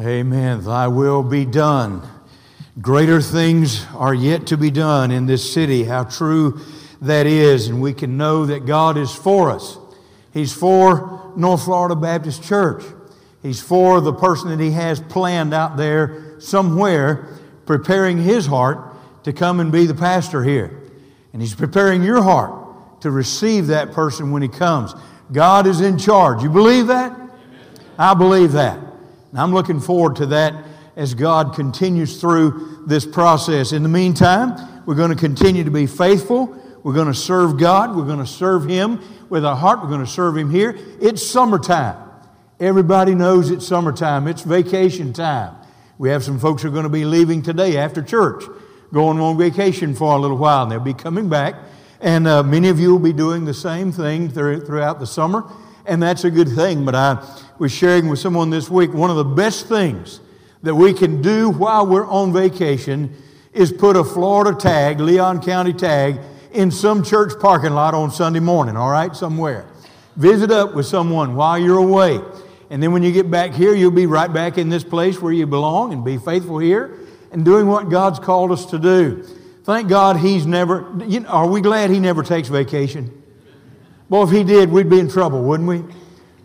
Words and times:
Amen. 0.00 0.64
Thy 0.64 0.88
will 0.88 1.22
be 1.22 1.44
done. 1.44 2.00
Greater 2.80 3.20
things 3.20 3.84
are 3.94 4.14
yet 4.14 4.46
to 4.46 4.56
be 4.56 4.70
done 4.70 5.10
in 5.10 5.26
this 5.26 5.52
city. 5.52 5.84
How 5.84 6.04
true 6.04 6.58
that 7.02 7.26
is. 7.26 7.68
And 7.68 7.82
we 7.82 7.92
can 7.92 8.16
know 8.16 8.46
that 8.46 8.64
God 8.64 8.96
is 8.96 9.14
for 9.14 9.50
us. 9.50 9.76
He's 10.32 10.54
for 10.54 11.30
North 11.36 11.64
Florida 11.64 11.94
Baptist 11.94 12.42
Church. 12.42 12.82
He's 13.42 13.60
for 13.60 14.00
the 14.00 14.14
person 14.14 14.48
that 14.48 14.60
He 14.60 14.70
has 14.70 15.00
planned 15.00 15.52
out 15.52 15.76
there 15.76 16.40
somewhere, 16.40 17.28
preparing 17.66 18.16
His 18.16 18.46
heart 18.46 18.96
to 19.24 19.34
come 19.34 19.60
and 19.60 19.70
be 19.70 19.84
the 19.84 19.94
pastor 19.94 20.42
here. 20.42 20.80
And 21.34 21.42
He's 21.42 21.54
preparing 21.54 22.02
your 22.02 22.22
heart 22.22 23.02
to 23.02 23.10
receive 23.10 23.66
that 23.66 23.92
person 23.92 24.30
when 24.30 24.40
He 24.40 24.48
comes. 24.48 24.94
God 25.30 25.66
is 25.66 25.82
in 25.82 25.98
charge. 25.98 26.42
You 26.42 26.48
believe 26.48 26.86
that? 26.86 27.18
I 27.98 28.14
believe 28.14 28.52
that. 28.52 28.89
And 29.30 29.40
I'm 29.40 29.52
looking 29.52 29.80
forward 29.80 30.16
to 30.16 30.26
that 30.26 30.64
as 30.96 31.14
God 31.14 31.54
continues 31.54 32.20
through 32.20 32.84
this 32.86 33.06
process. 33.06 33.72
In 33.72 33.82
the 33.82 33.88
meantime, 33.88 34.84
we're 34.86 34.96
going 34.96 35.10
to 35.10 35.16
continue 35.16 35.64
to 35.64 35.70
be 35.70 35.86
faithful. 35.86 36.56
We're 36.82 36.94
going 36.94 37.06
to 37.06 37.14
serve 37.14 37.58
God. 37.58 37.94
We're 37.94 38.06
going 38.06 38.18
to 38.18 38.26
serve 38.26 38.64
Him 38.64 39.00
with 39.28 39.44
our 39.44 39.56
heart. 39.56 39.82
We're 39.82 39.88
going 39.88 40.04
to 40.04 40.10
serve 40.10 40.36
Him 40.36 40.50
here. 40.50 40.76
It's 41.00 41.24
summertime. 41.24 42.08
Everybody 42.58 43.14
knows 43.14 43.50
it's 43.50 43.66
summertime. 43.66 44.26
It's 44.26 44.42
vacation 44.42 45.12
time. 45.12 45.56
We 45.96 46.10
have 46.10 46.24
some 46.24 46.38
folks 46.38 46.62
who 46.62 46.68
are 46.68 46.72
going 46.72 46.84
to 46.84 46.88
be 46.88 47.04
leaving 47.04 47.42
today 47.42 47.76
after 47.76 48.02
church, 48.02 48.44
going 48.92 49.20
on 49.20 49.38
vacation 49.38 49.94
for 49.94 50.16
a 50.16 50.18
little 50.18 50.38
while, 50.38 50.62
and 50.62 50.72
they'll 50.72 50.80
be 50.80 50.94
coming 50.94 51.28
back. 51.28 51.54
And 52.00 52.26
uh, 52.26 52.42
many 52.42 52.68
of 52.68 52.80
you 52.80 52.92
will 52.92 52.98
be 52.98 53.12
doing 53.12 53.44
the 53.44 53.54
same 53.54 53.92
thing 53.92 54.30
throughout 54.30 54.98
the 54.98 55.06
summer, 55.06 55.44
and 55.86 56.02
that's 56.02 56.24
a 56.24 56.30
good 56.30 56.48
thing. 56.48 56.84
But 56.84 56.94
I 56.94 57.24
was 57.58 57.72
sharing 57.72 58.08
with 58.08 58.18
someone 58.18 58.50
this 58.50 58.70
week 58.70 58.92
one 58.92 59.10
of 59.10 59.16
the 59.16 59.24
best 59.24 59.66
things 59.66 60.20
that 60.62 60.74
we 60.74 60.92
can 60.92 61.22
do 61.22 61.50
while 61.50 61.86
we're 61.86 62.06
on 62.06 62.32
vacation 62.32 63.14
is 63.52 63.72
put 63.72 63.96
a 63.96 64.04
Florida 64.04 64.56
tag, 64.58 65.00
Leon 65.00 65.42
County 65.42 65.72
tag, 65.72 66.20
in 66.52 66.70
some 66.70 67.02
church 67.02 67.32
parking 67.40 67.72
lot 67.72 67.94
on 67.94 68.10
Sunday 68.10 68.40
morning, 68.40 68.76
all 68.76 68.90
right, 68.90 69.14
somewhere. 69.14 69.66
Visit 70.16 70.50
up 70.50 70.74
with 70.74 70.86
someone 70.86 71.34
while 71.34 71.58
you're 71.58 71.78
away. 71.78 72.20
And 72.68 72.82
then 72.82 72.92
when 72.92 73.02
you 73.02 73.12
get 73.12 73.30
back 73.30 73.52
here, 73.52 73.74
you'll 73.74 73.90
be 73.90 74.06
right 74.06 74.32
back 74.32 74.58
in 74.58 74.68
this 74.68 74.84
place 74.84 75.20
where 75.20 75.32
you 75.32 75.46
belong 75.46 75.92
and 75.92 76.04
be 76.04 76.18
faithful 76.18 76.58
here 76.58 76.98
and 77.32 77.44
doing 77.44 77.66
what 77.66 77.88
God's 77.88 78.18
called 78.18 78.52
us 78.52 78.66
to 78.66 78.78
do. 78.78 79.22
Thank 79.64 79.88
God 79.88 80.16
He's 80.16 80.46
never, 80.46 80.92
you 81.06 81.20
know, 81.20 81.28
are 81.28 81.46
we 81.46 81.60
glad 81.60 81.90
He 81.90 81.98
never 81.98 82.22
takes 82.22 82.48
vacation? 82.48 83.19
Well, 84.10 84.24
if 84.24 84.30
He 84.30 84.44
did, 84.44 84.70
we'd 84.70 84.90
be 84.90 84.98
in 84.98 85.08
trouble, 85.08 85.42
wouldn't 85.42 85.68
we? 85.68 85.82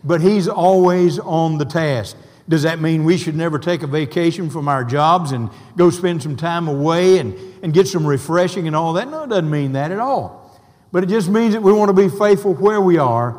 but 0.06 0.20
He's 0.20 0.48
always 0.48 1.18
on 1.18 1.58
the 1.58 1.64
task. 1.64 2.16
Does 2.48 2.62
that 2.62 2.80
mean 2.80 3.04
we 3.04 3.18
should 3.18 3.34
never 3.34 3.58
take 3.58 3.82
a 3.82 3.88
vacation 3.88 4.48
from 4.50 4.68
our 4.68 4.84
jobs 4.84 5.32
and 5.32 5.50
go 5.76 5.90
spend 5.90 6.22
some 6.22 6.36
time 6.36 6.68
away 6.68 7.18
and, 7.18 7.34
and 7.62 7.74
get 7.74 7.88
some 7.88 8.06
refreshing 8.06 8.68
and 8.68 8.76
all 8.76 8.92
that? 8.92 9.10
No, 9.10 9.24
it 9.24 9.30
doesn't 9.30 9.50
mean 9.50 9.72
that 9.72 9.90
at 9.90 9.98
all. 9.98 10.60
But 10.92 11.02
it 11.02 11.08
just 11.08 11.28
means 11.28 11.54
that 11.54 11.60
we 11.60 11.72
want 11.72 11.88
to 11.88 11.92
be 11.92 12.08
faithful 12.08 12.54
where 12.54 12.80
we 12.80 12.98
are 12.98 13.32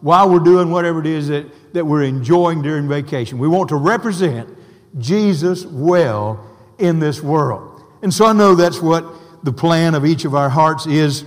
while 0.00 0.30
we're 0.30 0.38
doing 0.38 0.70
whatever 0.70 1.00
it 1.00 1.06
is 1.06 1.26
that, 1.28 1.74
that 1.74 1.84
we're 1.84 2.04
enjoying 2.04 2.62
during 2.62 2.88
vacation. 2.88 3.38
We 3.38 3.48
want 3.48 3.68
to 3.70 3.76
represent 3.76 4.48
Jesus 4.98 5.66
well 5.66 6.48
in 6.78 7.00
this 7.00 7.20
world. 7.20 7.82
And 8.02 8.14
so 8.14 8.26
I 8.26 8.32
know 8.32 8.54
that's 8.54 8.80
what 8.80 9.04
the 9.42 9.52
plan 9.52 9.96
of 9.96 10.06
each 10.06 10.24
of 10.24 10.36
our 10.36 10.48
hearts 10.48 10.86
is 10.86 11.24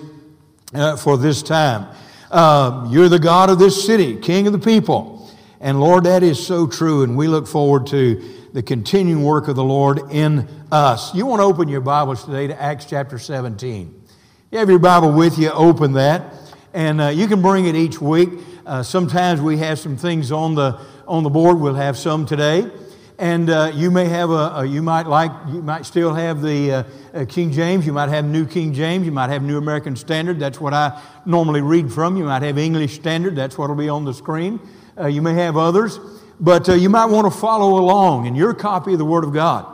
uh, 0.73 0.95
for 0.95 1.17
this 1.17 1.44
time. 1.44 1.94
Uh, 2.36 2.86
you're 2.91 3.08
the 3.08 3.17
God 3.17 3.50
of 3.50 3.59
this 3.59 3.86
city, 3.86 4.17
King 4.17 4.45
of 4.45 4.52
the 4.52 4.59
people. 4.59 5.31
And 5.61 5.80
Lord, 5.80 6.03
that 6.03 6.22
is 6.22 6.45
so 6.45 6.67
true, 6.67 7.03
and 7.03 7.16
we 7.16 7.30
look 7.30 7.47
forward 7.47 7.88
to 7.88 8.22
the 8.52 8.61
continuing 8.61 9.23
work 9.23 9.47
of 9.47 9.55
the 9.55 9.64
Lord 9.64 10.11
in 10.11 10.45
us. 10.69 11.16
You 11.16 11.25
want 11.25 11.39
to 11.39 11.45
open 11.45 11.69
your 11.69 11.80
Bibles 11.80 12.25
today 12.25 12.47
to 12.47 12.61
Acts 12.61 12.83
chapter 12.83 13.17
17. 13.17 14.03
You 14.52 14.58
have 14.58 14.69
your 14.69 14.80
Bible 14.80 15.13
with 15.13 15.39
you, 15.39 15.50
open 15.52 15.94
that, 15.94 16.33
and 16.73 17.00
uh, 17.00 17.07
you 17.07 17.28
can 17.28 17.41
bring 17.41 17.68
it 17.68 17.75
each 17.78 18.01
week. 18.01 18.28
Uh, 18.66 18.84
sometimes 18.84 19.40
we 19.40 19.56
have 19.59 19.79
some 19.79 19.96
things 19.96 20.34
on 20.34 20.56
the, 20.56 20.78
on 21.07 21.23
the 21.23 21.29
board, 21.29 21.57
we'll 21.57 21.75
have 21.75 21.97
some 21.97 22.25
today 22.25 22.69
and 23.18 23.50
uh, 23.50 23.72
you 23.74 23.92
may 23.92 24.06
have 24.06 24.30
a, 24.30 24.52
a, 24.58 24.66
you 24.66 24.81
might 24.81 25.08
like 25.08 25.31
you 25.48 25.62
might 25.62 25.86
still 25.86 26.14
have 26.14 26.42
the 26.42 26.72
uh, 26.72 26.84
uh, 27.14 27.26
king 27.26 27.52
james. 27.52 27.86
You 27.86 27.94
might 27.94 28.09
have 28.09 28.26
new 28.26 28.46
king 28.46 28.74
james. 28.74 29.06
You 29.06 29.12
might 29.12 29.30
have 29.30 29.42
new 29.42 29.58
american 29.58 29.96
standard. 29.96 30.40
That's 30.40 30.59
what 30.59 30.74
i 30.74 31.02
normally 31.26 31.62
read 31.62 31.92
from. 31.92 32.18
You 32.18 32.26
might 32.26 32.42
have 32.42 32.58
english 32.58 32.96
standard. 32.96 33.36
That's 33.36 33.58
what 33.58 33.70
will 33.70 33.78
be 33.78 33.90
on 33.90 34.06
the 34.06 34.14
screen. 34.14 34.59
Uh, 34.98 35.08
you 35.08 35.22
may 35.22 35.34
have 35.34 35.56
others. 35.56 36.00
But 36.40 36.68
uh, 36.68 36.74
you 36.74 36.90
might 36.90 37.06
want 37.06 37.31
to 37.31 37.40
follow 37.40 37.80
along 37.80 38.26
in 38.26 38.36
your 38.36 38.53
copy 38.53 38.92
of 38.92 39.00
the 39.00 39.06
word 39.06 39.24
of 39.24 39.34
god. 39.34 39.66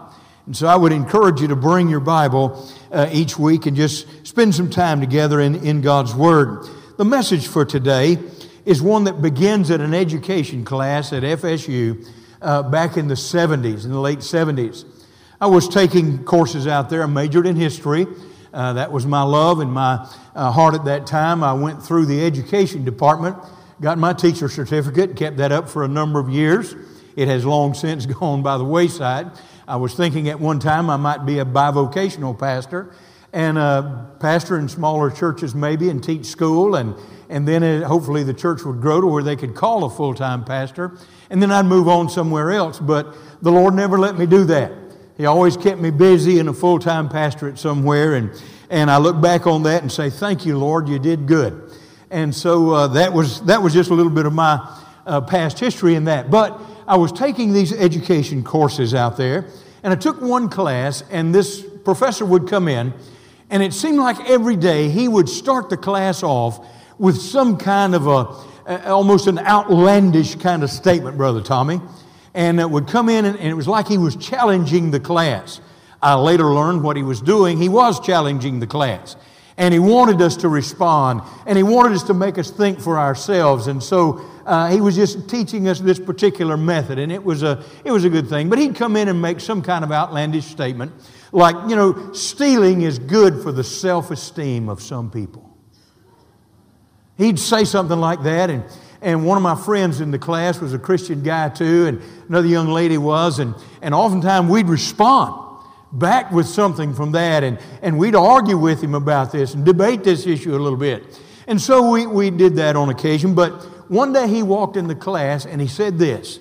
And 0.45 0.55
so 0.55 0.67
i 0.67 0.75
would 0.75 0.91
encourage 0.91 1.41
you 1.41 1.47
to 1.47 1.55
bring 1.55 1.89
your 1.89 1.99
bible 1.99 2.69
uh, 2.91 3.09
each 3.11 3.39
week 3.39 3.65
and 3.65 3.75
just 3.75 4.27
spend 4.27 4.53
some 4.53 4.69
time 4.69 4.99
together 4.99 5.39
in, 5.39 5.55
in 5.65 5.81
god's 5.81 6.13
word. 6.13 6.67
The 6.97 7.05
message 7.05 7.47
for 7.47 7.65
today 7.65 8.19
is 8.65 8.83
one 8.83 9.05
that 9.05 9.23
begins 9.23 9.71
at 9.71 9.81
an 9.81 9.95
education 9.95 10.63
class 10.63 11.11
at 11.11 11.23
fsu 11.23 12.05
uh, 12.41 12.63
back 12.63 12.97
in 12.97 13.07
the 13.07 13.15
70s, 13.15 13.85
in 13.85 13.91
the 13.91 13.99
late 13.99 14.19
70s. 14.19 14.85
I 15.39 15.47
was 15.47 15.67
taking 15.67 16.23
courses 16.23 16.67
out 16.67 16.89
there. 16.89 17.03
I 17.03 17.07
majored 17.07 17.47
in 17.47 17.55
history. 17.55 18.07
Uh, 18.53 18.73
that 18.73 18.91
was 18.91 19.05
my 19.05 19.23
love 19.23 19.59
and 19.59 19.71
my 19.71 20.07
uh, 20.35 20.51
heart 20.51 20.75
at 20.75 20.85
that 20.85 21.07
time. 21.07 21.43
I 21.43 21.53
went 21.53 21.81
through 21.81 22.05
the 22.05 22.23
education 22.23 22.83
department, 22.83 23.37
got 23.79 23.97
my 23.97 24.13
teacher 24.13 24.49
certificate, 24.49 25.15
kept 25.15 25.37
that 25.37 25.51
up 25.51 25.69
for 25.69 25.83
a 25.83 25.87
number 25.87 26.19
of 26.19 26.29
years. 26.29 26.75
It 27.15 27.27
has 27.27 27.45
long 27.45 27.73
since 27.73 28.05
gone 28.19 28.43
by 28.43 28.57
the 28.57 28.65
wayside. 28.65 29.31
I 29.67 29.77
was 29.77 29.93
thinking 29.95 30.27
at 30.29 30.39
one 30.39 30.59
time 30.59 30.89
I 30.89 30.97
might 30.97 31.25
be 31.25 31.39
a 31.39 31.45
bivocational 31.45 32.37
pastor 32.37 32.93
and 33.33 33.57
uh, 33.57 34.03
pastor 34.19 34.57
in 34.59 34.67
smaller 34.67 35.09
churches 35.09 35.55
maybe 35.55 35.89
and 35.89 36.03
teach 36.03 36.25
school 36.25 36.75
and, 36.75 36.95
and 37.29 37.47
then 37.47 37.63
it, 37.63 37.83
hopefully 37.83 38.23
the 38.23 38.33
church 38.33 38.63
would 38.63 38.81
grow 38.81 38.99
to 38.99 39.07
where 39.07 39.23
they 39.23 39.37
could 39.37 39.55
call 39.55 39.85
a 39.85 39.89
full-time 39.89 40.43
pastor 40.43 40.97
and 41.31 41.41
then 41.41 41.49
I'd 41.49 41.65
move 41.65 41.87
on 41.87 42.09
somewhere 42.09 42.51
else. 42.51 42.77
But 42.77 43.15
the 43.41 43.51
Lord 43.51 43.73
never 43.73 43.97
let 43.97 44.17
me 44.17 44.25
do 44.25 44.43
that. 44.45 44.73
He 45.17 45.25
always 45.25 45.55
kept 45.55 45.79
me 45.79 45.89
busy 45.89 46.39
in 46.39 46.49
a 46.49 46.53
full 46.53 46.77
time 46.77 47.07
pastorate 47.07 47.57
somewhere. 47.57 48.15
And, 48.15 48.31
and 48.69 48.91
I 48.91 48.97
look 48.97 49.19
back 49.21 49.47
on 49.47 49.63
that 49.63 49.81
and 49.81 49.91
say, 49.91 50.09
Thank 50.09 50.45
you, 50.45 50.57
Lord, 50.57 50.89
you 50.89 50.99
did 50.99 51.25
good. 51.25 51.71
And 52.11 52.35
so 52.35 52.71
uh, 52.71 52.87
that, 52.89 53.13
was, 53.13 53.41
that 53.45 53.63
was 53.63 53.73
just 53.73 53.89
a 53.89 53.93
little 53.93 54.11
bit 54.11 54.25
of 54.25 54.33
my 54.33 54.77
uh, 55.05 55.21
past 55.21 55.57
history 55.57 55.95
in 55.95 56.03
that. 56.05 56.29
But 56.29 56.59
I 56.85 56.97
was 56.97 57.13
taking 57.13 57.53
these 57.53 57.71
education 57.71 58.43
courses 58.43 58.93
out 58.93 59.15
there, 59.15 59.47
and 59.81 59.93
I 59.93 59.95
took 59.95 60.19
one 60.19 60.49
class, 60.49 61.03
and 61.09 61.33
this 61.33 61.65
professor 61.85 62.25
would 62.25 62.49
come 62.49 62.67
in, 62.67 62.93
and 63.49 63.63
it 63.63 63.73
seemed 63.73 63.97
like 63.97 64.29
every 64.29 64.57
day 64.57 64.89
he 64.89 65.07
would 65.07 65.29
start 65.29 65.69
the 65.69 65.77
class 65.77 66.21
off 66.21 66.67
with 66.97 67.15
some 67.17 67.57
kind 67.57 67.95
of 67.95 68.07
a 68.07 68.25
almost 68.67 69.27
an 69.27 69.39
outlandish 69.39 70.35
kind 70.35 70.63
of 70.63 70.69
statement, 70.69 71.17
Brother 71.17 71.41
Tommy. 71.41 71.81
And 72.33 72.59
it 72.59 72.69
would 72.69 72.87
come 72.87 73.09
in, 73.09 73.25
and, 73.25 73.37
and 73.37 73.47
it 73.47 73.53
was 73.53 73.67
like 73.67 73.87
he 73.87 73.97
was 73.97 74.15
challenging 74.15 74.91
the 74.91 74.99
class. 74.99 75.59
I 76.01 76.15
later 76.15 76.45
learned 76.45 76.83
what 76.83 76.95
he 76.95 77.03
was 77.03 77.21
doing. 77.21 77.57
He 77.57 77.69
was 77.69 77.99
challenging 77.99 78.59
the 78.59 78.67
class. 78.67 79.15
And 79.57 79.73
he 79.73 79.79
wanted 79.79 80.21
us 80.21 80.37
to 80.37 80.49
respond, 80.49 81.21
and 81.45 81.57
he 81.57 81.63
wanted 81.63 81.95
us 81.95 82.03
to 82.03 82.13
make 82.13 82.37
us 82.37 82.49
think 82.49 82.79
for 82.79 82.97
ourselves. 82.97 83.67
And 83.67 83.83
so 83.83 84.21
uh, 84.45 84.71
he 84.71 84.81
was 84.81 84.95
just 84.95 85.29
teaching 85.29 85.67
us 85.67 85.79
this 85.79 85.99
particular 85.99 86.57
method, 86.57 86.97
and 86.97 87.11
it 87.11 87.23
was, 87.23 87.43
a, 87.43 87.63
it 87.83 87.91
was 87.91 88.05
a 88.05 88.09
good 88.09 88.27
thing. 88.27 88.49
But 88.49 88.59
he'd 88.59 88.75
come 88.75 88.95
in 88.95 89.09
and 89.09 89.21
make 89.21 89.39
some 89.39 89.61
kind 89.61 89.83
of 89.83 89.91
outlandish 89.91 90.45
statement, 90.45 90.93
like, 91.31 91.55
you 91.69 91.75
know, 91.75 92.13
stealing 92.13 92.81
is 92.81 92.97
good 92.97 93.43
for 93.43 93.51
the 93.51 93.63
self 93.63 94.09
esteem 94.09 94.69
of 94.69 94.81
some 94.81 95.11
people. 95.11 95.50
He'd 97.17 97.39
say 97.39 97.65
something 97.65 97.99
like 97.99 98.23
that, 98.23 98.49
and, 98.49 98.63
and 99.01 99.25
one 99.25 99.37
of 99.37 99.43
my 99.43 99.55
friends 99.55 100.01
in 100.01 100.11
the 100.11 100.19
class 100.19 100.59
was 100.59 100.73
a 100.73 100.79
Christian 100.79 101.23
guy 101.23 101.49
too, 101.49 101.87
and 101.87 102.01
another 102.29 102.47
young 102.47 102.67
lady 102.67 102.97
was, 102.97 103.39
and, 103.39 103.55
and 103.81 103.93
oftentimes 103.93 104.49
we'd 104.49 104.67
respond 104.67 105.49
back 105.93 106.31
with 106.31 106.47
something 106.47 106.93
from 106.93 107.11
that, 107.11 107.43
and, 107.43 107.59
and 107.81 107.97
we'd 107.97 108.15
argue 108.15 108.57
with 108.57 108.81
him 108.81 108.95
about 108.95 109.31
this 109.31 109.53
and 109.53 109.65
debate 109.65 110.03
this 110.03 110.25
issue 110.25 110.55
a 110.55 110.57
little 110.59 110.77
bit. 110.79 111.19
And 111.47 111.59
so 111.59 111.91
we, 111.91 112.07
we 112.07 112.29
did 112.29 112.55
that 112.55 112.75
on 112.75 112.89
occasion, 112.89 113.35
but 113.35 113.51
one 113.89 114.13
day 114.13 114.27
he 114.27 114.41
walked 114.41 114.77
in 114.77 114.87
the 114.87 114.95
class 114.95 115.45
and 115.45 115.59
he 115.59 115.67
said 115.67 115.97
this. 115.97 116.39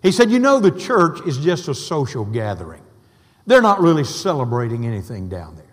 He 0.00 0.12
said, 0.12 0.30
You 0.30 0.38
know, 0.38 0.60
the 0.60 0.70
church 0.70 1.20
is 1.26 1.38
just 1.38 1.66
a 1.66 1.74
social 1.74 2.24
gathering. 2.24 2.82
They're 3.46 3.62
not 3.62 3.80
really 3.80 4.04
celebrating 4.04 4.86
anything 4.86 5.28
down 5.28 5.56
there. 5.56 5.63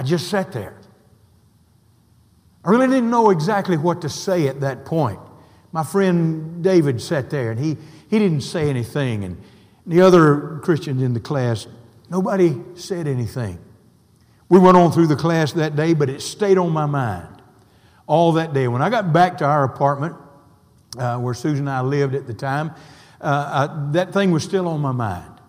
I 0.00 0.02
just 0.02 0.28
sat 0.28 0.50
there. 0.52 0.74
I 2.64 2.70
really 2.70 2.86
didn't 2.86 3.10
know 3.10 3.28
exactly 3.28 3.76
what 3.76 4.00
to 4.00 4.08
say 4.08 4.48
at 4.48 4.60
that 4.60 4.86
point. 4.86 5.20
My 5.72 5.84
friend 5.84 6.64
David 6.64 7.02
sat 7.02 7.28
there 7.28 7.50
and 7.50 7.60
he, 7.60 7.76
he 8.08 8.18
didn't 8.18 8.40
say 8.40 8.70
anything. 8.70 9.24
And 9.24 9.36
the 9.86 10.00
other 10.00 10.58
Christians 10.62 11.02
in 11.02 11.12
the 11.12 11.20
class, 11.20 11.66
nobody 12.08 12.58
said 12.76 13.08
anything. 13.08 13.58
We 14.48 14.58
went 14.58 14.78
on 14.78 14.90
through 14.90 15.08
the 15.08 15.16
class 15.16 15.52
that 15.52 15.76
day, 15.76 15.92
but 15.92 16.08
it 16.08 16.22
stayed 16.22 16.56
on 16.56 16.72
my 16.72 16.86
mind 16.86 17.42
all 18.06 18.32
that 18.32 18.54
day. 18.54 18.68
When 18.68 18.80
I 18.80 18.88
got 18.88 19.12
back 19.12 19.36
to 19.38 19.44
our 19.44 19.64
apartment, 19.64 20.16
uh, 20.96 21.18
where 21.18 21.34
Susan 21.34 21.68
and 21.68 21.76
I 21.76 21.82
lived 21.82 22.14
at 22.14 22.26
the 22.26 22.32
time, 22.32 22.70
uh, 23.20 23.24
uh, 23.24 23.90
that 23.92 24.14
thing 24.14 24.30
was 24.30 24.44
still 24.44 24.66
on 24.66 24.80
my 24.80 24.92
mind. 24.92 25.39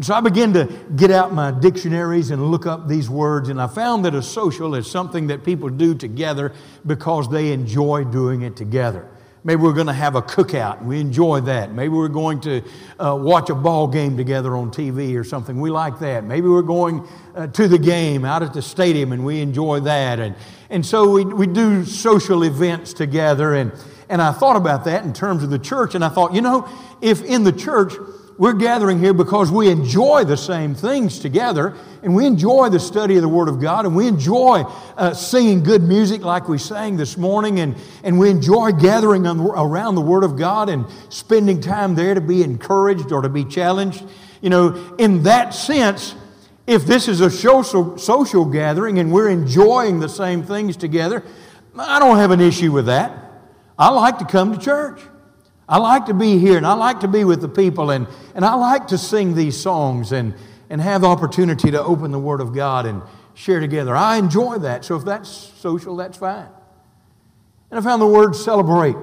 And 0.00 0.06
so 0.06 0.14
I 0.14 0.22
began 0.22 0.54
to 0.54 0.64
get 0.96 1.10
out 1.10 1.34
my 1.34 1.50
dictionaries 1.50 2.30
and 2.30 2.50
look 2.50 2.64
up 2.64 2.88
these 2.88 3.10
words, 3.10 3.50
and 3.50 3.60
I 3.60 3.66
found 3.66 4.06
that 4.06 4.14
a 4.14 4.22
social 4.22 4.74
is 4.74 4.90
something 4.90 5.26
that 5.26 5.44
people 5.44 5.68
do 5.68 5.94
together 5.94 6.54
because 6.86 7.28
they 7.28 7.52
enjoy 7.52 8.04
doing 8.04 8.40
it 8.40 8.56
together. 8.56 9.06
Maybe 9.44 9.60
we're 9.60 9.74
going 9.74 9.88
to 9.88 9.92
have 9.92 10.16
a 10.16 10.22
cookout. 10.22 10.82
We 10.82 11.00
enjoy 11.00 11.42
that. 11.42 11.74
Maybe 11.74 11.90
we're 11.90 12.08
going 12.08 12.40
to 12.40 12.62
uh, 12.98 13.14
watch 13.20 13.50
a 13.50 13.54
ball 13.54 13.88
game 13.88 14.16
together 14.16 14.56
on 14.56 14.70
TV 14.70 15.18
or 15.18 15.24
something. 15.24 15.60
We 15.60 15.68
like 15.68 15.98
that. 15.98 16.24
Maybe 16.24 16.48
we're 16.48 16.62
going 16.62 17.06
uh, 17.34 17.48
to 17.48 17.68
the 17.68 17.78
game 17.78 18.24
out 18.24 18.42
at 18.42 18.54
the 18.54 18.62
stadium 18.62 19.12
and 19.12 19.22
we 19.22 19.42
enjoy 19.42 19.80
that. 19.80 20.18
And, 20.18 20.34
and 20.70 20.84
so 20.84 21.10
we, 21.10 21.26
we 21.26 21.46
do 21.46 21.84
social 21.84 22.42
events 22.44 22.94
together. 22.94 23.54
And, 23.54 23.72
and 24.08 24.22
I 24.22 24.32
thought 24.32 24.56
about 24.56 24.84
that 24.86 25.04
in 25.04 25.12
terms 25.12 25.42
of 25.42 25.50
the 25.50 25.58
church. 25.58 25.94
And 25.94 26.02
I 26.02 26.08
thought, 26.08 26.34
you 26.34 26.40
know, 26.40 26.66
if 27.02 27.22
in 27.22 27.44
the 27.44 27.52
church 27.52 27.92
we're 28.40 28.54
gathering 28.54 28.98
here 28.98 29.12
because 29.12 29.52
we 29.52 29.68
enjoy 29.68 30.24
the 30.24 30.34
same 30.34 30.74
things 30.74 31.18
together 31.18 31.76
and 32.02 32.16
we 32.16 32.24
enjoy 32.24 32.70
the 32.70 32.80
study 32.80 33.16
of 33.16 33.20
the 33.20 33.28
Word 33.28 33.50
of 33.50 33.60
God 33.60 33.84
and 33.84 33.94
we 33.94 34.08
enjoy 34.08 34.62
uh, 34.96 35.12
singing 35.12 35.62
good 35.62 35.82
music 35.82 36.22
like 36.22 36.48
we 36.48 36.56
sang 36.56 36.96
this 36.96 37.18
morning 37.18 37.60
and, 37.60 37.76
and 38.02 38.18
we 38.18 38.30
enjoy 38.30 38.72
gathering 38.72 39.26
on, 39.26 39.40
around 39.40 39.94
the 39.94 40.00
Word 40.00 40.24
of 40.24 40.38
God 40.38 40.70
and 40.70 40.86
spending 41.10 41.60
time 41.60 41.94
there 41.94 42.14
to 42.14 42.22
be 42.22 42.42
encouraged 42.42 43.12
or 43.12 43.20
to 43.20 43.28
be 43.28 43.44
challenged. 43.44 44.02
You 44.40 44.48
know, 44.48 44.96
in 44.96 45.24
that 45.24 45.52
sense, 45.52 46.14
if 46.66 46.86
this 46.86 47.08
is 47.08 47.20
a 47.20 47.30
social, 47.30 47.98
social 47.98 48.46
gathering 48.46 49.00
and 49.00 49.12
we're 49.12 49.28
enjoying 49.28 50.00
the 50.00 50.08
same 50.08 50.44
things 50.44 50.78
together, 50.78 51.22
I 51.78 51.98
don't 51.98 52.16
have 52.16 52.30
an 52.30 52.40
issue 52.40 52.72
with 52.72 52.86
that. 52.86 53.12
I 53.78 53.90
like 53.90 54.16
to 54.20 54.24
come 54.24 54.54
to 54.54 54.58
church. 54.58 55.02
I 55.70 55.78
like 55.78 56.06
to 56.06 56.14
be 56.14 56.38
here 56.38 56.56
and 56.56 56.66
I 56.66 56.74
like 56.74 57.00
to 57.00 57.08
be 57.08 57.24
with 57.24 57.40
the 57.40 57.48
people 57.48 57.90
and, 57.90 58.08
and 58.34 58.44
I 58.44 58.54
like 58.54 58.88
to 58.88 58.98
sing 58.98 59.34
these 59.34 59.56
songs 59.58 60.10
and, 60.10 60.34
and 60.68 60.80
have 60.80 61.02
the 61.02 61.06
opportunity 61.06 61.70
to 61.70 61.80
open 61.80 62.10
the 62.10 62.18
Word 62.18 62.40
of 62.40 62.52
God 62.52 62.86
and 62.86 63.02
share 63.34 63.60
together. 63.60 63.96
I 63.96 64.16
enjoy 64.16 64.58
that. 64.58 64.84
So 64.84 64.96
if 64.96 65.04
that's 65.04 65.28
social, 65.30 65.96
that's 65.96 66.18
fine. 66.18 66.48
And 67.70 67.78
I 67.78 67.82
found 67.82 68.02
the 68.02 68.06
word 68.06 68.34
celebrate. 68.34 68.96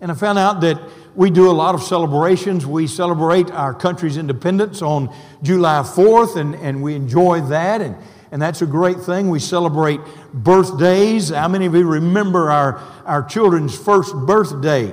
And 0.00 0.10
I 0.10 0.14
found 0.14 0.38
out 0.38 0.60
that 0.60 0.80
we 1.14 1.30
do 1.30 1.50
a 1.50 1.52
lot 1.52 1.74
of 1.74 1.82
celebrations. 1.82 2.66
We 2.66 2.86
celebrate 2.86 3.50
our 3.50 3.72
country's 3.72 4.16
independence 4.16 4.82
on 4.82 5.14
July 5.42 5.82
4th, 5.82 6.36
and, 6.36 6.54
and 6.56 6.82
we 6.82 6.94
enjoy 6.94 7.40
that. 7.42 7.80
And, 7.80 7.96
and 8.30 8.42
that's 8.42 8.62
a 8.62 8.66
great 8.66 9.00
thing. 9.00 9.30
We 9.30 9.38
celebrate 9.38 10.00
birthdays. 10.34 11.30
How 11.30 11.48
many 11.48 11.66
of 11.66 11.74
you 11.74 11.86
remember 11.86 12.50
our, 12.50 12.82
our 13.06 13.22
children's 13.22 13.76
first 13.78 14.14
birthday 14.14 14.92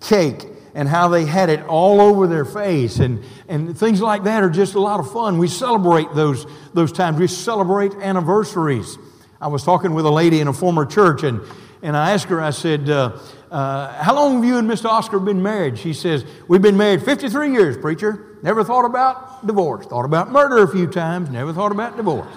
cake? 0.00 0.46
And 0.76 0.86
how 0.86 1.08
they 1.08 1.24
had 1.24 1.48
it 1.48 1.64
all 1.64 2.02
over 2.02 2.26
their 2.26 2.44
face 2.44 2.98
and, 2.98 3.24
and 3.48 3.76
things 3.78 4.02
like 4.02 4.24
that 4.24 4.42
are 4.42 4.50
just 4.50 4.74
a 4.74 4.80
lot 4.80 5.00
of 5.00 5.10
fun. 5.10 5.38
We 5.38 5.48
celebrate 5.48 6.12
those, 6.14 6.46
those 6.74 6.92
times. 6.92 7.18
We 7.18 7.28
celebrate 7.28 7.94
anniversaries. 7.94 8.98
I 9.40 9.48
was 9.48 9.64
talking 9.64 9.94
with 9.94 10.04
a 10.04 10.10
lady 10.10 10.38
in 10.38 10.48
a 10.48 10.52
former 10.52 10.84
church 10.84 11.22
and, 11.22 11.40
and 11.80 11.96
I 11.96 12.10
asked 12.12 12.26
her, 12.26 12.42
I 12.42 12.50
said, 12.50 12.90
uh, 12.90 13.18
uh, 13.50 14.02
how 14.02 14.14
long 14.14 14.34
have 14.34 14.44
you 14.44 14.58
and 14.58 14.68
Mr. 14.68 14.84
Oscar 14.84 15.18
been 15.18 15.42
married? 15.42 15.78
She 15.78 15.94
says, 15.94 16.26
we've 16.46 16.60
been 16.60 16.76
married 16.76 17.02
53 17.02 17.52
years, 17.52 17.78
preacher. 17.78 18.36
Never 18.42 18.62
thought 18.62 18.84
about 18.84 19.46
divorce. 19.46 19.86
Thought 19.86 20.04
about 20.04 20.30
murder 20.30 20.62
a 20.62 20.68
few 20.68 20.86
times. 20.86 21.30
Never 21.30 21.54
thought 21.54 21.72
about 21.72 21.96
divorce. 21.96 22.34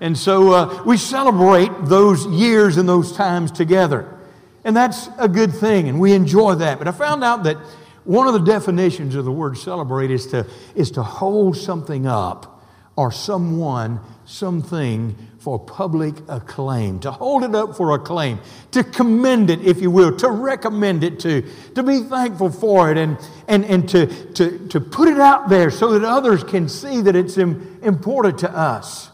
And 0.00 0.16
so 0.16 0.52
uh, 0.52 0.82
we 0.84 0.96
celebrate 0.96 1.72
those 1.86 2.24
years 2.26 2.76
and 2.76 2.88
those 2.88 3.16
times 3.16 3.50
together. 3.50 4.16
And 4.64 4.76
that's 4.76 5.08
a 5.18 5.28
good 5.28 5.52
thing, 5.52 5.88
and 5.88 5.98
we 5.98 6.12
enjoy 6.12 6.54
that. 6.56 6.78
But 6.78 6.88
I 6.88 6.92
found 6.92 7.24
out 7.24 7.44
that 7.44 7.56
one 8.04 8.26
of 8.26 8.34
the 8.34 8.40
definitions 8.40 9.14
of 9.14 9.24
the 9.24 9.32
word 9.32 9.58
celebrate 9.58 10.10
is 10.10 10.26
to, 10.28 10.46
is 10.74 10.92
to 10.92 11.02
hold 11.02 11.56
something 11.56 12.06
up 12.06 12.64
or 12.96 13.10
someone, 13.10 14.00
something 14.24 15.16
for 15.38 15.58
public 15.58 16.14
acclaim, 16.28 17.00
to 17.00 17.10
hold 17.10 17.42
it 17.42 17.54
up 17.54 17.76
for 17.76 17.94
acclaim, 17.94 18.38
to 18.70 18.84
commend 18.84 19.50
it, 19.50 19.60
if 19.62 19.80
you 19.80 19.90
will, 19.90 20.16
to 20.16 20.30
recommend 20.30 21.02
it 21.02 21.18
to, 21.20 21.42
to 21.74 21.82
be 21.82 22.00
thankful 22.00 22.50
for 22.50 22.90
it, 22.90 22.98
and, 22.98 23.18
and, 23.48 23.64
and 23.64 23.88
to, 23.88 24.06
to, 24.34 24.68
to 24.68 24.80
put 24.80 25.08
it 25.08 25.18
out 25.18 25.48
there 25.48 25.70
so 25.70 25.98
that 25.98 26.06
others 26.06 26.44
can 26.44 26.68
see 26.68 27.00
that 27.00 27.16
it's 27.16 27.38
important 27.38 28.38
to 28.38 28.50
us. 28.50 29.10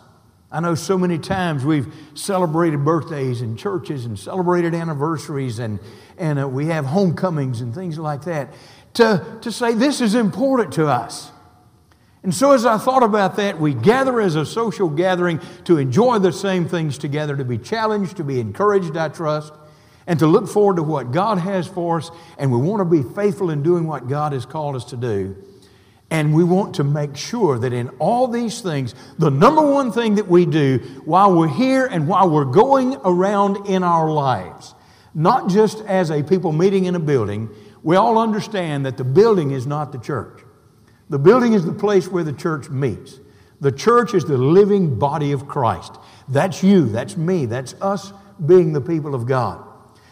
I 0.51 0.61
know 0.61 0.75
so 0.75 0.97
many 0.97 1.19
times 1.19 1.65
we've 1.65 1.93
celebrated 2.15 2.83
birthdays 2.83 3.43
in 3.43 3.57
churches 3.57 4.07
and 4.07 4.19
celebrated 4.19 4.75
anniversaries 4.75 5.59
and, 5.59 5.79
and 6.17 6.39
uh, 6.39 6.49
we 6.49 6.67
have 6.67 6.87
homecomings 6.87 7.61
and 7.61 7.75
things 7.75 7.99
like 7.99 8.25
that 8.25 8.55
to, 8.95 9.39
to 9.43 9.53
say 9.53 9.75
this 9.75 10.01
is 10.01 10.15
important 10.15 10.73
to 10.75 10.87
us. 10.87 11.31
And 12.23 12.35
so, 12.35 12.53
as 12.53 12.67
I 12.67 12.79
thought 12.79 13.05
about 13.05 13.37
that, 13.37 13.61
we 13.61 13.75
gather 13.75 14.21
as 14.21 14.35
a 14.35 14.45
social 14.45 14.89
gathering 14.89 15.41
to 15.65 15.79
enjoy 15.79 16.19
the 16.19 16.33
same 16.33 16.69
things 16.69 16.99
together, 16.99 17.37
to 17.37 17.45
be 17.45 17.59
challenged, 17.59 18.17
to 18.17 18.25
be 18.25 18.41
encouraged, 18.41 18.97
I 18.97 19.09
trust, 19.09 19.53
and 20.07 20.19
to 20.19 20.27
look 20.27 20.49
forward 20.49 20.77
to 20.77 20.83
what 20.83 21.13
God 21.13 21.39
has 21.39 21.69
for 21.69 21.99
us. 21.99 22.11
And 22.37 22.51
we 22.51 22.59
want 22.59 22.81
to 22.81 22.85
be 22.85 23.09
faithful 23.15 23.51
in 23.51 23.63
doing 23.63 23.87
what 23.87 24.09
God 24.09 24.33
has 24.33 24.45
called 24.45 24.75
us 24.75 24.87
to 24.87 24.97
do. 24.97 25.37
And 26.11 26.33
we 26.35 26.43
want 26.43 26.77
to 26.77 26.85
make 26.85 27.17
sure 27.17 27.59
that 27.59 27.73
in 27.73 27.91
all 27.99 28.29
these 28.29 28.61
things, 28.63 28.95
the 29.19 29.31
number 29.31 29.61
one 29.61 29.93
thing 29.93 30.15
that 30.15 30.27
we 30.27 30.47
do 30.47 30.79
while 31.05 31.35
we're 31.35 31.49
here 31.49 31.87
and 31.87 32.09
while 32.09 32.31
we're 32.31 32.47
going 32.47 32.97
around 33.05 33.67
in 33.67 33.83
our 33.83 34.11
lives, 34.11 34.75
not 35.15 35.51
just 35.51 35.81
as 35.81 36.11
a 36.11 36.23
people 36.23 36.53
meeting 36.53 36.87
in 36.87 36.95
a 36.95 37.01
building, 37.01 37.51
we 37.83 37.97
all 37.97 38.19
understand 38.19 38.87
that 38.87 38.97
the 38.97 39.05
building 39.05 39.51
is 39.51 39.67
not 39.67 39.93
the 39.93 39.99
church. 39.99 40.43
The 41.11 41.19
building 41.19 41.53
is 41.53 41.65
the 41.65 41.73
place 41.73 42.09
where 42.09 42.25
the 42.25 42.33
church 42.33 42.71
meets. 42.71 43.21
The 43.61 43.73
church 43.73 44.15
is 44.15 44.25
the 44.25 44.39
living 44.39 44.99
body 44.99 45.33
of 45.33 45.49
Christ. 45.49 45.97
That's 46.29 46.63
you, 46.63 46.89
that's 46.89 47.17
me, 47.17 47.47
that's 47.47 47.75
us 47.81 48.13
being 48.45 48.73
the 48.73 48.81
people 48.81 49.15
of 49.15 49.27
God. 49.27 49.65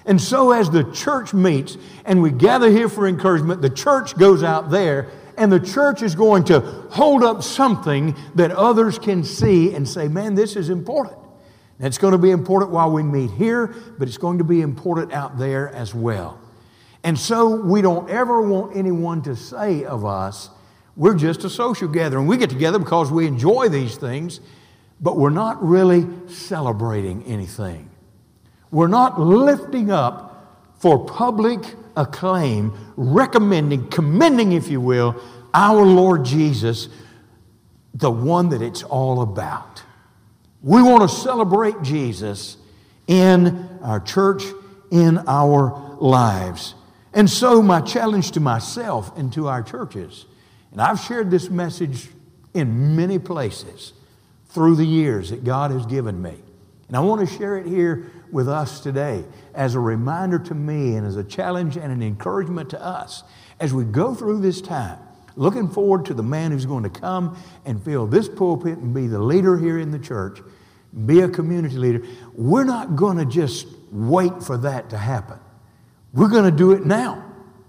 And 0.05 0.21
so, 0.21 0.53
as 0.53 0.71
the 0.71 0.85
church 0.93 1.35
meets 1.35 1.77
and 2.05 2.23
we 2.23 2.31
gather 2.31 2.71
here 2.71 2.89
for 2.89 3.09
encouragement, 3.09 3.61
the 3.61 3.71
church 3.71 4.17
goes 4.17 4.43
out 4.43 4.71
there 4.71 5.11
and 5.37 5.53
the 5.53 5.61
church 5.61 6.03
is 6.03 6.15
going 6.15 6.45
to 6.45 6.61
hold 6.61 7.23
up 7.23 7.43
something 7.43 8.17
that 8.35 8.51
others 8.51 8.99
can 8.99 9.25
see 9.25 9.75
and 9.75 9.89
say, 9.89 10.09
man, 10.09 10.35
this 10.35 10.57
is 10.57 10.71
important. 10.71 11.19
And 11.79 11.87
it's 11.87 11.99
going 11.99 12.13
to 12.13 12.19
be 12.19 12.31
important 12.31 12.71
while 12.71 12.91
we 12.91 13.03
meet 13.03 13.31
here, 13.33 13.75
but 13.99 14.09
it's 14.09 14.19
going 14.19 14.39
to 14.39 14.45
be 14.45 14.63
important 14.63 15.13
out 15.13 15.39
there 15.39 15.69
as 15.69 15.95
well. 15.95 16.41
And 17.05 17.19
so 17.19 17.55
we 17.55 17.83
don't 17.83 18.11
ever 18.11 18.43
want 18.43 18.77
anyone 18.77 19.23
to 19.23 19.37
say 19.37 19.85
of 19.85 20.05
us, 20.05 20.51
we're 20.97 21.15
just 21.15 21.45
a 21.45 21.51
social 21.51 21.89
gathering. 21.89 22.27
We 22.27 22.39
get 22.39 22.51
together 22.51 22.79
because 22.79 23.13
we 23.13 23.27
enjoy 23.27 23.69
these 23.69 23.97
things, 23.97 24.41
but 25.01 25.19
we're 25.19 25.31
not 25.31 25.63
really 25.63 26.07
celebrating 26.29 27.23
anything. 27.25 27.91
We're 28.71 28.89
not 28.89 29.21
lifting 29.21 29.91
up 29.91 30.73
for 30.79 31.05
public 31.05 31.61
acclaim, 31.97 32.73
recommending, 32.97 33.89
commending, 33.89 34.53
if 34.53 34.69
you 34.69 34.81
will, 34.81 35.21
our 35.57 35.87
Lord 35.87 36.25
Jesus, 36.25 36.89
the 37.95 38.11
one 38.11 38.51
that 38.51 38.61
it's 38.61 38.83
all 38.83 39.23
about. 39.23 39.83
We 40.63 40.83
want 40.83 41.09
to 41.09 41.17
celebrate 41.17 41.81
Jesus 41.83 42.59
in 43.07 43.79
our 43.83 43.99
church, 43.99 44.45
in 44.91 45.19
our 45.27 45.97
lives. 45.99 46.75
And 47.15 47.31
so, 47.31 47.63
my 47.63 47.81
challenge 47.81 48.33
to 48.33 48.41
myself 48.41 49.17
and 49.17 49.33
to 49.33 49.49
our 49.49 49.63
churches, 49.63 50.27
and 50.73 50.81
I've 50.81 51.01
shared 51.01 51.31
this 51.31 51.49
message 51.49 52.09
in 52.53 52.95
many 52.95 53.19
places 53.19 53.95
through 54.51 54.77
the 54.77 54.85
years 54.85 55.31
that 55.31 55.43
God 55.43 55.71
has 55.71 55.87
given 55.87 56.21
me. 56.21 56.35
And 56.89 56.97
I 56.97 57.01
want 57.01 57.27
to 57.27 57.35
share 57.35 57.57
it 57.57 57.67
here 57.67 58.11
with 58.31 58.49
us 58.49 58.81
today 58.81 59.25
as 59.55 59.75
a 59.75 59.81
reminder 59.81 60.39
to 60.39 60.55
me 60.55 60.97
and 60.97 61.07
as 61.07 61.17
a 61.17 61.25
challenge 61.25 61.79
and 61.79 61.91
an 61.91 62.03
encouragement 62.03 62.71
to 62.71 62.83
us 62.83 63.23
as 63.59 63.73
we 63.73 63.85
go 63.85 64.15
through 64.15 64.41
this 64.41 64.61
time. 64.61 64.99
Looking 65.37 65.69
forward 65.69 66.07
to 66.07 66.15
the 66.15 66.23
man 66.23 66.51
who's 66.51 66.67
going 66.67 66.83
to 66.83 66.91
come 66.91 67.37
and 67.67 67.83
fill 67.83 68.07
this 68.07 68.29
pulpit 68.29 68.79
and 68.79 68.95
be 68.95 69.07
the 69.07 69.19
leader 69.19 69.59
here 69.59 69.79
in 69.79 69.91
the 69.91 69.99
church, 69.99 70.41
be 71.05 71.21
a 71.21 71.29
community 71.29 71.77
leader. 71.77 72.03
We're 72.35 72.65
not 72.65 72.97
going 72.97 73.19
to 73.19 73.27
just 73.27 73.69
wait 73.93 74.43
for 74.43 74.57
that 74.59 74.91
to 74.91 74.99
happen. 74.99 75.39
We're 76.15 76.31
going 76.31 76.51
to 76.51 76.57
do 76.57 76.73
it 76.73 76.87
now. 76.87 77.23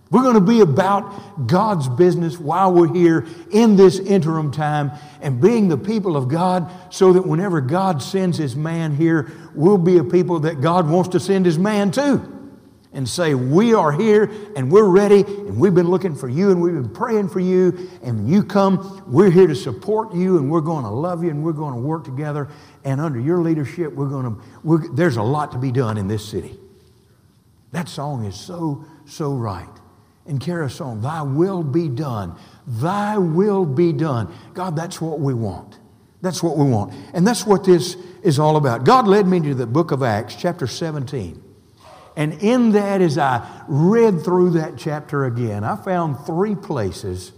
We're 0.09 0.21
going 0.21 0.35
to 0.35 0.41
be 0.41 0.61
about 0.61 1.47
God's 1.47 1.89
business 1.89 2.39
while 2.39 2.71
we're 2.71 2.93
here 2.93 3.27
in 3.51 3.75
this 3.75 3.99
interim 3.99 4.51
time 4.51 4.91
and 5.21 5.41
being 5.41 5.67
the 5.67 5.77
people 5.77 6.15
of 6.15 6.29
God 6.29 6.71
so 6.89 7.11
that 7.11 7.27
whenever 7.27 7.59
God 7.59 8.01
sends 8.01 8.37
his 8.37 8.55
man 8.55 8.95
here, 8.95 9.29
we'll 9.53 9.77
be 9.77 9.97
a 9.97 10.05
people 10.05 10.39
that 10.41 10.61
God 10.61 10.89
wants 10.89 11.09
to 11.09 11.19
send 11.19 11.45
his 11.45 11.57
man 11.57 11.91
to 11.91 12.36
and 12.97 13.07
say, 13.07 13.35
We 13.35 13.75
are 13.75 13.91
here 13.91 14.29
and 14.55 14.71
we're 14.71 14.89
ready 14.89 15.21
and 15.21 15.57
we've 15.57 15.75
been 15.75 15.87
looking 15.87 16.15
for 16.15 16.27
you 16.27 16.49
and 16.49 16.59
we've 16.59 16.73
been 16.73 16.89
praying 16.89 17.29
for 17.29 17.39
you. 17.39 17.89
And 18.03 18.17
when 18.17 18.27
you 18.27 18.43
come, 18.43 19.03
we're 19.07 19.29
here 19.29 19.45
to 19.45 19.55
support 19.55 20.15
you 20.15 20.37
and 20.37 20.49
we're 20.49 20.61
going 20.61 20.83
to 20.83 20.89
love 20.89 21.23
you 21.23 21.29
and 21.29 21.43
we're 21.43 21.53
going 21.53 21.75
to 21.75 21.79
work 21.79 22.03
together. 22.03 22.49
And 22.83 22.99
under 22.99 23.19
your 23.19 23.37
leadership, 23.37 23.93
we're 23.93 24.09
going 24.09 24.25
to, 24.25 24.41
we're, 24.63 24.93
there's 24.95 25.17
a 25.17 25.23
lot 25.23 25.51
to 25.51 25.59
be 25.59 25.71
done 25.71 25.99
in 25.99 26.07
this 26.07 26.27
city. 26.27 26.57
That 27.71 27.87
song 27.87 28.25
is 28.25 28.35
so 28.35 28.83
so 29.05 29.33
right. 29.33 29.69
And 30.25 30.41
us 30.49 30.81
on. 30.81 31.01
Thy 31.01 31.21
will 31.21 31.63
be 31.63 31.87
done. 31.87 32.35
Thy 32.65 33.17
will 33.17 33.65
be 33.65 33.93
done. 33.93 34.33
God, 34.55 34.75
that's 34.75 34.99
what 34.99 35.19
we 35.19 35.35
want. 35.35 35.77
That's 36.21 36.41
what 36.41 36.57
we 36.57 36.65
want. 36.65 36.93
And 37.13 37.25
that's 37.25 37.45
what 37.45 37.63
this 37.63 37.95
is 38.23 38.39
all 38.39 38.57
about. 38.57 38.85
God 38.85 39.07
led 39.07 39.27
me 39.27 39.39
to 39.41 39.53
the 39.53 39.67
book 39.67 39.91
of 39.91 40.01
Acts, 40.01 40.35
chapter 40.35 40.65
17. 40.65 41.43
And 42.17 42.33
in 42.41 42.71
that, 42.71 42.99
as 42.99 43.19
I 43.19 43.47
read 43.67 44.23
through 44.23 44.49
that 44.51 44.75
chapter 44.75 45.25
again, 45.25 45.63
I 45.63 45.75
found 45.75 46.19
three 46.25 46.55
places 46.55 47.31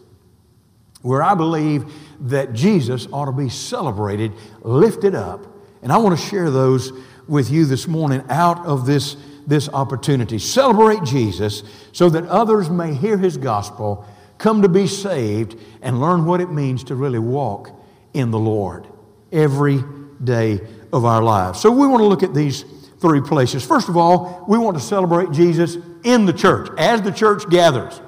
where 1.02 1.22
I 1.22 1.36
believe 1.36 1.92
that 2.22 2.54
Jesus 2.54 3.06
ought 3.12 3.26
to 3.26 3.34
be 3.34 3.50
celebrated, 3.50 4.32
lifted 4.62 5.16
up. 5.16 5.46
And 5.82 5.92
I 5.92 5.98
want 5.98 6.18
to 6.18 6.26
share 6.26 6.50
those 6.50 6.94
with 7.28 7.52
you 7.52 7.66
this 7.66 7.90
morning 7.90 8.24
out 8.30 8.66
of 8.66 8.86
this, 8.86 9.18
this 9.46 9.68
opportunity. 9.68 10.40
Celebrate 10.40 11.04
Jesus 11.04 11.64
so 11.92 12.10
that 12.10 12.26
others 12.28 12.70
may 12.70 12.94
hear 12.94 13.18
his 13.18 13.36
gospel, 13.36 14.06
come 14.38 14.62
to 14.62 14.70
be 14.70 14.88
saved, 14.88 15.58
and 15.82 16.00
learn 16.00 16.26
what 16.26 16.40
it 16.40 16.52
means 16.52 16.86
to 16.86 16.96
really 16.96 17.20
walk 17.20 17.70
in 18.14 18.32
the 18.32 18.40
Lord 18.40 18.88
every 19.34 19.84
day 20.24 20.62
of 20.94 21.04
our 21.04 21.22
lives. 21.22 21.60
So 21.60 21.70
we 21.70 21.86
want 21.86 22.00
to 22.00 22.08
look 22.08 22.24
at 22.24 22.34
these 22.34 22.64
three 23.00 23.22
places. 23.22 23.66
First 23.66 23.90
of 23.90 23.98
all, 23.98 24.46
we 24.48 24.58
want 24.58 24.78
to 24.78 24.84
celebrate 24.84 25.32
Jesus 25.32 25.78
in 26.04 26.26
the 26.26 26.34
church, 26.34 26.70
as 26.78 27.02
the 27.02 27.12
church 27.12 27.50
gathers 27.50 28.02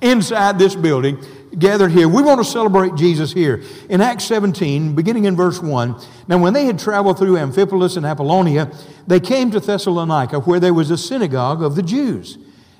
inside 0.00 0.58
this 0.58 0.74
building, 0.74 1.18
gathered 1.58 1.90
here. 1.90 2.08
We 2.08 2.22
want 2.22 2.38
to 2.38 2.44
celebrate 2.44 2.94
Jesus 2.96 3.32
here. 3.32 3.62
In 3.88 4.00
Acts 4.00 4.24
17, 4.24 4.94
beginning 4.94 5.24
in 5.24 5.36
verse 5.36 5.60
1, 5.60 5.96
now 6.28 6.38
when 6.38 6.52
they 6.52 6.66
had 6.66 6.78
traveled 6.78 7.18
through 7.18 7.34
Amphipolis 7.34 7.96
and 7.96 8.04
Apollonia, 8.04 8.70
they 9.06 9.20
came 9.20 9.50
to 9.52 9.60
Thessalonica, 9.60 10.40
where 10.40 10.60
there 10.60 10.74
was 10.74 10.90
a 10.90 10.98
synagogue 10.98 11.62
of 11.62 11.76
the 11.76 11.82
Jews. 11.82 12.38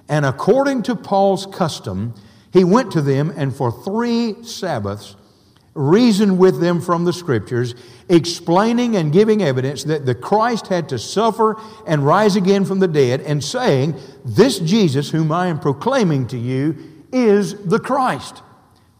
And 0.08 0.25
according 0.25 0.82
to 0.85 0.94
Paul's 0.94 1.46
custom, 1.46 2.14
he 2.52 2.64
went 2.64 2.92
to 2.92 3.02
them 3.02 3.32
and 3.37 3.54
for 3.54 3.73
three 3.73 4.42
Sabbaths 4.42 5.16
reasoned 5.76 6.38
with 6.38 6.61
them 6.61 6.80
from 6.80 7.04
the 7.04 7.12
scriptures, 7.12 7.75
explaining 8.09 8.97
and 8.97 9.12
giving 9.12 9.42
evidence 9.42 9.85
that 9.85 10.06
the 10.06 10.14
Christ 10.14 10.68
had 10.68 10.88
to 10.88 10.99
suffer 10.99 11.61
and 11.87 12.04
rise 12.04 12.35
again 12.35 12.64
from 12.64 12.78
the 12.78 12.88
dead, 12.88 13.21
and 13.21 13.45
saying, 13.45 13.95
This 14.25 14.59
Jesus, 14.59 15.11
whom 15.11 15.30
I 15.30 15.49
am 15.49 15.61
proclaiming 15.61 16.26
to 16.28 16.38
you, 16.38 16.76
is 17.12 17.54
the 17.64 17.78
Christ. 17.78 18.42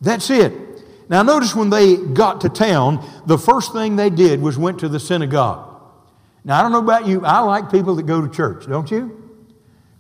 That's 0.01 0.31
it. 0.31 0.53
Now, 1.09 1.23
notice 1.23 1.55
when 1.55 1.71
they 1.71 1.97
got 1.97 2.41
to 2.43 2.49
town, 2.49 3.05
the 3.27 3.39
first 3.39 3.73
thing 3.73 3.97
they 3.97 4.11
did 4.11 4.43
was 4.43 4.59
went 4.59 4.81
to 4.81 4.89
the 4.89 5.01
synagogue. 5.01 5.81
Now, 6.45 6.59
I 6.59 6.63
don't 6.63 6.73
know 6.73 6.79
about 6.79 7.07
you, 7.07 7.25
I 7.25 7.41
like 7.41 7.71
people 7.71 7.95
that 7.97 8.05
go 8.05 8.21
to 8.21 8.33
church, 8.33 8.67
don't 8.67 8.91
you? 8.91 9.26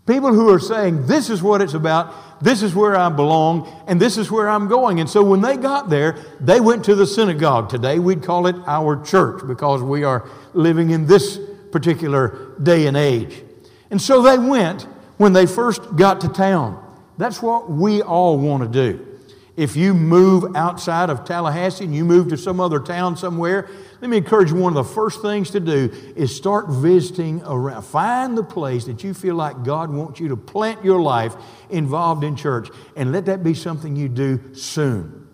People 0.06 0.32
who 0.32 0.48
are 0.50 0.60
saying, 0.60 1.06
This 1.06 1.30
is 1.30 1.42
what 1.42 1.60
it's 1.60 1.74
about, 1.74 2.42
this 2.42 2.62
is 2.62 2.74
where 2.74 2.96
I 2.96 3.08
belong, 3.08 3.68
and 3.88 4.00
this 4.00 4.16
is 4.16 4.30
where 4.30 4.48
I'm 4.48 4.68
going. 4.68 5.00
And 5.00 5.10
so 5.10 5.22
when 5.22 5.40
they 5.40 5.56
got 5.56 5.88
there, 5.88 6.16
they 6.40 6.60
went 6.60 6.84
to 6.84 6.94
the 6.94 7.06
synagogue. 7.06 7.68
Today 7.68 7.98
we'd 7.98 8.22
call 8.22 8.46
it 8.46 8.56
our 8.66 9.02
church 9.04 9.42
because 9.46 9.82
we 9.82 10.04
are 10.04 10.28
living 10.54 10.90
in 10.90 11.06
this 11.06 11.40
particular 11.72 12.54
day 12.62 12.86
and 12.86 12.96
age. 12.96 13.42
And 13.90 14.00
so 14.00 14.22
they 14.22 14.38
went 14.38 14.82
when 15.16 15.32
they 15.32 15.46
first 15.46 15.96
got 15.96 16.20
to 16.20 16.28
town. 16.28 16.82
That's 17.18 17.42
what 17.42 17.70
we 17.70 18.02
all 18.02 18.38
want 18.38 18.62
to 18.62 18.68
do. 18.68 19.06
If 19.56 19.74
you 19.74 19.94
move 19.94 20.54
outside 20.54 21.08
of 21.08 21.24
Tallahassee 21.24 21.84
and 21.84 21.94
you 21.94 22.04
move 22.04 22.28
to 22.28 22.36
some 22.36 22.60
other 22.60 22.78
town 22.78 23.16
somewhere, 23.16 23.68
let 24.00 24.10
me 24.10 24.18
encourage 24.18 24.50
you 24.50 24.56
one 24.56 24.76
of 24.76 24.86
the 24.86 24.94
first 24.94 25.22
things 25.22 25.50
to 25.50 25.60
do 25.60 25.90
is 26.16 26.34
start 26.34 26.68
visiting 26.68 27.42
around. 27.42 27.82
Find 27.82 28.36
the 28.36 28.42
place 28.42 28.84
that 28.84 29.02
you 29.02 29.14
feel 29.14 29.36
like 29.36 29.64
God 29.64 29.90
wants 29.90 30.20
you 30.20 30.28
to 30.28 30.36
plant 30.36 30.84
your 30.84 31.00
life 31.00 31.34
involved 31.70 32.22
in 32.22 32.36
church 32.36 32.68
and 32.94 33.10
let 33.12 33.24
that 33.26 33.42
be 33.42 33.54
something 33.54 33.96
you 33.96 34.08
do 34.08 34.54
soon. 34.54 35.26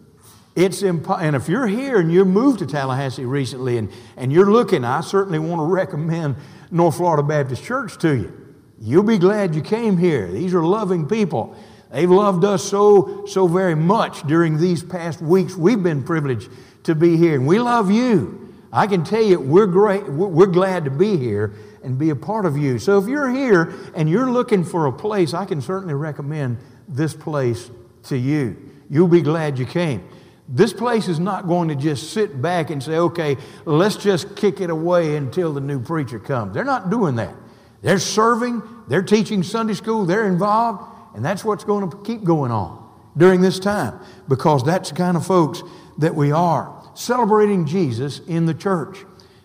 It's 0.54 0.82
impo- 0.82 1.20
and 1.20 1.34
if 1.34 1.48
you're 1.48 1.66
here 1.66 1.98
and 1.98 2.12
you 2.12 2.24
moved 2.24 2.60
to 2.60 2.66
Tallahassee 2.66 3.24
recently 3.24 3.78
and, 3.78 3.90
and 4.16 4.32
you're 4.32 4.50
looking, 4.50 4.84
I 4.84 5.00
certainly 5.00 5.38
want 5.38 5.60
to 5.60 5.64
recommend 5.72 6.36
North 6.70 6.96
Florida 6.96 7.22
Baptist 7.22 7.64
Church 7.64 7.98
to 7.98 8.14
you. 8.14 8.38
You'll 8.78 9.02
be 9.02 9.18
glad 9.18 9.54
you 9.54 9.62
came 9.62 9.96
here. 9.96 10.30
These 10.30 10.54
are 10.54 10.62
loving 10.62 11.08
people. 11.08 11.56
They've 11.90 12.10
loved 12.10 12.44
us 12.44 12.64
so, 12.64 13.26
so 13.26 13.46
very 13.46 13.74
much 13.74 14.26
during 14.26 14.58
these 14.58 14.82
past 14.82 15.20
weeks. 15.20 15.54
We've 15.54 15.82
been 15.82 16.02
privileged 16.02 16.50
to 16.84 16.94
be 16.94 17.16
here, 17.16 17.34
and 17.34 17.46
we 17.46 17.58
love 17.58 17.90
you. 17.90 18.41
I 18.72 18.86
can 18.86 19.04
tell 19.04 19.22
you, 19.22 19.38
we're 19.38 19.66
great. 19.66 20.08
We're 20.08 20.46
glad 20.46 20.86
to 20.86 20.90
be 20.90 21.18
here 21.18 21.54
and 21.82 21.98
be 21.98 22.10
a 22.10 22.16
part 22.16 22.46
of 22.46 22.56
you. 22.56 22.78
So 22.78 22.98
if 22.98 23.06
you're 23.06 23.30
here 23.30 23.74
and 23.94 24.08
you're 24.08 24.30
looking 24.30 24.64
for 24.64 24.86
a 24.86 24.92
place, 24.92 25.34
I 25.34 25.44
can 25.44 25.60
certainly 25.60 25.94
recommend 25.94 26.58
this 26.88 27.12
place 27.12 27.70
to 28.04 28.16
you. 28.16 28.56
You'll 28.88 29.08
be 29.08 29.20
glad 29.20 29.58
you 29.58 29.66
came. 29.66 30.08
This 30.48 30.72
place 30.72 31.08
is 31.08 31.18
not 31.18 31.46
going 31.46 31.68
to 31.68 31.74
just 31.74 32.12
sit 32.12 32.40
back 32.40 32.70
and 32.70 32.82
say, 32.82 32.96
okay, 32.96 33.36
let's 33.64 33.96
just 33.96 34.36
kick 34.36 34.60
it 34.60 34.70
away 34.70 35.16
until 35.16 35.52
the 35.52 35.60
new 35.60 35.80
preacher 35.80 36.18
comes. 36.18 36.54
They're 36.54 36.64
not 36.64 36.90
doing 36.90 37.16
that. 37.16 37.34
They're 37.82 37.98
serving, 37.98 38.62
they're 38.88 39.02
teaching 39.02 39.42
Sunday 39.42 39.74
school, 39.74 40.04
they're 40.04 40.26
involved, 40.26 41.16
and 41.16 41.24
that's 41.24 41.44
what's 41.44 41.64
going 41.64 41.90
to 41.90 41.96
keep 42.04 42.22
going 42.22 42.52
on 42.52 42.78
during 43.16 43.40
this 43.40 43.58
time 43.58 43.98
because 44.28 44.64
that's 44.64 44.90
the 44.90 44.96
kind 44.96 45.16
of 45.16 45.26
folks 45.26 45.62
that 45.98 46.14
we 46.14 46.32
are. 46.32 46.81
Celebrating 46.94 47.66
Jesus 47.66 48.20
in 48.20 48.46
the 48.46 48.54
church. 48.54 48.98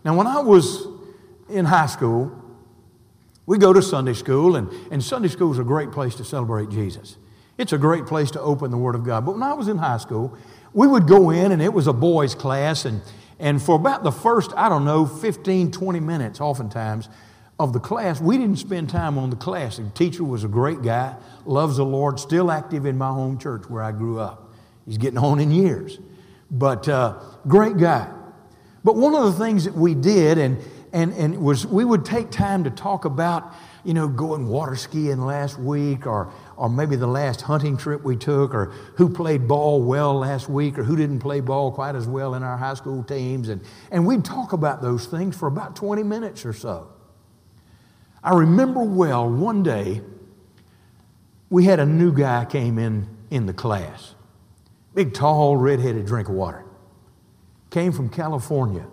Now, 0.04 0.16
when 0.16 0.28
I 0.28 0.40
was 0.40 0.88
in 1.50 1.66
high 1.66 1.88
school, 1.88 2.32
we 3.46 3.58
go 3.58 3.74
to 3.74 3.82
Sunday 3.82 4.14
school, 4.14 4.56
and, 4.56 4.70
and 4.92 5.04
Sunday 5.04 5.30
school 5.30 5.52
is 5.52 5.60
a 5.60 5.64
great 5.64 5.92
place 5.92 6.16
to 6.16 6.24
celebrate 6.24 6.70
Jesus. 6.70 7.18
It's 7.58 7.74
a 7.74 7.78
great 7.78 8.06
place 8.06 8.32
to 8.32 8.42
open 8.42 8.72
the 8.72 8.78
Word 8.78 8.96
of 8.96 9.04
God. 9.04 9.26
But 9.26 9.34
when 9.34 9.44
I 9.44 9.54
was 9.54 9.68
in 9.68 9.78
high 9.78 9.98
school, 9.98 10.38
we 10.74 10.86
would 10.86 11.08
go 11.08 11.30
in, 11.30 11.52
and 11.52 11.62
it 11.62 11.74
was 11.74 11.88
a 11.88 11.94
boys' 11.94 12.36
class, 12.36 12.86
and, 12.86 13.02
and 13.40 13.62
for 13.62 13.76
about 13.76 14.04
the 14.04 14.12
first, 14.12 14.52
I 14.56 14.70
don't 14.70 14.86
know, 14.86 15.06
15, 15.06 15.72
20 15.72 16.00
minutes, 16.00 16.42
oftentimes, 16.42 17.10
of 17.60 17.74
the 17.74 17.80
class, 17.80 18.22
we 18.22 18.38
didn't 18.38 18.60
spend 18.60 18.90
time 18.90 19.18
on 19.18 19.30
the 19.30 19.36
class. 19.36 19.78
The 19.78 19.90
teacher 19.90 20.24
was 20.24 20.44
a 20.44 20.48
great 20.48 20.84
guy, 20.84 21.16
loves 21.46 21.78
the 21.78 21.86
Lord, 21.86 22.20
still 22.20 22.52
active 22.52 22.86
in 22.86 22.98
my 22.98 23.08
home 23.08 23.40
church 23.40 23.68
where 23.68 23.82
I 23.82 23.92
grew 23.92 24.20
up. 24.20 24.54
He's 24.86 24.98
getting 24.98 25.18
on 25.18 25.40
in 25.40 25.52
years, 25.52 25.98
but 26.52 26.88
uh, 26.88 27.20
great 27.48 27.78
guy. 27.78 28.12
But 28.84 28.96
one 28.96 29.16
of 29.16 29.26
the 29.26 29.44
things 29.44 29.66
that 29.66 29.74
we 29.74 29.94
did, 29.94 30.38
and, 30.38 30.58
and, 30.94 31.14
and 31.14 31.38
was 31.42 31.66
we 31.66 31.84
would 31.84 32.06
take 32.06 32.32
time 32.32 32.64
to 32.64 32.70
talk 32.70 33.06
about, 33.06 33.54
you 33.84 33.94
know, 33.94 34.08
going 34.08 34.48
water 34.48 34.76
skiing 34.76 35.20
last 35.22 35.60
week, 35.60 36.08
or, 36.08 36.32
or 36.56 36.70
maybe 36.70 36.96
the 36.96 37.08
last 37.08 37.42
hunting 37.42 37.76
trip 37.76 38.04
we 38.04 38.16
took, 38.16 38.54
or 38.54 38.68
who 38.96 39.10
played 39.10 39.48
ball 39.48 39.82
well 39.82 40.20
last 40.20 40.48
week, 40.48 40.80
or 40.80 40.84
who 40.84 40.96
didn't 40.96 41.20
play 41.20 41.42
ball 41.42 41.72
quite 41.72 41.96
as 41.96 42.08
well 42.08 42.36
in 42.36 42.44
our 42.44 42.58
high 42.58 42.76
school 42.76 43.04
teams. 43.04 43.50
And, 43.50 43.62
and 43.92 44.06
we'd 44.06 44.24
talk 44.24 44.54
about 44.54 44.82
those 44.82 45.06
things 45.06 45.36
for 45.36 45.48
about 45.48 45.76
20 45.76 46.04
minutes 46.04 46.46
or 46.46 46.54
so. 46.54 46.88
I 48.24 48.34
remember 48.36 48.84
well 48.84 49.30
one 49.30 49.64
day 49.64 50.02
we 51.50 51.66
had 51.66 51.80
a 51.80 51.86
new 51.86 52.12
guy 52.12 52.46
came 52.46 52.78
in 52.78 53.08
in 53.30 53.46
the 53.46 53.54
class. 53.54 54.16
Big, 54.98 55.14
tall, 55.14 55.56
red-headed 55.56 56.08
drink 56.08 56.28
of 56.28 56.34
water. 56.34 56.66
Came 57.70 57.92
from 57.92 58.10
California. 58.10 58.88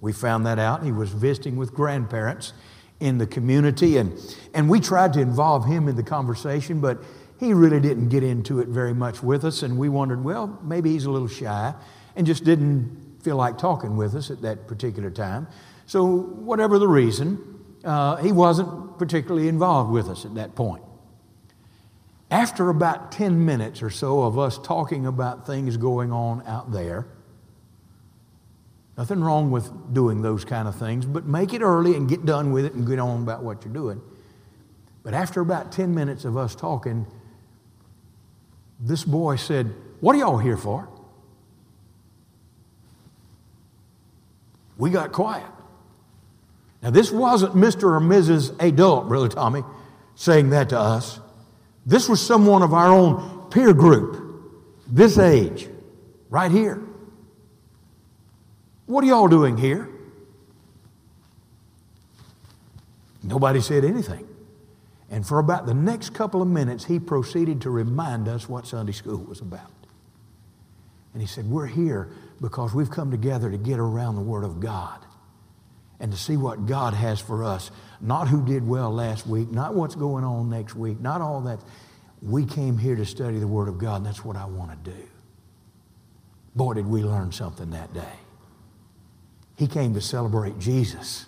We 0.00 0.12
found 0.12 0.44
that 0.44 0.58
out. 0.58 0.82
He 0.82 0.90
was 0.90 1.10
visiting 1.10 1.54
with 1.54 1.72
grandparents 1.72 2.52
in 2.98 3.18
the 3.18 3.28
community, 3.28 3.96
and, 3.98 4.18
and 4.54 4.68
we 4.68 4.80
tried 4.80 5.12
to 5.12 5.20
involve 5.20 5.64
him 5.64 5.86
in 5.86 5.94
the 5.94 6.02
conversation, 6.02 6.80
but 6.80 6.98
he 7.38 7.54
really 7.54 7.78
didn't 7.78 8.08
get 8.08 8.24
into 8.24 8.58
it 8.58 8.66
very 8.66 8.92
much 8.92 9.22
with 9.22 9.44
us, 9.44 9.62
and 9.62 9.78
we 9.78 9.88
wondered, 9.88 10.24
well, 10.24 10.58
maybe 10.64 10.90
he's 10.90 11.04
a 11.04 11.12
little 11.12 11.28
shy 11.28 11.72
and 12.16 12.26
just 12.26 12.42
didn't 12.42 13.20
feel 13.22 13.36
like 13.36 13.56
talking 13.56 13.96
with 13.96 14.16
us 14.16 14.32
at 14.32 14.42
that 14.42 14.66
particular 14.66 15.12
time. 15.12 15.46
So, 15.86 16.06
whatever 16.06 16.80
the 16.80 16.88
reason, 16.88 17.62
uh, 17.84 18.16
he 18.16 18.32
wasn't 18.32 18.98
particularly 18.98 19.46
involved 19.46 19.92
with 19.92 20.08
us 20.08 20.24
at 20.24 20.34
that 20.34 20.56
point. 20.56 20.82
After 22.30 22.70
about 22.70 23.12
10 23.12 23.44
minutes 23.44 23.82
or 23.82 23.90
so 23.90 24.22
of 24.22 24.38
us 24.38 24.58
talking 24.58 25.06
about 25.06 25.46
things 25.46 25.76
going 25.76 26.10
on 26.10 26.42
out 26.46 26.72
there, 26.72 27.06
nothing 28.98 29.20
wrong 29.20 29.50
with 29.50 29.70
doing 29.94 30.22
those 30.22 30.44
kind 30.44 30.66
of 30.66 30.74
things, 30.74 31.06
but 31.06 31.24
make 31.24 31.54
it 31.54 31.62
early 31.62 31.94
and 31.94 32.08
get 32.08 32.26
done 32.26 32.52
with 32.52 32.64
it 32.64 32.74
and 32.74 32.86
get 32.86 32.98
on 32.98 33.22
about 33.22 33.44
what 33.44 33.64
you're 33.64 33.72
doing. 33.72 34.00
But 35.04 35.14
after 35.14 35.40
about 35.40 35.70
10 35.70 35.94
minutes 35.94 36.24
of 36.24 36.36
us 36.36 36.56
talking, 36.56 37.06
this 38.80 39.04
boy 39.04 39.36
said, 39.36 39.72
What 40.00 40.16
are 40.16 40.18
y'all 40.18 40.38
here 40.38 40.56
for? 40.56 40.88
We 44.76 44.90
got 44.90 45.12
quiet. 45.12 45.46
Now, 46.82 46.90
this 46.90 47.10
wasn't 47.10 47.54
Mr. 47.54 47.84
or 47.84 48.00
Mrs. 48.00 48.60
Adult, 48.60 49.08
Brother 49.08 49.28
Tommy, 49.28 49.62
saying 50.14 50.50
that 50.50 50.68
to 50.70 50.78
us. 50.78 51.20
This 51.86 52.08
was 52.08 52.20
someone 52.20 52.62
of 52.62 52.74
our 52.74 52.88
own 52.88 53.48
peer 53.50 53.72
group, 53.72 54.82
this 54.88 55.16
age, 55.18 55.68
right 56.28 56.50
here. 56.50 56.82
What 58.86 59.04
are 59.04 59.06
y'all 59.06 59.28
doing 59.28 59.56
here? 59.56 59.88
Nobody 63.22 63.60
said 63.60 63.84
anything. 63.84 64.26
And 65.10 65.26
for 65.26 65.38
about 65.38 65.66
the 65.66 65.74
next 65.74 66.14
couple 66.14 66.42
of 66.42 66.48
minutes, 66.48 66.84
he 66.84 66.98
proceeded 66.98 67.60
to 67.62 67.70
remind 67.70 68.26
us 68.26 68.48
what 68.48 68.66
Sunday 68.66 68.92
school 68.92 69.18
was 69.18 69.40
about. 69.40 69.70
And 71.12 71.22
he 71.22 71.28
said, 71.28 71.48
We're 71.48 71.66
here 71.66 72.10
because 72.40 72.74
we've 72.74 72.90
come 72.90 73.10
together 73.10 73.50
to 73.50 73.56
get 73.56 73.78
around 73.78 74.16
the 74.16 74.22
Word 74.22 74.44
of 74.44 74.60
God 74.60 75.04
and 76.00 76.12
to 76.12 76.18
see 76.18 76.36
what 76.36 76.66
God 76.66 76.94
has 76.94 77.20
for 77.20 77.44
us. 77.44 77.70
Not 78.00 78.28
who 78.28 78.44
did 78.44 78.66
well 78.66 78.92
last 78.92 79.26
week, 79.26 79.50
not 79.50 79.74
what's 79.74 79.94
going 79.94 80.24
on 80.24 80.50
next 80.50 80.74
week, 80.74 81.00
not 81.00 81.20
all 81.20 81.40
that. 81.42 81.60
We 82.22 82.44
came 82.44 82.78
here 82.78 82.96
to 82.96 83.06
study 83.06 83.38
the 83.38 83.46
Word 83.46 83.68
of 83.68 83.78
God, 83.78 83.96
and 83.96 84.06
that's 84.06 84.24
what 84.24 84.36
I 84.36 84.46
want 84.46 84.70
to 84.84 84.90
do. 84.90 85.08
Boy, 86.54 86.74
did 86.74 86.86
we 86.86 87.02
learn 87.02 87.32
something 87.32 87.70
that 87.70 87.92
day. 87.92 88.14
He 89.56 89.66
came 89.66 89.94
to 89.94 90.00
celebrate 90.00 90.58
Jesus. 90.58 91.26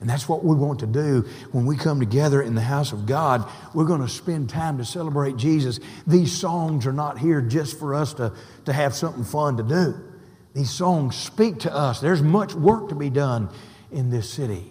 And 0.00 0.08
that's 0.08 0.28
what 0.28 0.44
we 0.44 0.54
want 0.54 0.80
to 0.80 0.86
do 0.86 1.26
when 1.50 1.66
we 1.66 1.76
come 1.76 1.98
together 1.98 2.40
in 2.40 2.54
the 2.54 2.60
house 2.60 2.92
of 2.92 3.06
God. 3.06 3.48
We're 3.74 3.84
going 3.84 4.00
to 4.00 4.08
spend 4.08 4.48
time 4.48 4.78
to 4.78 4.84
celebrate 4.84 5.36
Jesus. 5.36 5.80
These 6.06 6.32
songs 6.32 6.86
are 6.86 6.92
not 6.92 7.18
here 7.18 7.40
just 7.40 7.78
for 7.78 7.94
us 7.94 8.14
to, 8.14 8.32
to 8.66 8.72
have 8.72 8.94
something 8.94 9.24
fun 9.24 9.56
to 9.56 9.62
do. 9.62 9.94
These 10.54 10.70
songs 10.70 11.16
speak 11.16 11.60
to 11.60 11.74
us. 11.74 12.00
There's 12.00 12.22
much 12.22 12.54
work 12.54 12.90
to 12.90 12.94
be 12.94 13.10
done 13.10 13.48
in 13.90 14.10
this 14.10 14.30
city. 14.30 14.70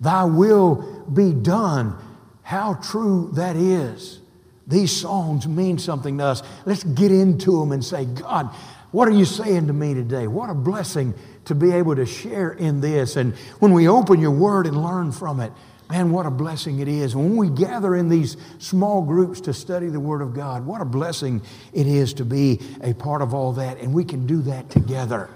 Thy 0.00 0.24
will 0.24 1.04
be 1.12 1.32
done. 1.32 1.96
How 2.42 2.74
true 2.74 3.30
that 3.34 3.56
is. 3.56 4.20
These 4.66 4.94
songs 4.94 5.46
mean 5.46 5.78
something 5.78 6.18
to 6.18 6.24
us. 6.24 6.42
Let's 6.64 6.84
get 6.84 7.12
into 7.12 7.60
them 7.60 7.72
and 7.72 7.84
say, 7.84 8.04
God, 8.04 8.50
what 8.90 9.08
are 9.08 9.12
you 9.12 9.24
saying 9.24 9.68
to 9.68 9.72
me 9.72 9.94
today? 9.94 10.26
What 10.26 10.50
a 10.50 10.54
blessing 10.54 11.14
to 11.46 11.54
be 11.54 11.72
able 11.72 11.96
to 11.96 12.06
share 12.06 12.52
in 12.52 12.80
this. 12.80 13.16
And 13.16 13.34
when 13.60 13.72
we 13.72 13.88
open 13.88 14.20
your 14.20 14.32
word 14.32 14.66
and 14.66 14.82
learn 14.82 15.12
from 15.12 15.40
it, 15.40 15.52
man, 15.88 16.10
what 16.10 16.26
a 16.26 16.30
blessing 16.30 16.80
it 16.80 16.88
is. 16.88 17.14
When 17.14 17.36
we 17.36 17.48
gather 17.48 17.94
in 17.94 18.08
these 18.08 18.36
small 18.58 19.02
groups 19.02 19.40
to 19.42 19.54
study 19.54 19.88
the 19.88 20.00
word 20.00 20.22
of 20.22 20.34
God, 20.34 20.66
what 20.66 20.80
a 20.80 20.84
blessing 20.84 21.42
it 21.72 21.86
is 21.86 22.14
to 22.14 22.24
be 22.24 22.60
a 22.80 22.94
part 22.94 23.22
of 23.22 23.34
all 23.34 23.52
that. 23.54 23.78
And 23.78 23.94
we 23.94 24.04
can 24.04 24.26
do 24.26 24.42
that 24.42 24.70
together. 24.70 25.30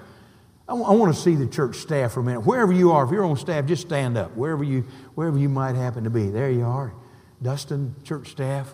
I, 0.70 0.74
w- 0.74 0.88
I 0.88 0.92
want 0.92 1.12
to 1.12 1.20
see 1.20 1.34
the 1.34 1.48
church 1.48 1.78
staff 1.78 2.12
for 2.12 2.20
a 2.20 2.22
minute. 2.22 2.42
Wherever 2.42 2.72
you 2.72 2.92
are, 2.92 3.04
if 3.04 3.10
you're 3.10 3.24
on 3.24 3.36
staff, 3.36 3.66
just 3.66 3.82
stand 3.82 4.16
up. 4.16 4.36
Wherever 4.36 4.62
you, 4.62 4.82
wherever 5.16 5.36
you 5.36 5.48
might 5.48 5.74
happen 5.74 6.04
to 6.04 6.10
be. 6.10 6.30
There 6.30 6.48
you 6.48 6.64
are. 6.64 6.94
Dustin, 7.42 7.96
church 8.04 8.28
staff. 8.28 8.72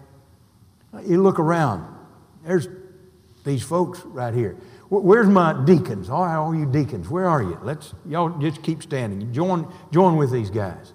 Uh, 0.93 1.01
you 1.01 1.23
look 1.23 1.39
around. 1.39 1.87
There's 2.45 2.69
these 3.47 3.63
folks 3.63 4.01
right 4.01 4.35
here. 4.35 4.59
Where's 4.91 5.27
my 5.27 5.65
deacons? 5.65 6.11
All, 6.11 6.23
all 6.23 6.55
you 6.55 6.71
deacons, 6.71 7.09
where 7.09 7.27
are 7.27 7.43
you? 7.43 7.59
Let's 7.63 7.95
y'all 8.07 8.39
just 8.41 8.63
keep 8.63 8.83
standing. 8.83 9.33
Join, 9.33 9.73
join 9.91 10.19
with 10.19 10.31
these 10.31 10.51
guys. 10.51 10.93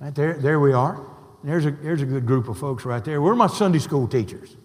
Right 0.00 0.14
there, 0.14 0.34
there 0.34 0.60
we 0.60 0.74
are. 0.74 1.08
There's 1.42 1.64
a, 1.64 1.70
there's 1.70 2.02
a 2.02 2.06
good 2.06 2.26
group 2.26 2.48
of 2.48 2.58
folks 2.58 2.84
right 2.84 3.02
there. 3.02 3.22
Where 3.22 3.32
are 3.32 3.36
my 3.36 3.46
Sunday 3.46 3.78
school 3.78 4.06
teachers? 4.06 4.58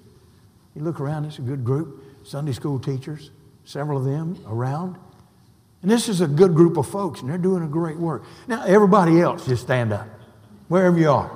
You 0.75 0.83
look 0.83 0.99
around, 0.99 1.23
it's 1.23 1.39
a 1.39 1.43
good 1.43 1.63
group. 1.63 2.03
Sunday 2.23 2.51
school 2.51 2.77
teachers, 2.77 3.31
several 3.63 3.99
of 3.99 4.03
them 4.03 4.37
around. 4.45 4.97
And 5.87 5.93
this 5.93 6.09
is 6.09 6.19
a 6.19 6.27
good 6.27 6.53
group 6.53 6.75
of 6.75 6.85
folks, 6.85 7.21
and 7.21 7.29
they're 7.29 7.37
doing 7.37 7.63
a 7.63 7.67
great 7.67 7.95
work. 7.95 8.25
Now, 8.45 8.65
everybody 8.65 9.21
else, 9.21 9.45
just 9.45 9.61
stand 9.63 9.93
up, 9.93 10.05
wherever 10.67 10.99
you 10.99 11.09
are. 11.09 11.31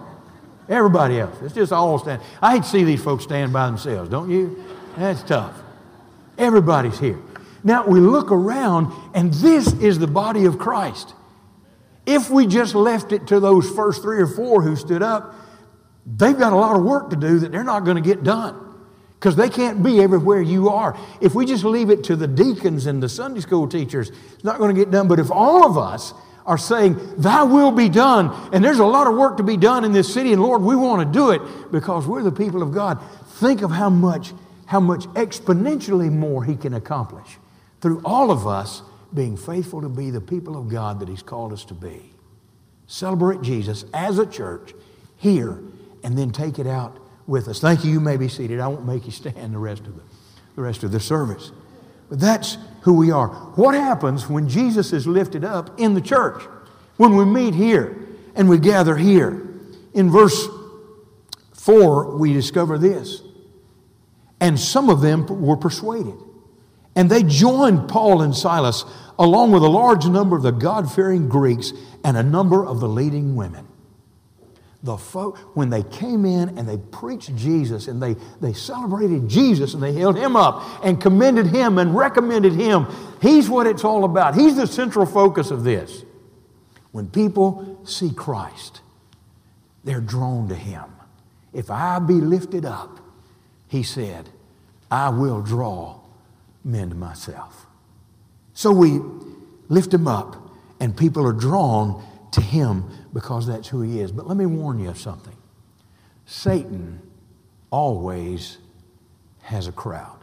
Everybody 0.67 1.21
else. 1.21 1.37
It's 1.41 1.55
just 1.55 1.71
all 1.71 1.97
stand. 1.99 2.21
I 2.41 2.55
hate 2.55 2.63
to 2.63 2.69
see 2.69 2.83
these 2.83 3.01
folks 3.01 3.23
stand 3.23 3.53
by 3.53 3.67
themselves, 3.67 4.09
don't 4.09 4.29
you? 4.29 4.61
That's 4.97 5.23
tough. 5.23 5.55
Everybody's 6.37 6.99
here. 6.99 7.17
Now 7.63 7.87
we 7.87 8.01
look 8.01 8.29
around, 8.29 8.91
and 9.13 9.33
this 9.35 9.71
is 9.75 9.99
the 9.99 10.07
body 10.07 10.43
of 10.43 10.59
Christ. 10.59 11.13
If 12.05 12.29
we 12.29 12.45
just 12.45 12.75
left 12.75 13.13
it 13.13 13.27
to 13.27 13.39
those 13.39 13.69
first 13.69 14.01
three 14.01 14.21
or 14.21 14.27
four 14.27 14.61
who 14.61 14.75
stood 14.75 15.01
up, 15.01 15.33
they've 16.05 16.37
got 16.37 16.51
a 16.51 16.57
lot 16.57 16.75
of 16.75 16.83
work 16.83 17.09
to 17.11 17.15
do 17.15 17.39
that 17.39 17.53
they're 17.53 17.63
not 17.63 17.85
going 17.85 17.95
to 17.95 18.03
get 18.03 18.21
done 18.21 18.70
because 19.21 19.35
they 19.35 19.49
can't 19.49 19.83
be 19.83 20.01
everywhere 20.01 20.41
you 20.41 20.69
are. 20.69 20.97
If 21.21 21.35
we 21.35 21.45
just 21.45 21.63
leave 21.63 21.91
it 21.91 22.03
to 22.05 22.15
the 22.15 22.25
deacons 22.25 22.87
and 22.87 23.03
the 23.03 23.07
Sunday 23.07 23.39
school 23.39 23.67
teachers, 23.67 24.09
it's 24.09 24.43
not 24.43 24.57
going 24.57 24.73
to 24.73 24.81
get 24.81 24.89
done. 24.89 25.07
But 25.07 25.19
if 25.19 25.29
all 25.29 25.63
of 25.63 25.77
us 25.77 26.15
are 26.43 26.57
saying, 26.57 26.97
Thy 27.17 27.43
will 27.43 27.71
be 27.71 27.87
done, 27.87 28.49
and 28.51 28.63
there's 28.63 28.79
a 28.79 28.85
lot 28.85 29.05
of 29.05 29.15
work 29.15 29.37
to 29.37 29.43
be 29.43 29.57
done 29.57 29.85
in 29.85 29.91
this 29.91 30.11
city, 30.11 30.33
and 30.33 30.41
Lord, 30.41 30.63
we 30.63 30.75
want 30.75 31.07
to 31.07 31.13
do 31.19 31.29
it 31.29 31.71
because 31.71 32.07
we're 32.07 32.23
the 32.23 32.31
people 32.31 32.63
of 32.63 32.73
God, 32.73 32.99
think 33.33 33.61
of 33.61 33.69
how 33.69 33.91
much, 33.91 34.33
how 34.65 34.79
much 34.79 35.05
exponentially 35.09 36.11
more 36.11 36.43
He 36.43 36.55
can 36.55 36.73
accomplish 36.73 37.37
through 37.79 38.01
all 38.03 38.31
of 38.31 38.47
us 38.47 38.81
being 39.13 39.37
faithful 39.37 39.81
to 39.81 39.89
be 39.89 40.09
the 40.09 40.19
people 40.19 40.57
of 40.57 40.67
God 40.67 40.99
that 40.99 41.07
He's 41.07 41.21
called 41.21 41.53
us 41.53 41.63
to 41.65 41.75
be. 41.75 42.11
Celebrate 42.87 43.43
Jesus 43.43 43.85
as 43.93 44.17
a 44.17 44.25
church 44.25 44.73
here 45.15 45.59
and 46.03 46.17
then 46.17 46.31
take 46.31 46.57
it 46.57 46.65
out 46.65 46.97
with 47.31 47.47
us. 47.47 47.59
Thank 47.59 47.83
you. 47.83 47.91
You 47.91 47.99
may 47.99 48.17
be 48.17 48.27
seated. 48.27 48.59
I 48.59 48.67
won't 48.67 48.85
make 48.85 49.05
you 49.05 49.11
stand 49.11 49.53
the 49.53 49.57
rest 49.57 49.87
of 49.87 49.95
the, 49.95 50.03
the 50.55 50.61
rest 50.61 50.83
of 50.83 50.91
the 50.91 50.99
service. 50.99 51.51
But 52.09 52.19
that's 52.19 52.57
who 52.81 52.93
we 52.93 53.09
are. 53.09 53.29
What 53.55 53.73
happens 53.73 54.29
when 54.29 54.47
Jesus 54.47 54.93
is 54.93 55.07
lifted 55.07 55.43
up 55.43 55.79
in 55.79 55.95
the 55.95 56.01
church? 56.01 56.43
When 56.97 57.15
we 57.15 57.25
meet 57.25 57.55
here 57.55 58.07
and 58.35 58.47
we 58.47 58.59
gather 58.59 58.97
here. 58.97 59.47
In 59.93 60.11
verse 60.11 60.47
4, 61.53 62.17
we 62.17 62.33
discover 62.33 62.77
this. 62.77 63.23
And 64.39 64.59
some 64.59 64.89
of 64.89 65.01
them 65.01 65.25
were 65.41 65.57
persuaded 65.57 66.15
and 66.95 67.09
they 67.09 67.23
joined 67.23 67.87
Paul 67.87 68.21
and 68.21 68.35
Silas 68.35 68.85
along 69.17 69.51
with 69.51 69.63
a 69.63 69.69
large 69.69 70.05
number 70.05 70.35
of 70.35 70.43
the 70.43 70.51
God 70.51 70.91
fearing 70.91 71.29
Greeks 71.29 71.73
and 72.03 72.17
a 72.17 72.23
number 72.23 72.65
of 72.65 72.79
the 72.79 72.89
leading 72.89 73.35
women. 73.35 73.67
The 74.83 74.97
folk, 74.97 75.37
when 75.55 75.69
they 75.69 75.83
came 75.83 76.25
in 76.25 76.57
and 76.57 76.67
they 76.67 76.77
preached 76.77 77.35
Jesus 77.35 77.87
and 77.87 78.01
they, 78.01 78.15
they 78.39 78.53
celebrated 78.53 79.29
Jesus 79.29 79.75
and 79.75 79.83
they 79.83 79.93
held 79.93 80.17
him 80.17 80.35
up 80.35 80.83
and 80.83 80.99
commended 80.99 81.47
him 81.47 81.77
and 81.77 81.95
recommended 81.95 82.53
him, 82.53 82.87
he's 83.21 83.47
what 83.47 83.67
it's 83.67 83.83
all 83.83 84.05
about. 84.05 84.33
He's 84.33 84.55
the 84.55 84.65
central 84.65 85.05
focus 85.05 85.51
of 85.51 85.63
this. 85.63 86.03
When 86.91 87.07
people 87.07 87.79
see 87.83 88.11
Christ, 88.11 88.81
they're 89.83 90.01
drawn 90.01 90.49
to 90.49 90.55
him. 90.55 90.85
If 91.53 91.69
I 91.69 91.99
be 91.99 92.15
lifted 92.15 92.65
up, 92.65 92.99
he 93.67 93.83
said, 93.83 94.29
I 94.89 95.09
will 95.09 95.41
draw 95.41 95.99
men 96.63 96.89
to 96.89 96.95
myself. 96.95 97.67
So 98.53 98.71
we 98.71 98.99
lift 99.69 99.93
him 99.93 100.07
up, 100.07 100.35
and 100.79 100.95
people 100.97 101.25
are 101.25 101.33
drawn 101.33 102.03
to 102.31 102.41
him 102.41 102.89
because 103.13 103.47
that's 103.47 103.67
who 103.67 103.81
he 103.81 103.99
is. 103.99 104.11
But 104.11 104.27
let 104.27 104.37
me 104.37 104.45
warn 104.45 104.79
you 104.79 104.89
of 104.89 104.97
something 104.97 105.35
Satan 106.25 107.01
always 107.69 108.57
has 109.41 109.67
a 109.67 109.71
crowd. 109.71 110.19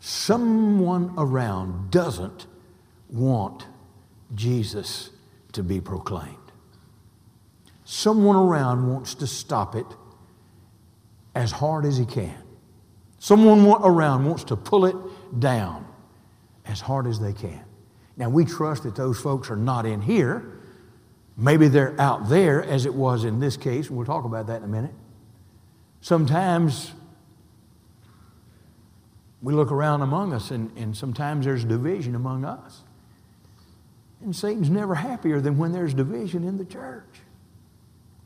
Someone 0.00 1.14
around 1.16 1.90
doesn't 1.90 2.46
want 3.08 3.66
Jesus 4.34 5.10
to 5.52 5.62
be 5.62 5.80
proclaimed. 5.80 6.36
Someone 7.84 8.36
around 8.36 8.88
wants 8.88 9.14
to 9.16 9.26
stop 9.26 9.74
it 9.74 9.86
as 11.34 11.52
hard 11.52 11.84
as 11.84 11.96
he 11.96 12.04
can. 12.04 12.36
Someone 13.18 13.66
around 13.82 14.26
wants 14.26 14.44
to 14.44 14.56
pull 14.56 14.84
it 14.84 14.96
down 15.38 15.86
as 16.66 16.80
hard 16.80 17.06
as 17.06 17.18
they 17.18 17.32
can. 17.32 17.64
Now, 18.16 18.28
we 18.28 18.44
trust 18.44 18.84
that 18.84 18.94
those 18.94 19.18
folks 19.18 19.50
are 19.50 19.56
not 19.56 19.86
in 19.86 20.00
here. 20.00 20.53
Maybe 21.36 21.68
they're 21.68 21.98
out 22.00 22.28
there, 22.28 22.62
as 22.62 22.86
it 22.86 22.94
was 22.94 23.24
in 23.24 23.40
this 23.40 23.56
case, 23.56 23.88
and 23.88 23.96
we'll 23.96 24.06
talk 24.06 24.24
about 24.24 24.46
that 24.46 24.58
in 24.58 24.64
a 24.64 24.68
minute. 24.68 24.94
Sometimes 26.00 26.92
we 29.42 29.52
look 29.52 29.72
around 29.72 30.02
among 30.02 30.32
us, 30.32 30.50
and, 30.50 30.70
and 30.76 30.96
sometimes 30.96 31.44
there's 31.44 31.64
division 31.64 32.14
among 32.14 32.44
us. 32.44 32.82
And 34.22 34.34
Satan's 34.34 34.70
never 34.70 34.94
happier 34.94 35.40
than 35.40 35.58
when 35.58 35.72
there's 35.72 35.92
division 35.92 36.44
in 36.44 36.56
the 36.56 36.64
church. 36.64 37.20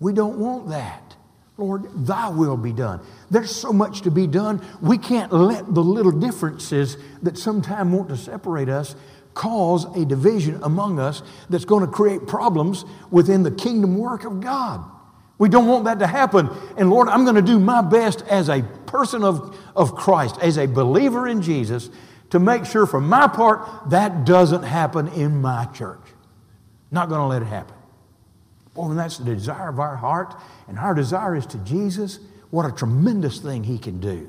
We 0.01 0.13
don't 0.13 0.39
want 0.39 0.69
that. 0.69 1.17
Lord, 1.57 2.07
thy 2.07 2.29
will 2.29 2.57
be 2.57 2.73
done. 2.73 3.01
There's 3.31 3.55
so 3.55 3.73
much 3.73 4.03
to 4.03 4.13
be 4.13 4.29
done. 4.29 4.65
We 4.81 4.97
can't 4.97 5.33
let 5.33 5.75
the 5.75 5.83
little 5.83 6.13
differences 6.13 6.97
that 7.23 7.37
sometimes 7.37 7.93
want 7.93 8.11
to 8.11 8.17
separate 8.17 8.69
us 8.69 8.95
cause 9.39 9.85
a 9.97 10.05
division 10.05 10.59
among 10.65 10.99
us 10.99 11.23
that's 11.49 11.65
going 11.65 11.87
to 11.87 11.91
create 11.91 12.27
problems 12.27 12.85
within 13.11 13.45
the 13.45 13.53
kingdom 13.53 13.97
work 13.97 14.25
of 14.25 14.41
God. 14.41 14.85
We 15.39 15.49
don't 15.49 15.69
want 15.69 15.85
that 15.85 16.01
to 16.01 16.09
happen. 16.09 16.51
And 16.77 16.91
Lord, 16.91 17.09
I'm 17.09 17.23
going 17.23 17.37
to 17.37 17.43
do 17.43 17.61
my 17.61 17.81
best 17.81 18.23
as 18.23 18.49
a 18.49 18.63
person 18.87 19.23
of, 19.23 19.57
of 19.77 19.95
Christ, 19.95 20.37
as 20.43 20.59
a 20.59 20.67
believer 20.67 21.29
in 21.29 21.41
Jesus, 21.41 21.89
to 22.31 22.41
make 22.41 22.67
sure 22.67 22.85
for 22.85 23.01
my 23.01 23.29
part 23.29 23.91
that 23.91 24.25
doesn't 24.25 24.65
happen 24.65 25.07
in 25.09 25.41
my 25.41 25.67
church. 25.67 26.03
Not 26.91 27.09
going 27.09 27.21
to 27.21 27.27
let 27.27 27.41
it 27.41 27.47
happen. 27.47 27.77
Boy, 28.75 28.91
and 28.91 28.99
that's 28.99 29.19
the 29.19 29.35
desire 29.37 29.69
of 29.69 29.79
our 29.79 29.97
heart, 29.97 30.35
and 30.67 30.79
our 30.79 30.95
desire 30.95 31.37
is 31.37 31.47
to 31.47 31.59
Jesus, 31.59 32.19
what 32.51 32.67
a 32.67 32.73
tremendous 32.73 33.39
thing 33.39 33.63
He 33.63 33.79
can 33.79 34.01
do 34.01 34.29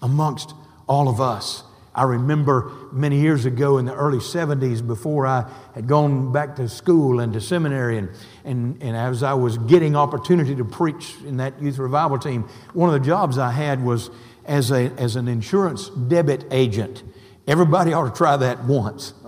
amongst 0.00 0.52
all 0.88 1.08
of 1.08 1.20
us 1.20 1.62
I 1.94 2.04
remember 2.04 2.72
many 2.90 3.20
years 3.20 3.44
ago 3.44 3.78
in 3.78 3.84
the 3.84 3.94
early 3.94 4.18
70s, 4.18 4.86
before 4.86 5.26
I 5.26 5.50
had 5.74 5.86
gone 5.86 6.32
back 6.32 6.56
to 6.56 6.68
school 6.68 7.20
and 7.20 7.32
to 7.34 7.40
seminary, 7.40 7.98
and, 7.98 8.08
and, 8.44 8.82
and 8.82 8.96
as 8.96 9.22
I 9.22 9.34
was 9.34 9.58
getting 9.58 9.94
opportunity 9.94 10.54
to 10.54 10.64
preach 10.64 11.16
in 11.26 11.36
that 11.36 11.60
youth 11.60 11.78
revival 11.78 12.18
team, 12.18 12.48
one 12.72 12.92
of 12.92 12.98
the 12.98 13.06
jobs 13.06 13.36
I 13.36 13.50
had 13.50 13.84
was 13.84 14.10
as, 14.46 14.70
a, 14.70 14.90
as 14.96 15.16
an 15.16 15.28
insurance 15.28 15.90
debit 15.90 16.46
agent. 16.50 17.02
Everybody 17.46 17.92
ought 17.92 18.08
to 18.08 18.16
try 18.16 18.36
that 18.38 18.64
once. 18.64 19.12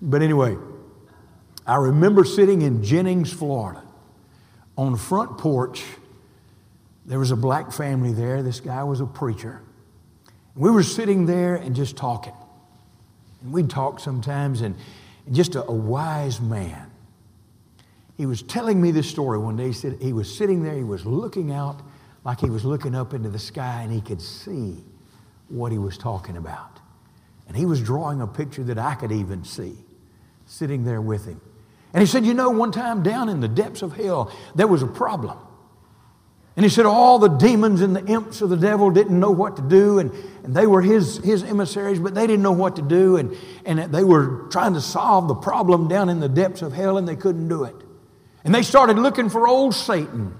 But 0.00 0.22
anyway, 0.22 0.56
I 1.66 1.76
remember 1.76 2.24
sitting 2.24 2.62
in 2.62 2.82
Jennings, 2.82 3.32
Florida, 3.32 3.82
on 4.76 4.92
the 4.92 4.98
front 4.98 5.38
porch. 5.38 5.84
There 7.04 7.18
was 7.18 7.30
a 7.30 7.36
black 7.36 7.72
family 7.72 8.12
there. 8.12 8.42
This 8.42 8.60
guy 8.60 8.84
was 8.84 9.00
a 9.00 9.06
preacher. 9.06 9.60
We 10.54 10.70
were 10.70 10.82
sitting 10.82 11.26
there 11.26 11.56
and 11.56 11.74
just 11.74 11.96
talking. 11.96 12.34
And 13.42 13.52
we'd 13.52 13.70
talk 13.70 14.00
sometimes, 14.00 14.60
and 14.60 14.74
just 15.30 15.54
a, 15.54 15.64
a 15.64 15.72
wise 15.72 16.40
man. 16.40 16.90
He 18.16 18.26
was 18.26 18.42
telling 18.42 18.80
me 18.80 18.90
this 18.90 19.08
story 19.08 19.38
one 19.38 19.56
day. 19.56 19.68
He 19.68 19.72
said 19.72 19.98
he 20.00 20.12
was 20.12 20.34
sitting 20.34 20.62
there, 20.62 20.74
he 20.74 20.84
was 20.84 21.06
looking 21.06 21.52
out 21.52 21.80
like 22.24 22.40
he 22.40 22.50
was 22.50 22.64
looking 22.64 22.94
up 22.94 23.14
into 23.14 23.28
the 23.28 23.38
sky, 23.38 23.82
and 23.82 23.92
he 23.92 24.00
could 24.00 24.20
see 24.20 24.82
what 25.48 25.72
he 25.72 25.78
was 25.78 25.96
talking 25.96 26.36
about. 26.36 26.80
And 27.46 27.56
he 27.56 27.64
was 27.64 27.80
drawing 27.80 28.20
a 28.20 28.26
picture 28.26 28.64
that 28.64 28.78
I 28.78 28.94
could 28.94 29.12
even 29.12 29.44
see 29.44 29.76
sitting 30.46 30.84
there 30.84 31.00
with 31.00 31.26
him. 31.26 31.40
And 31.92 32.02
he 32.02 32.06
said, 32.06 32.26
You 32.26 32.34
know, 32.34 32.50
one 32.50 32.72
time 32.72 33.02
down 33.02 33.28
in 33.28 33.40
the 33.40 33.48
depths 33.48 33.82
of 33.82 33.94
hell, 33.94 34.32
there 34.54 34.66
was 34.66 34.82
a 34.82 34.86
problem. 34.86 35.38
And 36.58 36.64
he 36.64 36.70
said, 36.70 36.86
All 36.86 37.20
the 37.20 37.28
demons 37.28 37.82
and 37.82 37.94
the 37.94 38.04
imps 38.06 38.40
of 38.40 38.50
the 38.50 38.56
devil 38.56 38.90
didn't 38.90 39.20
know 39.20 39.30
what 39.30 39.54
to 39.58 39.62
do, 39.62 40.00
and, 40.00 40.10
and 40.42 40.56
they 40.56 40.66
were 40.66 40.82
his, 40.82 41.18
his 41.18 41.44
emissaries, 41.44 42.00
but 42.00 42.16
they 42.16 42.26
didn't 42.26 42.42
know 42.42 42.50
what 42.50 42.74
to 42.74 42.82
do, 42.82 43.16
and, 43.16 43.36
and 43.64 43.78
they 43.94 44.02
were 44.02 44.48
trying 44.50 44.74
to 44.74 44.80
solve 44.80 45.28
the 45.28 45.36
problem 45.36 45.86
down 45.86 46.08
in 46.08 46.18
the 46.18 46.28
depths 46.28 46.60
of 46.60 46.72
hell, 46.72 46.98
and 46.98 47.06
they 47.06 47.14
couldn't 47.14 47.46
do 47.46 47.62
it. 47.62 47.76
And 48.42 48.52
they 48.52 48.62
started 48.62 48.98
looking 48.98 49.30
for 49.30 49.46
old 49.46 49.72
Satan, 49.72 50.36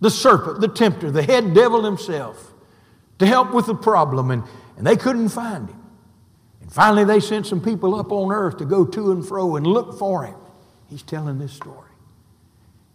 the 0.00 0.10
serpent, 0.10 0.60
the 0.62 0.66
tempter, 0.66 1.12
the 1.12 1.22
head 1.22 1.54
devil 1.54 1.84
himself, 1.84 2.52
to 3.20 3.26
help 3.26 3.54
with 3.54 3.66
the 3.66 3.74
problem, 3.76 4.32
and, 4.32 4.42
and 4.76 4.84
they 4.84 4.96
couldn't 4.96 5.28
find 5.28 5.68
him. 5.68 5.80
And 6.60 6.72
finally, 6.72 7.04
they 7.04 7.20
sent 7.20 7.46
some 7.46 7.60
people 7.60 7.94
up 7.94 8.10
on 8.10 8.32
earth 8.32 8.56
to 8.56 8.64
go 8.64 8.84
to 8.84 9.12
and 9.12 9.24
fro 9.24 9.54
and 9.54 9.64
look 9.64 9.96
for 9.96 10.24
him. 10.24 10.40
He's 10.88 11.04
telling 11.04 11.38
this 11.38 11.52
story. 11.52 11.85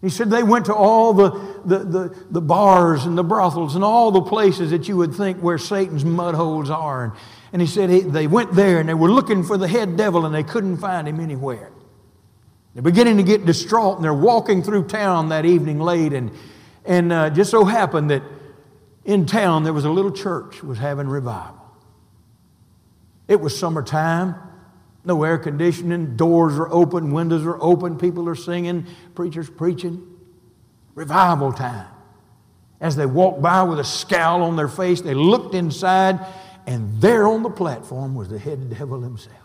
He 0.01 0.09
said 0.09 0.31
they 0.31 0.43
went 0.43 0.65
to 0.65 0.73
all 0.73 1.13
the, 1.13 1.29
the, 1.63 1.79
the, 1.79 2.25
the, 2.31 2.41
bars 2.41 3.05
and 3.05 3.15
the 3.15 3.23
brothels 3.23 3.75
and 3.75 3.83
all 3.83 4.09
the 4.09 4.21
places 4.21 4.71
that 4.71 4.87
you 4.87 4.97
would 4.97 5.13
think 5.13 5.37
where 5.39 5.59
Satan's 5.59 6.03
mud 6.03 6.33
holes 6.33 6.71
are. 6.71 7.03
And, 7.03 7.13
and 7.53 7.61
he 7.61 7.67
said 7.67 7.91
he, 7.91 7.99
they 7.99 8.25
went 8.25 8.53
there 8.53 8.79
and 8.79 8.89
they 8.89 8.95
were 8.95 9.11
looking 9.11 9.43
for 9.43 9.57
the 9.57 9.67
head 9.67 9.97
devil 9.97 10.25
and 10.25 10.33
they 10.33 10.43
couldn't 10.43 10.77
find 10.77 11.07
him 11.07 11.19
anywhere. 11.19 11.71
They're 12.73 12.81
beginning 12.81 13.17
to 13.17 13.23
get 13.23 13.45
distraught 13.45 13.97
and 13.97 14.03
they're 14.03 14.13
walking 14.13 14.63
through 14.63 14.87
town 14.87 15.29
that 15.29 15.45
evening 15.45 15.79
late. 15.79 16.13
And, 16.13 16.31
and 16.83 17.13
uh, 17.13 17.29
just 17.29 17.51
so 17.51 17.63
happened 17.63 18.09
that 18.09 18.23
in 19.05 19.27
town 19.27 19.63
there 19.63 19.73
was 19.73 19.85
a 19.85 19.91
little 19.91 20.11
church 20.11 20.63
was 20.63 20.79
having 20.79 21.07
revival. 21.07 21.61
It 23.27 23.39
was 23.39 23.57
summertime. 23.57 24.35
No 25.03 25.23
air 25.23 25.37
conditioning, 25.37 26.15
doors 26.15 26.57
are 26.59 26.71
open, 26.71 27.11
windows 27.11 27.45
are 27.45 27.61
open, 27.61 27.97
people 27.97 28.29
are 28.29 28.35
singing, 28.35 28.85
preachers 29.15 29.49
preaching. 29.49 30.07
Revival 30.93 31.53
time. 31.53 31.87
As 32.79 32.95
they 32.95 33.05
walked 33.05 33.41
by 33.41 33.63
with 33.63 33.79
a 33.79 33.83
scowl 33.83 34.43
on 34.43 34.55
their 34.55 34.67
face, 34.67 35.01
they 35.01 35.13
looked 35.13 35.55
inside, 35.55 36.19
and 36.67 37.01
there 37.01 37.27
on 37.27 37.43
the 37.43 37.49
platform 37.49 38.15
was 38.15 38.29
the 38.29 38.39
head 38.39 38.69
devil 38.69 39.01
himself, 39.01 39.35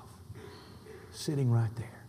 sitting 1.11 1.51
right 1.51 1.75
there. 1.77 2.05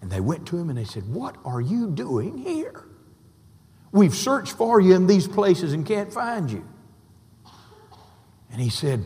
And 0.00 0.10
they 0.10 0.20
went 0.20 0.46
to 0.48 0.56
him 0.56 0.70
and 0.70 0.78
they 0.78 0.84
said, 0.84 1.08
What 1.12 1.36
are 1.44 1.60
you 1.60 1.90
doing 1.90 2.38
here? 2.38 2.84
We've 3.90 4.14
searched 4.14 4.52
for 4.52 4.80
you 4.80 4.94
in 4.94 5.06
these 5.06 5.26
places 5.26 5.72
and 5.72 5.84
can't 5.84 6.12
find 6.12 6.50
you. 6.50 6.66
And 8.50 8.60
he 8.60 8.70
said, 8.70 9.04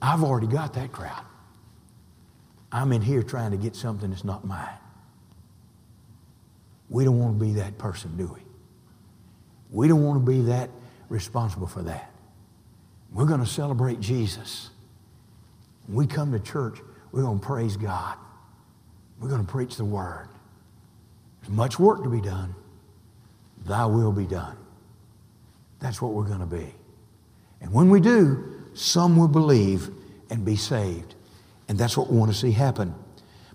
I've 0.00 0.22
already 0.22 0.46
got 0.46 0.74
that 0.74 0.92
crowd. 0.92 1.24
I'm 2.76 2.92
in 2.92 3.00
here 3.00 3.22
trying 3.22 3.52
to 3.52 3.56
get 3.56 3.74
something 3.74 4.10
that's 4.10 4.22
not 4.22 4.44
mine. 4.44 4.68
We 6.90 7.04
don't 7.04 7.18
want 7.18 7.38
to 7.38 7.42
be 7.42 7.54
that 7.54 7.78
person, 7.78 8.14
do 8.18 8.26
we? 8.26 8.40
We 9.70 9.88
don't 9.88 10.02
want 10.02 10.22
to 10.22 10.30
be 10.30 10.42
that 10.42 10.68
responsible 11.08 11.68
for 11.68 11.80
that. 11.84 12.10
We're 13.14 13.24
going 13.24 13.40
to 13.40 13.46
celebrate 13.46 14.00
Jesus. 14.00 14.68
When 15.86 15.96
we 15.96 16.06
come 16.06 16.32
to 16.32 16.38
church, 16.38 16.78
we're 17.12 17.22
going 17.22 17.40
to 17.40 17.46
praise 17.46 17.78
God. 17.78 18.18
We're 19.20 19.30
going 19.30 19.44
to 19.44 19.50
preach 19.50 19.76
the 19.76 19.84
word. 19.86 20.28
There's 21.40 21.54
much 21.56 21.78
work 21.78 22.02
to 22.02 22.10
be 22.10 22.20
done. 22.20 22.54
Thy 23.64 23.86
will 23.86 24.12
be 24.12 24.26
done. 24.26 24.58
That's 25.80 26.02
what 26.02 26.12
we're 26.12 26.26
going 26.26 26.40
to 26.40 26.46
be. 26.46 26.74
And 27.62 27.72
when 27.72 27.88
we 27.88 28.00
do, 28.00 28.64
some 28.74 29.16
will 29.16 29.28
believe 29.28 29.88
and 30.28 30.44
be 30.44 30.56
saved. 30.56 31.14
And 31.68 31.78
that's 31.78 31.96
what 31.96 32.10
we 32.10 32.16
want 32.16 32.32
to 32.32 32.38
see 32.38 32.52
happen. 32.52 32.94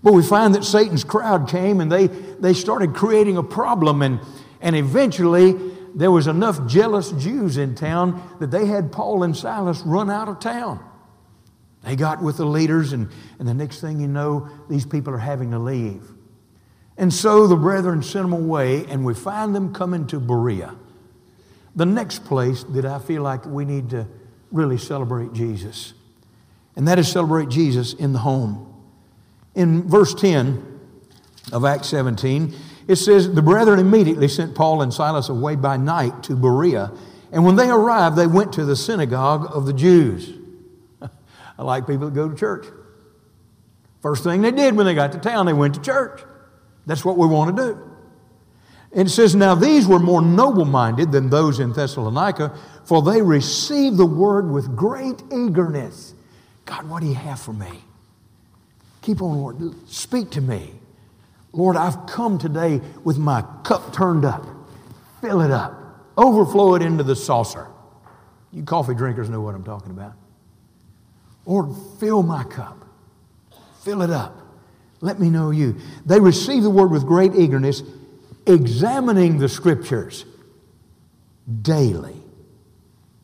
But 0.02 0.14
we 0.14 0.22
find 0.22 0.54
that 0.54 0.64
Satan's 0.64 1.04
crowd 1.04 1.48
came 1.48 1.80
and 1.80 1.90
they, 1.90 2.08
they 2.08 2.54
started 2.54 2.94
creating 2.94 3.36
a 3.36 3.42
problem, 3.42 4.02
and, 4.02 4.20
and 4.60 4.74
eventually 4.74 5.54
there 5.94 6.10
was 6.10 6.26
enough 6.26 6.66
jealous 6.66 7.12
Jews 7.12 7.56
in 7.56 7.74
town 7.74 8.36
that 8.40 8.50
they 8.50 8.66
had 8.66 8.90
Paul 8.90 9.22
and 9.22 9.36
Silas 9.36 9.80
run 9.82 10.10
out 10.10 10.28
of 10.28 10.40
town. 10.40 10.84
They 11.82 11.96
got 11.96 12.22
with 12.22 12.36
the 12.36 12.46
leaders, 12.46 12.92
and, 12.92 13.08
and 13.38 13.46
the 13.46 13.54
next 13.54 13.80
thing 13.80 14.00
you 14.00 14.08
know, 14.08 14.48
these 14.68 14.86
people 14.86 15.14
are 15.14 15.18
having 15.18 15.50
to 15.52 15.58
leave. 15.58 16.02
And 16.96 17.12
so 17.12 17.46
the 17.46 17.56
brethren 17.56 18.02
sent 18.02 18.24
them 18.24 18.32
away, 18.32 18.86
and 18.86 19.04
we 19.04 19.14
find 19.14 19.54
them 19.54 19.72
coming 19.72 20.06
to 20.08 20.20
Berea. 20.20 20.76
The 21.74 21.86
next 21.86 22.24
place 22.24 22.64
that 22.64 22.84
I 22.84 22.98
feel 22.98 23.22
like 23.22 23.46
we 23.46 23.64
need 23.64 23.90
to 23.90 24.06
really 24.50 24.78
celebrate 24.78 25.32
Jesus 25.32 25.94
and 26.76 26.88
that 26.88 26.98
is 26.98 27.10
celebrate 27.10 27.48
Jesus 27.48 27.92
in 27.94 28.12
the 28.12 28.20
home. 28.20 28.68
In 29.54 29.88
verse 29.88 30.14
10 30.14 30.80
of 31.52 31.64
Acts 31.64 31.88
17, 31.88 32.54
it 32.88 32.96
says, 32.96 33.32
The 33.32 33.42
brethren 33.42 33.78
immediately 33.78 34.28
sent 34.28 34.54
Paul 34.54 34.82
and 34.82 34.92
Silas 34.92 35.28
away 35.28 35.56
by 35.56 35.76
night 35.76 36.22
to 36.24 36.36
Berea, 36.36 36.92
and 37.30 37.44
when 37.44 37.56
they 37.56 37.70
arrived, 37.70 38.16
they 38.16 38.26
went 38.26 38.52
to 38.54 38.64
the 38.64 38.76
synagogue 38.76 39.48
of 39.54 39.66
the 39.66 39.72
Jews. 39.72 40.32
I 41.58 41.62
like 41.62 41.86
people 41.86 42.06
that 42.06 42.14
go 42.14 42.28
to 42.28 42.36
church. 42.36 42.66
First 44.00 44.24
thing 44.24 44.42
they 44.42 44.50
did 44.50 44.76
when 44.76 44.84
they 44.84 44.94
got 44.94 45.12
to 45.12 45.18
town, 45.18 45.46
they 45.46 45.52
went 45.52 45.74
to 45.76 45.80
church. 45.80 46.22
That's 46.86 47.04
what 47.04 47.16
we 47.16 47.26
want 47.26 47.56
to 47.56 47.62
do. 47.62 47.92
And 48.94 49.08
it 49.08 49.10
says, 49.10 49.34
Now 49.34 49.54
these 49.54 49.86
were 49.86 49.98
more 49.98 50.20
noble 50.20 50.64
minded 50.64 51.12
than 51.12 51.30
those 51.30 51.60
in 51.60 51.72
Thessalonica, 51.72 52.58
for 52.84 53.00
they 53.00 53.22
received 53.22 53.96
the 53.96 54.06
word 54.06 54.50
with 54.50 54.76
great 54.76 55.22
eagerness. 55.32 56.14
God, 56.64 56.88
what 56.88 57.00
do 57.00 57.08
you 57.08 57.14
have 57.14 57.40
for 57.40 57.52
me? 57.52 57.84
Keep 59.02 59.20
on, 59.20 59.38
Lord. 59.38 59.88
Speak 59.88 60.30
to 60.30 60.40
me. 60.40 60.72
Lord, 61.52 61.76
I've 61.76 62.06
come 62.06 62.38
today 62.38 62.80
with 63.04 63.18
my 63.18 63.42
cup 63.64 63.92
turned 63.92 64.24
up. 64.24 64.46
Fill 65.20 65.40
it 65.42 65.50
up. 65.50 65.78
Overflow 66.16 66.74
it 66.76 66.82
into 66.82 67.04
the 67.04 67.16
saucer. 67.16 67.66
You 68.52 68.62
coffee 68.62 68.94
drinkers 68.94 69.28
know 69.28 69.40
what 69.40 69.54
I'm 69.54 69.64
talking 69.64 69.90
about. 69.90 70.14
Lord, 71.44 71.70
fill 71.98 72.22
my 72.22 72.44
cup. 72.44 72.78
Fill 73.82 74.02
it 74.02 74.10
up. 74.10 74.38
Let 75.00 75.18
me 75.18 75.30
know 75.30 75.50
you. 75.50 75.76
They 76.06 76.20
received 76.20 76.64
the 76.64 76.70
word 76.70 76.90
with 76.90 77.04
great 77.04 77.34
eagerness, 77.34 77.82
examining 78.46 79.38
the 79.38 79.48
scriptures 79.48 80.24
daily 81.60 82.22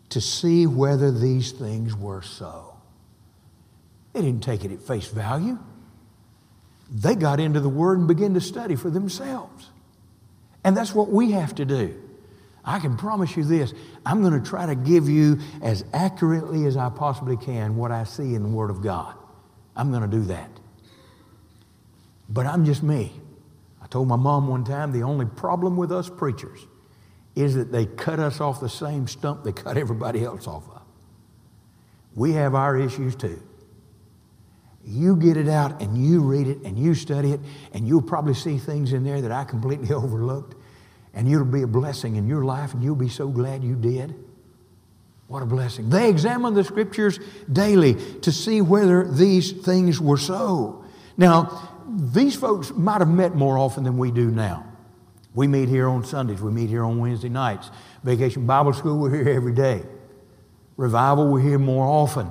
to 0.09 0.21
see 0.21 0.67
whether 0.67 1.13
these 1.13 1.53
things 1.53 1.95
were 1.95 2.23
so. 2.23 2.68
They 4.19 4.25
didn't 4.25 4.43
take 4.43 4.65
it 4.65 4.73
at 4.73 4.83
face 4.83 5.07
value. 5.07 5.57
They 6.91 7.15
got 7.15 7.39
into 7.39 7.61
the 7.61 7.69
Word 7.69 8.01
and 8.01 8.09
began 8.09 8.35
to 8.35 8.41
study 8.41 8.75
for 8.75 8.91
themselves. 8.91 9.71
And 10.65 10.77
that's 10.77 10.93
what 10.93 11.09
we 11.09 11.31
have 11.31 11.55
to 11.55 11.65
do. 11.65 11.95
I 12.65 12.81
can 12.81 12.97
promise 12.97 13.37
you 13.37 13.45
this 13.45 13.73
I'm 14.05 14.21
going 14.23 14.33
to 14.33 14.45
try 14.45 14.67
to 14.67 14.75
give 14.75 15.09
you 15.09 15.39
as 15.63 15.85
accurately 15.93 16.67
as 16.67 16.77
I 16.77 16.89
possibly 16.89 17.37
can 17.37 17.77
what 17.77 17.93
I 17.93 18.03
see 18.03 18.35
in 18.35 18.43
the 18.43 18.49
Word 18.49 18.71
of 18.71 18.83
God. 18.83 19.15
I'm 19.77 19.93
going 19.93 20.03
to 20.03 20.09
do 20.09 20.25
that. 20.25 20.51
But 22.29 22.47
I'm 22.47 22.65
just 22.65 22.83
me. 22.83 23.13
I 23.81 23.87
told 23.87 24.09
my 24.09 24.17
mom 24.17 24.49
one 24.49 24.65
time 24.65 24.91
the 24.91 25.05
only 25.05 25.27
problem 25.27 25.77
with 25.77 25.93
us 25.93 26.11
preachers 26.11 26.67
is 27.37 27.55
that 27.55 27.71
they 27.71 27.87
cut 27.87 28.19
us 28.19 28.41
off 28.41 28.59
the 28.59 28.69
same 28.69 29.07
stump 29.07 29.45
they 29.45 29.53
cut 29.53 29.77
everybody 29.77 30.25
else 30.25 30.49
off 30.49 30.69
of. 30.69 30.83
We 32.17 32.33
have 32.33 32.57
our 32.57 32.77
issues 32.77 33.15
too. 33.15 33.41
You 34.89 35.17
get 35.17 35.37
it 35.37 35.49
out 35.49 35.83
and 35.83 36.03
you 36.03 36.23
read 36.23 36.47
it 36.47 36.63
and 36.65 36.79
you 36.79 36.95
study 36.95 37.33
it, 37.33 37.41
and 37.75 37.87
you'll 37.87 38.01
probably 38.01 38.33
see 38.33 38.57
things 38.57 38.95
in 38.95 39.05
there 39.05 39.21
that 39.21 39.31
I 39.31 39.45
completely 39.45 39.95
overlooked. 39.95 40.55
And 41.13 41.29
it'll 41.29 41.45
be 41.45 41.63
a 41.63 41.67
blessing 41.67 42.17
in 42.17 42.27
your 42.27 42.45
life, 42.45 42.75
and 42.75 42.83
you'll 42.83 42.95
be 42.95 43.09
so 43.09 43.29
glad 43.29 43.63
you 43.63 43.75
did. 43.75 44.15
What 45.27 45.43
a 45.43 45.47
blessing. 45.47 45.91
They 45.91 46.09
examined 46.09 46.57
the 46.57 46.65
scriptures 46.65 47.19
daily 47.53 47.95
to 48.21 48.33
see 48.33 48.63
whether 48.63 49.07
these 49.07 49.53
things 49.53 50.01
were 50.01 50.17
so. 50.17 50.85
Now, 51.19 51.71
these 51.87 52.35
folks 52.35 52.71
might 52.71 53.01
have 53.01 53.09
met 53.09 53.35
more 53.35 53.59
often 53.59 53.85
than 53.85 53.99
we 53.99 54.11
do 54.11 54.31
now. 54.31 54.65
We 55.35 55.47
meet 55.47 55.69
here 55.69 55.89
on 55.89 56.05
Sundays, 56.05 56.41
we 56.41 56.51
meet 56.51 56.71
here 56.71 56.85
on 56.85 56.99
Wednesday 56.99 57.29
nights. 57.29 57.71
Vacation 58.03 58.47
Bible 58.47 58.73
School, 58.73 58.99
we're 58.99 59.23
here 59.23 59.35
every 59.35 59.53
day. 59.53 59.83
Revival, 60.77 61.31
we're 61.31 61.43
here 61.43 61.59
more 61.59 61.87
often. 61.87 62.31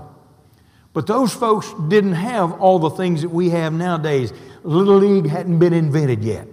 But 0.98 1.06
those 1.06 1.32
folks 1.32 1.72
didn't 1.90 2.14
have 2.14 2.54
all 2.54 2.80
the 2.80 2.90
things 2.90 3.22
that 3.22 3.30
we 3.30 3.52
have 3.52 3.72
nowadays. 3.72 4.34
Little 4.64 4.98
League 4.98 5.30
hadn't 5.30 5.60
been 5.60 5.72
invented 5.72 6.24
yet. 6.24 6.48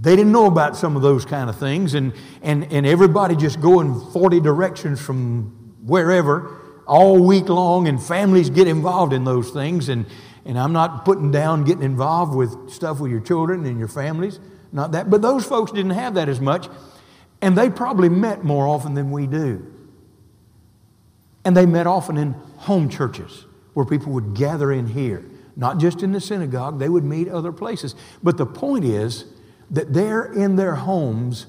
They 0.00 0.14
didn't 0.14 0.30
know 0.30 0.46
about 0.46 0.76
some 0.76 0.94
of 0.94 1.02
those 1.02 1.24
kind 1.24 1.50
of 1.50 1.58
things, 1.58 1.94
and, 1.94 2.12
and, 2.42 2.72
and 2.72 2.86
everybody 2.86 3.34
just 3.34 3.60
going 3.60 4.00
40 4.12 4.38
directions 4.38 5.00
from 5.00 5.74
wherever 5.84 6.60
all 6.86 7.18
week 7.18 7.48
long, 7.48 7.88
and 7.88 8.00
families 8.00 8.50
get 8.50 8.68
involved 8.68 9.12
in 9.12 9.24
those 9.24 9.50
things. 9.50 9.88
And, 9.88 10.06
and 10.44 10.56
I'm 10.56 10.72
not 10.72 11.04
putting 11.04 11.32
down 11.32 11.64
getting 11.64 11.82
involved 11.82 12.36
with 12.36 12.70
stuff 12.70 13.00
with 13.00 13.10
your 13.10 13.18
children 13.18 13.66
and 13.66 13.80
your 13.80 13.88
families, 13.88 14.38
not 14.70 14.92
that. 14.92 15.10
But 15.10 15.22
those 15.22 15.44
folks 15.44 15.72
didn't 15.72 15.90
have 15.90 16.14
that 16.14 16.28
as 16.28 16.40
much, 16.40 16.68
and 17.42 17.58
they 17.58 17.68
probably 17.68 18.08
met 18.08 18.44
more 18.44 18.68
often 18.68 18.94
than 18.94 19.10
we 19.10 19.26
do. 19.26 19.74
And 21.44 21.56
they 21.56 21.66
met 21.66 21.88
often 21.88 22.16
in 22.16 22.36
home 22.60 22.88
churches 22.88 23.46
where 23.74 23.86
people 23.86 24.12
would 24.12 24.34
gather 24.34 24.72
in 24.72 24.86
here, 24.86 25.24
not 25.56 25.78
just 25.78 26.02
in 26.02 26.12
the 26.12 26.20
synagogue, 26.20 26.78
they 26.78 26.88
would 26.88 27.04
meet 27.04 27.28
other 27.28 27.52
places. 27.52 27.94
But 28.22 28.36
the 28.36 28.46
point 28.46 28.84
is, 28.84 29.24
that 29.70 29.92
there 29.92 30.24
in 30.24 30.56
their 30.56 30.74
homes, 30.74 31.46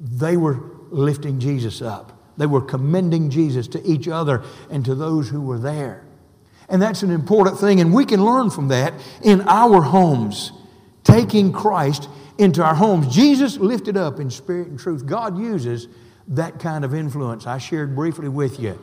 they 0.00 0.36
were 0.36 0.58
lifting 0.90 1.38
Jesus 1.38 1.82
up. 1.82 2.18
They 2.36 2.46
were 2.46 2.62
commending 2.62 3.30
Jesus 3.30 3.68
to 3.68 3.84
each 3.84 4.08
other 4.08 4.42
and 4.70 4.84
to 4.84 4.94
those 4.94 5.28
who 5.28 5.42
were 5.42 5.58
there. 5.58 6.04
And 6.68 6.80
that's 6.80 7.02
an 7.02 7.10
important 7.10 7.58
thing, 7.58 7.80
and 7.80 7.92
we 7.92 8.04
can 8.04 8.24
learn 8.24 8.50
from 8.50 8.68
that 8.68 8.94
in 9.22 9.42
our 9.42 9.82
homes, 9.82 10.52
taking 11.02 11.52
Christ 11.52 12.08
into 12.36 12.62
our 12.62 12.74
homes. 12.74 13.14
Jesus 13.14 13.56
lifted 13.56 13.96
up 13.96 14.20
in 14.20 14.30
spirit 14.30 14.68
and 14.68 14.78
truth. 14.78 15.06
God 15.06 15.38
uses 15.38 15.88
that 16.28 16.58
kind 16.58 16.84
of 16.84 16.94
influence. 16.94 17.46
I 17.46 17.58
shared 17.58 17.94
briefly 17.94 18.28
with 18.28 18.60
you 18.60 18.78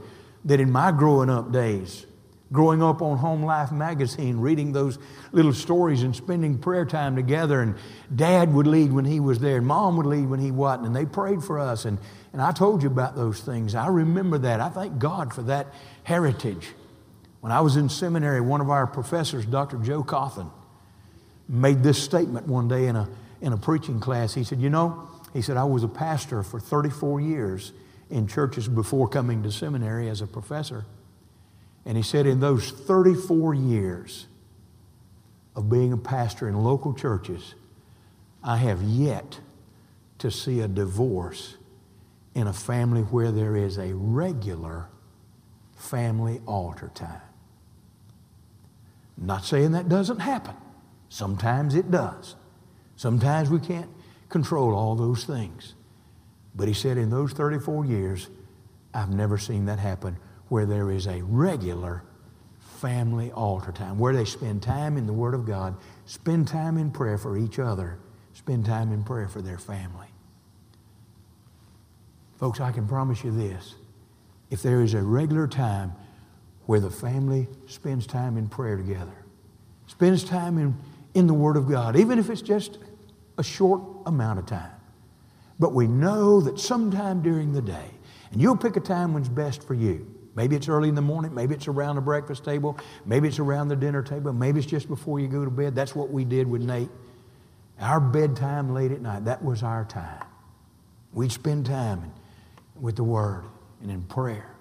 that 0.46 0.60
in 0.60 0.72
my 0.72 0.92
growing 0.92 1.30
up 1.30 1.52
days, 1.52 2.06
growing 2.52 2.82
up 2.82 3.02
on 3.02 3.18
Home 3.18 3.44
Life 3.44 3.72
magazine, 3.72 4.40
reading 4.40 4.72
those 4.72 5.00
little 5.32 5.54
stories 5.54 6.04
and 6.04 6.16
spending 6.16 6.58
prayer 6.58 6.86
time 6.86 7.16
together. 7.16 7.62
And 7.62 7.76
dad 8.16 8.54
would 8.54 8.68
lead 8.68 8.94
when 8.94 9.06
he 9.06 9.20
was 9.20 9.40
there, 9.40 9.58
and 9.58 9.68
mom 9.68 9.98
would 9.98 10.06
lead 10.06 10.30
when 10.30 10.40
he 10.40 10.52
wasn't. 10.52 10.88
And 10.88 10.96
they 10.96 11.06
prayed 11.06 11.44
for 11.44 11.60
us. 11.60 11.86
And, 11.86 11.98
and 12.32 12.42
I 12.42 12.52
told 12.52 12.84
you 12.84 12.90
about 12.90 13.16
those 13.16 13.42
things. 13.42 13.76
I 13.76 13.88
remember 13.88 14.38
that. 14.40 14.62
I 14.62 14.70
thank 14.70 15.00
God 15.00 15.34
for 15.34 15.42
that 15.44 15.68
heritage. 16.04 16.68
When 17.42 17.52
I 17.52 17.62
was 17.62 17.76
in 17.76 17.90
seminary, 17.90 18.42
one 18.42 18.62
of 18.62 18.70
our 18.70 18.88
professors, 18.88 19.46
Dr. 19.46 19.78
Joe 19.78 20.04
Coffin, 20.04 20.50
made 21.48 21.84
this 21.84 22.02
statement 22.02 22.48
one 22.48 22.68
day 22.68 22.88
in 22.88 22.96
a, 22.96 23.10
in 23.42 23.54
a 23.54 23.58
preaching 23.58 24.00
class. 24.00 24.34
He 24.34 24.44
said, 24.44 24.60
You 24.60 24.70
know, 24.70 25.10
he 25.34 25.42
said, 25.42 25.58
I 25.58 25.64
was 25.64 25.84
a 25.84 25.88
pastor 25.88 26.44
for 26.44 26.60
34 26.60 27.22
years 27.22 27.72
in 28.10 28.28
churches 28.28 28.68
before 28.68 29.08
coming 29.08 29.44
to 29.44 29.52
seminary 29.52 30.10
as 30.10 30.22
a 30.22 30.28
professor. 30.28 30.86
And 31.86 31.98
he 31.98 32.04
said, 32.04 32.26
in 32.26 32.40
those 32.40 32.72
34 32.72 33.54
years 33.54 34.28
of 35.56 35.70
being 35.70 35.94
a 35.94 35.98
pastor 35.98 36.48
in 36.48 36.56
local 36.56 36.94
churches, 36.94 37.56
I 38.44 38.58
have 38.58 38.82
yet 38.82 39.40
to 40.20 40.32
see 40.32 40.62
a 40.62 40.68
divorce 40.68 41.58
in 42.34 42.48
a 42.48 42.54
family 42.54 43.02
where 43.02 43.32
there 43.32 43.56
is 43.56 43.78
a 43.78 43.94
regular 43.94 44.88
family 45.76 46.42
altar 46.46 46.92
time. 46.94 47.22
I'm 49.18 49.28
not 49.28 49.46
saying 49.46 49.72
that 49.72 49.88
doesn't 49.88 50.20
happen. 50.20 50.56
Sometimes 51.10 51.76
it 51.76 51.92
does. 51.92 52.36
Sometimes 52.98 53.50
we 53.50 53.60
can't 53.60 53.90
control 54.30 54.74
all 54.74 54.96
those 54.96 55.24
things. 55.24 55.75
But 56.56 56.68
he 56.68 56.74
said, 56.74 56.98
in 56.98 57.10
those 57.10 57.34
34 57.34 57.86
years, 57.86 58.30
I've 58.94 59.14
never 59.14 59.38
seen 59.38 59.66
that 59.66 59.80
happen 59.80 60.18
where 60.48 60.66
there 60.66 60.92
is 60.92 61.08
a 61.08 61.22
regular 61.24 62.04
family 62.60 63.32
altar 63.32 63.72
time, 63.72 63.98
where 63.98 64.14
they 64.14 64.26
spend 64.26 64.62
time 64.62 64.98
in 64.98 65.08
the 65.08 65.14
Word 65.14 65.34
of 65.34 65.46
God, 65.46 65.76
spend 66.06 66.48
time 66.48 66.78
in 66.78 66.92
prayer 66.92 67.18
for 67.18 67.38
each 67.38 67.60
other, 67.60 67.98
spend 68.34 68.66
time 68.66 68.92
in 68.92 69.04
prayer 69.04 69.28
for 69.28 69.42
their 69.42 69.58
family. 69.58 70.08
Folks, 72.38 72.60
I 72.60 72.72
can 72.72 72.88
promise 72.88 73.24
you 73.24 73.32
this. 73.32 73.76
If 74.50 74.62
there 74.62 74.82
is 74.82 74.94
a 74.94 75.02
regular 75.02 75.48
time 75.48 75.94
where 76.66 76.80
the 76.80 76.92
family 76.92 77.48
spends 77.68 78.06
time 78.06 78.38
in 78.38 78.48
prayer 78.48 78.78
together, 78.78 79.26
spends 79.88 80.24
time 80.24 80.58
in, 80.58 80.76
in 81.14 81.28
the 81.28 81.34
Word 81.34 81.58
of 81.58 81.68
God, 81.68 81.96
even 81.96 82.20
if 82.20 82.30
it's 82.30 82.42
just 82.42 82.78
a 83.38 83.44
short 83.44 83.82
amount 84.06 84.40
of 84.40 84.46
time, 84.46 84.75
but 85.60 85.74
we 85.74 85.88
know 85.88 86.42
that 86.42 86.60
sometime 86.60 87.22
during 87.22 87.54
the 87.54 87.62
day, 87.62 87.92
and 88.32 88.42
you'll 88.42 88.58
pick 88.58 88.76
a 88.76 88.82
time 88.82 89.14
when's 89.14 89.30
best 89.30 89.64
for 89.64 89.74
you. 89.74 90.12
Maybe 90.36 90.56
it's 90.56 90.68
early 90.68 90.90
in 90.90 90.96
the 90.96 91.02
morning, 91.02 91.34
maybe 91.34 91.56
it's 91.56 91.68
around 91.68 91.96
the 91.96 92.02
breakfast 92.02 92.44
table, 92.44 92.78
maybe 93.06 93.30
it's 93.30 93.40
around 93.40 93.70
the 93.70 93.76
dinner 93.76 94.02
table, 94.02 94.34
maybe 94.34 94.60
it's 94.60 94.68
just 94.68 94.90
before 94.90 95.20
you 95.20 95.30
go 95.30 95.46
to 95.46 95.52
bed. 95.52 95.76
That's 95.76 95.96
what 95.96 96.10
we 96.12 96.26
did 96.26 96.48
with 96.48 96.62
Nate. 96.62 96.90
Our 97.80 98.00
bedtime 98.00 98.74
late 98.74 98.92
at 98.92 99.02
night, 99.02 99.26
that 99.26 99.44
was 99.44 99.64
our 99.64 99.86
time. 99.86 100.26
We'd 101.14 101.32
spend 101.32 101.66
time 101.66 102.12
with 102.80 102.98
the 102.98 103.04
Word 103.04 103.46
and 103.82 103.90
in 103.90 104.04
prayer. 104.04 104.52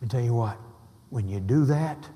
And 0.00 0.10
tell 0.10 0.20
you 0.20 0.34
what, 0.34 0.58
when 1.10 1.28
you 1.28 1.38
do 1.38 1.64
that, 1.66 2.08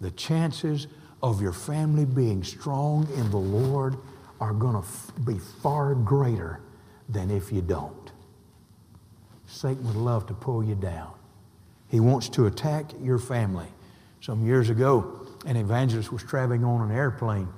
the 0.00 0.10
chances 0.10 0.86
of 1.22 1.40
your 1.40 1.52
family 1.52 2.04
being 2.04 2.44
strong 2.44 3.08
in 3.16 3.30
the 3.30 3.38
Lord 3.38 3.96
are 4.40 4.52
going 4.52 4.72
to 4.72 4.80
f- 4.80 5.12
be 5.24 5.38
far 5.38 5.94
greater 5.94 6.60
than 7.08 7.30
if 7.30 7.52
you 7.52 7.60
don't. 7.60 8.12
Satan 9.46 9.84
would 9.86 9.96
love 9.96 10.26
to 10.26 10.34
pull 10.34 10.64
you 10.64 10.74
down. 10.74 11.12
He 11.88 12.00
wants 12.00 12.28
to 12.30 12.46
attack 12.46 12.92
your 13.02 13.18
family. 13.18 13.66
Some 14.20 14.46
years 14.46 14.70
ago, 14.70 15.26
an 15.44 15.56
evangelist 15.56 16.12
was 16.12 16.22
traveling 16.22 16.64
on 16.64 16.88
an 16.88 16.96
airplane, 16.96 17.48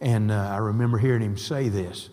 and 0.00 0.30
uh, 0.30 0.34
I 0.34 0.58
remember 0.58 0.98
hearing 0.98 1.22
him 1.22 1.36
say 1.36 1.68
this. 1.68 2.08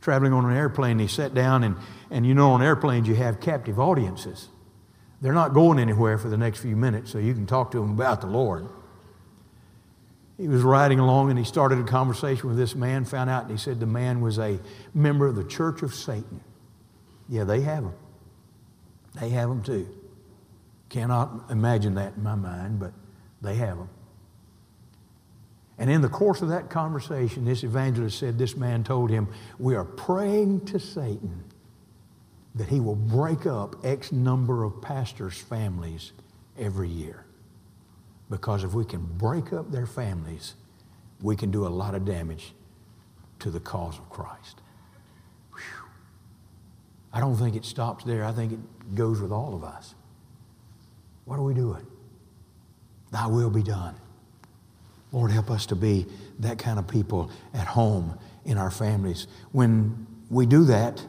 Traveling 0.00 0.32
on 0.32 0.44
an 0.44 0.56
airplane, 0.56 0.98
he 0.98 1.06
sat 1.06 1.34
down, 1.34 1.64
and, 1.64 1.76
and 2.10 2.26
you 2.26 2.34
know, 2.34 2.50
on 2.52 2.62
airplanes, 2.62 3.08
you 3.08 3.14
have 3.14 3.40
captive 3.40 3.80
audiences. 3.80 4.48
They're 5.20 5.32
not 5.32 5.54
going 5.54 5.78
anywhere 5.78 6.18
for 6.18 6.28
the 6.28 6.36
next 6.36 6.60
few 6.60 6.76
minutes, 6.76 7.10
so 7.10 7.18
you 7.18 7.34
can 7.34 7.46
talk 7.46 7.70
to 7.72 7.80
them 7.80 7.90
about 7.90 8.20
the 8.20 8.28
Lord. 8.28 8.68
He 10.38 10.46
was 10.46 10.62
riding 10.62 11.00
along 11.00 11.30
and 11.30 11.38
he 11.38 11.44
started 11.44 11.80
a 11.80 11.84
conversation 11.84 12.48
with 12.48 12.56
this 12.56 12.76
man, 12.76 13.04
found 13.04 13.28
out, 13.28 13.42
and 13.42 13.50
he 13.50 13.58
said 13.58 13.80
the 13.80 13.86
man 13.86 14.20
was 14.20 14.38
a 14.38 14.58
member 14.94 15.26
of 15.26 15.34
the 15.34 15.44
Church 15.44 15.82
of 15.82 15.92
Satan. 15.92 16.40
Yeah, 17.28 17.44
they 17.44 17.60
have 17.62 17.82
them. 17.82 17.94
They 19.20 19.30
have 19.30 19.48
them 19.48 19.62
too. 19.62 19.88
Cannot 20.88 21.50
imagine 21.50 21.96
that 21.96 22.14
in 22.16 22.22
my 22.22 22.36
mind, 22.36 22.78
but 22.78 22.92
they 23.42 23.56
have 23.56 23.76
them. 23.76 23.90
And 25.76 25.90
in 25.90 26.02
the 26.02 26.08
course 26.08 26.40
of 26.40 26.48
that 26.48 26.70
conversation, 26.70 27.44
this 27.44 27.62
evangelist 27.62 28.18
said 28.18 28.38
this 28.38 28.56
man 28.56 28.84
told 28.84 29.10
him, 29.10 29.28
We 29.58 29.74
are 29.74 29.84
praying 29.84 30.66
to 30.66 30.78
Satan 30.78 31.44
that 32.54 32.68
he 32.68 32.80
will 32.80 32.96
break 32.96 33.46
up 33.46 33.84
X 33.84 34.10
number 34.10 34.64
of 34.64 34.80
pastors' 34.82 35.38
families 35.38 36.12
every 36.56 36.88
year. 36.88 37.24
Because 38.30 38.64
if 38.64 38.74
we 38.74 38.84
can 38.84 39.04
break 39.04 39.52
up 39.52 39.70
their 39.70 39.86
families, 39.86 40.54
we 41.20 41.36
can 41.36 41.50
do 41.50 41.66
a 41.66 41.68
lot 41.68 41.94
of 41.94 42.04
damage 42.04 42.52
to 43.40 43.50
the 43.50 43.60
cause 43.60 43.98
of 43.98 44.08
Christ. 44.10 44.60
Whew. 45.52 45.88
I 47.12 47.20
don't 47.20 47.36
think 47.36 47.56
it 47.56 47.64
stops 47.64 48.04
there. 48.04 48.24
I 48.24 48.32
think 48.32 48.52
it 48.52 48.94
goes 48.94 49.20
with 49.20 49.32
all 49.32 49.54
of 49.54 49.64
us. 49.64 49.94
What 51.24 51.38
are 51.38 51.42
we 51.42 51.54
doing? 51.54 51.86
Thy 53.10 53.26
will 53.26 53.50
be 53.50 53.62
done. 53.62 53.94
Lord, 55.12 55.30
help 55.30 55.50
us 55.50 55.66
to 55.66 55.76
be 55.76 56.06
that 56.40 56.58
kind 56.58 56.78
of 56.78 56.86
people 56.86 57.30
at 57.54 57.66
home 57.66 58.18
in 58.44 58.58
our 58.58 58.70
families. 58.70 59.26
When 59.52 60.06
we 60.30 60.44
do 60.44 60.64
that, 60.64 61.02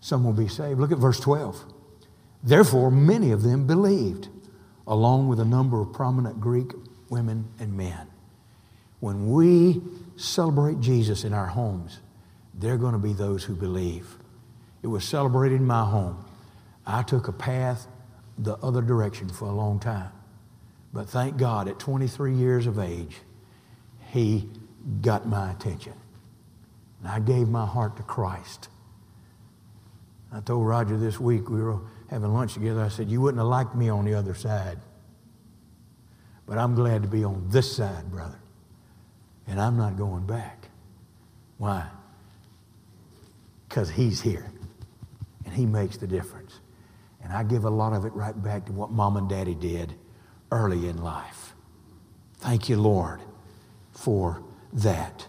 some 0.00 0.24
will 0.24 0.32
be 0.32 0.48
saved. 0.48 0.78
Look 0.80 0.92
at 0.92 0.98
verse 0.98 1.20
12. 1.20 1.64
Therefore, 2.42 2.90
many 2.90 3.32
of 3.32 3.42
them 3.42 3.66
believed, 3.66 4.28
along 4.90 5.28
with 5.28 5.38
a 5.38 5.44
number 5.44 5.80
of 5.80 5.92
prominent 5.92 6.40
Greek 6.40 6.72
women 7.08 7.48
and 7.60 7.74
men. 7.76 8.08
When 8.98 9.30
we 9.30 9.80
celebrate 10.16 10.80
Jesus 10.80 11.22
in 11.24 11.32
our 11.32 11.46
homes, 11.46 12.00
they're 12.52 12.76
going 12.76 12.92
to 12.92 12.98
be 12.98 13.12
those 13.12 13.44
who 13.44 13.54
believe. 13.54 14.18
It 14.82 14.88
was 14.88 15.04
celebrated 15.04 15.60
in 15.60 15.66
my 15.66 15.84
home. 15.84 16.22
I 16.84 17.02
took 17.04 17.28
a 17.28 17.32
path 17.32 17.86
the 18.36 18.56
other 18.56 18.82
direction 18.82 19.28
for 19.28 19.46
a 19.46 19.52
long 19.52 19.78
time. 19.78 20.10
But 20.92 21.08
thank 21.08 21.36
God, 21.36 21.68
at 21.68 21.78
23 21.78 22.34
years 22.34 22.66
of 22.66 22.80
age, 22.80 23.18
He 24.12 24.48
got 25.00 25.24
my 25.24 25.52
attention. 25.52 25.92
And 26.98 27.08
I 27.08 27.20
gave 27.20 27.48
my 27.48 27.64
heart 27.64 27.96
to 27.98 28.02
Christ. 28.02 28.68
I 30.32 30.40
told 30.40 30.66
Roger 30.66 30.96
this 30.96 31.20
week, 31.20 31.48
we 31.48 31.62
were 31.62 31.80
having 32.10 32.34
lunch 32.34 32.54
together, 32.54 32.82
I 32.82 32.88
said, 32.88 33.08
You 33.08 33.20
wouldn't 33.20 33.38
have 33.38 33.46
liked 33.46 33.74
me 33.74 33.88
on 33.88 34.04
the 34.04 34.14
other 34.14 34.34
side. 34.34 34.78
But 36.44 36.58
I'm 36.58 36.74
glad 36.74 37.02
to 37.02 37.08
be 37.08 37.22
on 37.22 37.46
this 37.48 37.76
side, 37.76 38.10
brother. 38.10 38.38
And 39.46 39.60
I'm 39.60 39.76
not 39.76 39.96
going 39.96 40.26
back. 40.26 40.68
Why? 41.58 41.86
Because 43.68 43.88
he's 43.88 44.20
here. 44.20 44.50
And 45.44 45.54
he 45.54 45.64
makes 45.64 45.96
the 45.96 46.08
difference. 46.08 46.58
And 47.22 47.32
I 47.32 47.44
give 47.44 47.64
a 47.64 47.70
lot 47.70 47.92
of 47.92 48.04
it 48.04 48.12
right 48.14 48.40
back 48.42 48.66
to 48.66 48.72
what 48.72 48.90
mom 48.90 49.16
and 49.16 49.28
daddy 49.28 49.54
did 49.54 49.94
early 50.50 50.88
in 50.88 51.02
life. 51.02 51.54
Thank 52.38 52.68
you, 52.68 52.76
Lord, 52.76 53.20
for 53.92 54.42
that. 54.72 55.26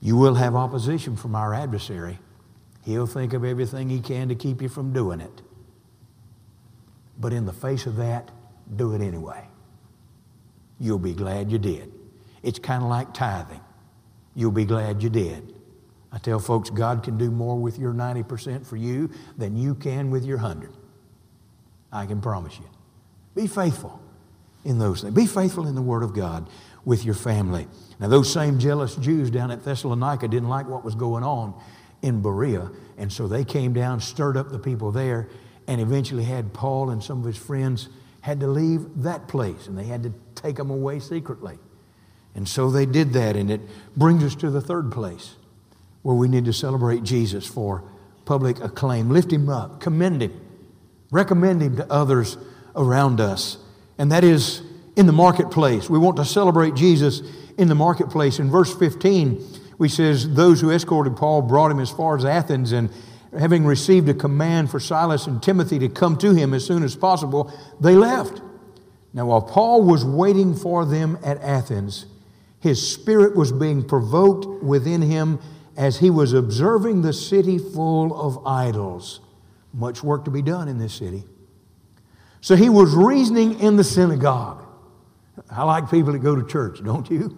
You 0.00 0.16
will 0.16 0.34
have 0.34 0.54
opposition 0.54 1.16
from 1.16 1.34
our 1.34 1.54
adversary. 1.54 2.18
He'll 2.84 3.06
think 3.06 3.32
of 3.32 3.44
everything 3.44 3.88
he 3.88 4.00
can 4.00 4.28
to 4.28 4.34
keep 4.34 4.60
you 4.62 4.68
from 4.68 4.92
doing 4.92 5.20
it. 5.20 5.42
But 7.18 7.32
in 7.32 7.46
the 7.46 7.52
face 7.52 7.86
of 7.86 7.96
that, 7.96 8.30
do 8.76 8.94
it 8.94 9.00
anyway. 9.00 9.46
You'll 10.80 10.98
be 10.98 11.14
glad 11.14 11.50
you 11.50 11.58
did. 11.58 11.92
It's 12.42 12.58
kind 12.58 12.82
of 12.82 12.88
like 12.88 13.14
tithing. 13.14 13.60
You'll 14.34 14.50
be 14.50 14.64
glad 14.64 15.02
you 15.02 15.08
did. 15.08 15.54
I 16.12 16.18
tell 16.18 16.38
folks 16.38 16.70
God 16.70 17.02
can 17.02 17.18
do 17.18 17.30
more 17.30 17.56
with 17.58 17.78
your 17.78 17.92
90% 17.92 18.66
for 18.66 18.76
you 18.76 19.10
than 19.36 19.56
you 19.56 19.74
can 19.74 20.10
with 20.10 20.24
your 20.24 20.38
100. 20.38 20.72
I 21.92 22.06
can 22.06 22.20
promise 22.20 22.58
you. 22.58 22.68
Be 23.34 23.46
faithful 23.46 24.00
in 24.64 24.78
those 24.78 25.02
things. 25.02 25.14
Be 25.14 25.26
faithful 25.26 25.66
in 25.66 25.74
the 25.74 25.82
Word 25.82 26.02
of 26.02 26.14
God 26.14 26.48
with 26.84 27.04
your 27.04 27.14
family. 27.14 27.66
Now, 27.98 28.08
those 28.08 28.32
same 28.32 28.58
jealous 28.58 28.96
Jews 28.96 29.30
down 29.30 29.50
at 29.50 29.64
Thessalonica 29.64 30.28
didn't 30.28 30.48
like 30.48 30.68
what 30.68 30.84
was 30.84 30.94
going 30.94 31.24
on 31.24 31.54
in 32.02 32.20
Berea, 32.20 32.70
and 32.98 33.12
so 33.12 33.26
they 33.26 33.44
came 33.44 33.72
down, 33.72 34.00
stirred 34.00 34.36
up 34.36 34.50
the 34.50 34.58
people 34.58 34.92
there, 34.92 35.28
and 35.66 35.80
eventually 35.80 36.24
had 36.24 36.52
Paul 36.52 36.90
and 36.90 37.02
some 37.02 37.20
of 37.20 37.24
his 37.24 37.36
friends 37.36 37.88
had 38.20 38.40
to 38.40 38.46
leave 38.46 39.02
that 39.02 39.28
place, 39.28 39.66
and 39.66 39.76
they 39.78 39.84
had 39.84 40.02
to 40.02 40.12
take 40.34 40.56
them 40.56 40.70
away 40.70 40.98
secretly. 40.98 41.58
And 42.34 42.48
so 42.48 42.70
they 42.70 42.86
did 42.86 43.12
that, 43.12 43.36
and 43.36 43.50
it 43.50 43.60
brings 43.96 44.24
us 44.24 44.34
to 44.36 44.50
the 44.50 44.60
third 44.60 44.90
place 44.90 45.36
where 46.02 46.16
we 46.16 46.28
need 46.28 46.44
to 46.46 46.52
celebrate 46.52 47.02
Jesus 47.02 47.46
for 47.46 47.84
public 48.24 48.60
acclaim. 48.60 49.10
Lift 49.10 49.32
him 49.32 49.48
up, 49.48 49.80
commend 49.80 50.22
him, 50.22 50.40
recommend 51.10 51.62
him 51.62 51.76
to 51.76 51.92
others 51.92 52.36
around 52.74 53.20
us. 53.20 53.58
And 53.98 54.10
that 54.10 54.24
is 54.24 54.62
in 54.96 55.06
the 55.06 55.12
marketplace. 55.12 55.88
We 55.88 55.98
want 55.98 56.16
to 56.16 56.24
celebrate 56.24 56.74
Jesus 56.74 57.22
in 57.56 57.68
the 57.68 57.74
marketplace. 57.74 58.38
In 58.38 58.50
verse 58.50 58.74
15, 58.74 59.44
we 59.78 59.88
says, 59.88 60.34
Those 60.34 60.60
who 60.60 60.70
escorted 60.70 61.16
Paul 61.16 61.42
brought 61.42 61.70
him 61.70 61.80
as 61.80 61.90
far 61.90 62.16
as 62.16 62.24
Athens, 62.24 62.72
and 62.72 62.90
having 63.38 63.64
received 63.64 64.08
a 64.08 64.14
command 64.14 64.70
for 64.70 64.80
Silas 64.80 65.26
and 65.26 65.42
Timothy 65.42 65.78
to 65.80 65.88
come 65.88 66.16
to 66.18 66.34
him 66.34 66.54
as 66.54 66.64
soon 66.64 66.82
as 66.82 66.96
possible, 66.96 67.52
they 67.80 67.94
left. 67.94 68.40
Now, 69.12 69.26
while 69.26 69.42
Paul 69.42 69.82
was 69.84 70.04
waiting 70.04 70.54
for 70.54 70.84
them 70.84 71.18
at 71.24 71.40
Athens, 71.40 72.06
his 72.60 72.86
spirit 72.86 73.36
was 73.36 73.52
being 73.52 73.86
provoked 73.86 74.62
within 74.62 75.02
him 75.02 75.38
as 75.76 75.98
he 75.98 76.10
was 76.10 76.32
observing 76.32 77.02
the 77.02 77.12
city 77.12 77.58
full 77.58 78.18
of 78.18 78.46
idols. 78.46 79.20
Much 79.72 80.02
work 80.02 80.24
to 80.24 80.30
be 80.30 80.42
done 80.42 80.68
in 80.68 80.78
this 80.78 80.94
city. 80.94 81.24
So 82.40 82.56
he 82.56 82.68
was 82.68 82.94
reasoning 82.94 83.60
in 83.60 83.76
the 83.76 83.84
synagogue. 83.84 84.64
I 85.50 85.64
like 85.64 85.90
people 85.90 86.12
that 86.12 86.20
go 86.20 86.36
to 86.36 86.46
church, 86.46 86.82
don't 86.82 87.10
you? 87.10 87.36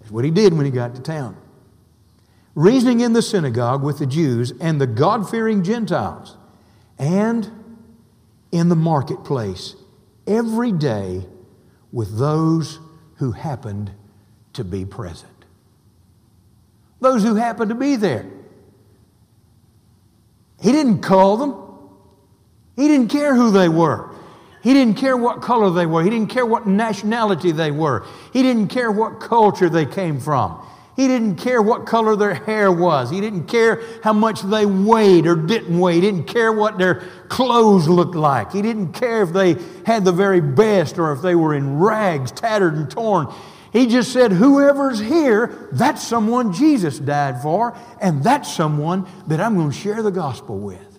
That's 0.00 0.10
what 0.10 0.24
he 0.24 0.30
did 0.30 0.52
when 0.52 0.66
he 0.66 0.72
got 0.72 0.94
to 0.94 1.02
town. 1.02 1.36
Reasoning 2.56 3.00
in 3.00 3.12
the 3.12 3.20
synagogue 3.20 3.82
with 3.82 3.98
the 3.98 4.06
Jews 4.06 4.52
and 4.60 4.80
the 4.80 4.86
God 4.86 5.30
fearing 5.30 5.62
Gentiles, 5.62 6.36
and 6.98 7.50
in 8.50 8.70
the 8.70 8.74
marketplace 8.74 9.76
every 10.26 10.72
day 10.72 11.26
with 11.92 12.18
those 12.18 12.80
who 13.16 13.32
happened 13.32 13.92
to 14.54 14.64
be 14.64 14.86
present. 14.86 15.30
Those 17.00 17.22
who 17.22 17.34
happened 17.34 17.68
to 17.68 17.74
be 17.74 17.96
there. 17.96 18.26
He 20.62 20.72
didn't 20.72 21.02
call 21.02 21.36
them, 21.36 21.54
he 22.74 22.88
didn't 22.88 23.08
care 23.08 23.34
who 23.34 23.50
they 23.50 23.68
were. 23.68 24.10
He 24.62 24.72
didn't 24.72 24.96
care 24.96 25.16
what 25.16 25.42
color 25.42 25.70
they 25.70 25.86
were. 25.86 26.02
He 26.02 26.10
didn't 26.10 26.30
care 26.30 26.44
what 26.44 26.66
nationality 26.66 27.52
they 27.52 27.70
were. 27.70 28.04
He 28.32 28.42
didn't 28.42 28.68
care 28.68 28.90
what 28.90 29.20
culture 29.20 29.68
they 29.68 29.86
came 29.86 30.18
from. 30.18 30.66
He 30.96 31.06
didn't 31.08 31.36
care 31.36 31.60
what 31.60 31.84
color 31.84 32.16
their 32.16 32.34
hair 32.34 32.72
was. 32.72 33.10
He 33.10 33.20
didn't 33.20 33.46
care 33.48 33.82
how 34.02 34.14
much 34.14 34.40
they 34.40 34.64
weighed 34.64 35.26
or 35.26 35.36
didn't 35.36 35.78
weigh. 35.78 35.96
He 35.96 36.00
didn't 36.00 36.24
care 36.24 36.50
what 36.50 36.78
their 36.78 37.02
clothes 37.28 37.86
looked 37.86 38.14
like. 38.14 38.52
He 38.52 38.62
didn't 38.62 38.94
care 38.94 39.22
if 39.22 39.30
they 39.32 39.56
had 39.84 40.06
the 40.06 40.12
very 40.12 40.40
best 40.40 40.98
or 40.98 41.12
if 41.12 41.20
they 41.20 41.34
were 41.34 41.54
in 41.54 41.78
rags, 41.78 42.32
tattered 42.32 42.74
and 42.74 42.90
torn. 42.90 43.30
He 43.74 43.86
just 43.86 44.10
said, 44.10 44.32
Whoever's 44.32 44.98
here, 44.98 45.68
that's 45.70 46.02
someone 46.02 46.54
Jesus 46.54 46.98
died 46.98 47.42
for, 47.42 47.76
and 48.00 48.24
that's 48.24 48.50
someone 48.50 49.06
that 49.26 49.38
I'm 49.38 49.54
going 49.54 49.70
to 49.70 49.76
share 49.76 50.02
the 50.02 50.10
gospel 50.10 50.58
with. 50.58 50.98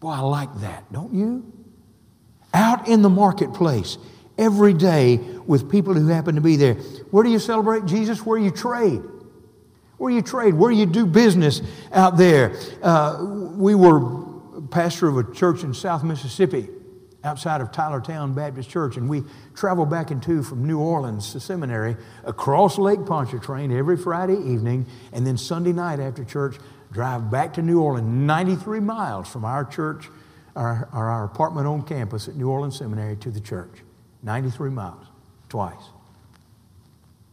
Boy, 0.00 0.10
I 0.10 0.20
like 0.20 0.54
that, 0.60 0.92
don't 0.92 1.14
you? 1.14 1.50
Out 2.52 2.88
in 2.88 3.00
the 3.00 3.08
marketplace 3.08 3.96
every 4.42 4.74
day 4.74 5.16
with 5.46 5.70
people 5.70 5.94
who 5.94 6.08
happen 6.08 6.34
to 6.34 6.40
be 6.40 6.56
there. 6.56 6.74
Where 7.10 7.24
do 7.24 7.30
you 7.30 7.38
celebrate 7.38 7.86
Jesus? 7.86 8.24
Where 8.24 8.38
you 8.38 8.50
trade. 8.50 9.02
Where 9.98 10.10
you 10.10 10.22
trade, 10.22 10.54
where 10.54 10.72
you 10.72 10.86
do 10.86 11.06
business 11.06 11.62
out 11.92 12.16
there. 12.16 12.56
Uh, 12.82 13.24
we 13.54 13.74
were 13.74 14.22
pastor 14.72 15.06
of 15.06 15.18
a 15.18 15.34
church 15.34 15.62
in 15.62 15.74
South 15.74 16.02
Mississippi 16.02 16.68
outside 17.24 17.60
of 17.60 17.70
Tylertown 17.70 18.34
Baptist 18.34 18.68
Church, 18.68 18.96
and 18.96 19.08
we 19.08 19.22
traveled 19.54 19.90
back 19.90 20.10
and 20.10 20.20
to 20.24 20.42
from 20.42 20.66
New 20.66 20.80
Orleans 20.80 21.30
to 21.32 21.40
seminary 21.40 21.96
across 22.24 22.78
Lake 22.78 23.06
Pontchartrain 23.06 23.70
every 23.70 23.96
Friday 23.96 24.34
evening, 24.34 24.86
and 25.12 25.24
then 25.24 25.36
Sunday 25.36 25.72
night 25.72 26.00
after 26.00 26.24
church, 26.24 26.56
drive 26.90 27.30
back 27.30 27.54
to 27.54 27.62
New 27.62 27.80
Orleans, 27.80 28.08
93 28.08 28.80
miles 28.80 29.28
from 29.28 29.44
our 29.44 29.64
church, 29.64 30.08
our, 30.56 30.88
our 30.92 31.24
apartment 31.24 31.66
on 31.66 31.82
campus 31.82 32.26
at 32.26 32.34
New 32.34 32.48
Orleans 32.48 32.76
Seminary 32.76 33.16
to 33.16 33.30
the 33.30 33.40
church. 33.40 33.82
93 34.22 34.70
miles, 34.70 35.06
twice. 35.48 35.90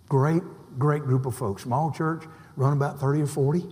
Great, 0.08 0.41
great 0.78 1.04
group 1.04 1.25
of 1.25 1.36
folks. 1.36 1.63
Small 1.63 1.91
church, 1.91 2.23
run 2.56 2.73
about 2.73 2.99
30 2.99 3.21
or 3.21 3.28
40. 3.28 3.63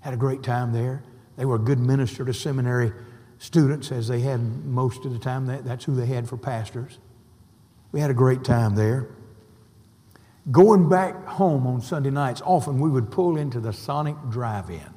Had 0.00 0.14
a 0.14 0.16
great 0.16 0.42
time 0.42 0.72
there. 0.72 1.02
They 1.36 1.44
were 1.44 1.56
a 1.56 1.60
good 1.60 1.78
minister 1.78 2.24
to 2.24 2.34
seminary 2.34 2.92
students, 3.38 3.92
as 3.92 4.08
they 4.08 4.20
had 4.20 4.40
most 4.66 5.04
of 5.04 5.12
the 5.12 5.18
time. 5.18 5.46
That, 5.46 5.64
that's 5.64 5.84
who 5.84 5.94
they 5.94 6.06
had 6.06 6.28
for 6.28 6.36
pastors. 6.36 6.98
We 7.92 8.00
had 8.00 8.10
a 8.10 8.14
great 8.14 8.44
time 8.44 8.74
there. 8.74 9.08
Going 10.50 10.88
back 10.88 11.24
home 11.26 11.66
on 11.66 11.80
Sunday 11.80 12.10
nights, 12.10 12.42
often 12.44 12.80
we 12.80 12.90
would 12.90 13.10
pull 13.10 13.36
into 13.36 13.60
the 13.60 13.72
Sonic 13.72 14.16
Drive 14.30 14.70
In 14.70 14.94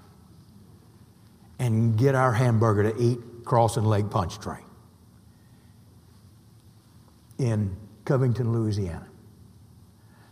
and 1.60 1.98
get 1.98 2.16
our 2.16 2.34
hamburger 2.34 2.92
to 2.92 3.02
eat 3.02 3.20
crossing 3.46 3.84
Lake 3.84 4.10
Pontchartrain 4.10 4.63
in 7.38 7.76
Covington, 8.06 8.52
Louisiana. 8.52 9.08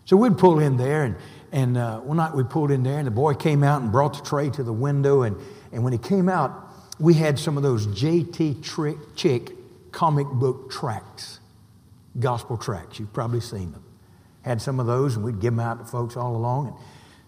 So 0.05 0.17
we'd 0.17 0.37
pull 0.37 0.59
in 0.59 0.77
there, 0.77 1.03
and, 1.03 1.15
and 1.51 1.77
uh, 1.77 1.99
one 1.99 2.17
night 2.17 2.33
we 2.33 2.43
pulled 2.43 2.71
in 2.71 2.83
there, 2.83 2.97
and 2.97 3.07
the 3.07 3.11
boy 3.11 3.33
came 3.33 3.63
out 3.63 3.81
and 3.81 3.91
brought 3.91 4.17
the 4.17 4.23
tray 4.27 4.49
to 4.49 4.63
the 4.63 4.73
window. 4.73 5.21
And, 5.21 5.37
and 5.71 5.83
when 5.83 5.93
he 5.93 5.99
came 5.99 6.27
out, 6.27 6.51
we 6.99 7.13
had 7.13 7.39
some 7.39 7.57
of 7.57 7.63
those 7.63 7.87
JT 7.87 8.63
Trick, 8.63 8.97
Chick 9.15 9.51
comic 9.91 10.27
book 10.27 10.71
tracts, 10.71 11.39
gospel 12.19 12.57
tracts. 12.57 12.99
You've 12.99 13.13
probably 13.13 13.41
seen 13.41 13.71
them. 13.71 13.83
Had 14.43 14.61
some 14.61 14.79
of 14.79 14.87
those, 14.87 15.15
and 15.15 15.23
we'd 15.23 15.39
give 15.39 15.53
them 15.53 15.59
out 15.59 15.79
to 15.79 15.85
folks 15.85 16.17
all 16.17 16.35
along. 16.35 16.67
And 16.67 16.75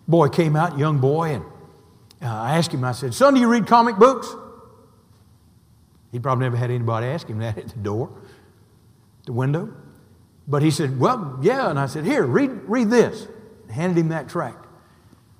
boy 0.08 0.30
came 0.30 0.56
out, 0.56 0.78
young 0.78 1.00
boy, 1.00 1.36
and 1.36 1.46
uh, 2.22 2.28
I 2.28 2.58
asked 2.58 2.74
him, 2.74 2.84
I 2.84 2.94
said, 2.94 3.14
Son, 3.14 3.34
do 3.34 3.40
you 3.40 3.48
read 3.48 3.68
comic 3.68 3.98
books? 3.98 4.28
He 6.12 6.20
probably 6.20 6.46
never 6.46 6.58
had 6.58 6.70
anybody 6.70 7.08
ask 7.08 7.28
him 7.28 7.40
that 7.40 7.58
at 7.58 7.70
the 7.70 7.80
door, 7.80 8.10
the 9.26 9.34
window. 9.34 9.74
But 10.48 10.62
he 10.62 10.72
said, 10.72 11.00
Well, 11.00 11.40
yeah. 11.42 11.70
And 11.70 11.80
I 11.80 11.86
said, 11.86 12.06
Here, 12.06 12.26
read, 12.26 12.52
read 12.66 12.90
this. 12.90 13.28
handed 13.72 13.98
him 13.98 14.10
that 14.10 14.30
tract. 14.30 14.66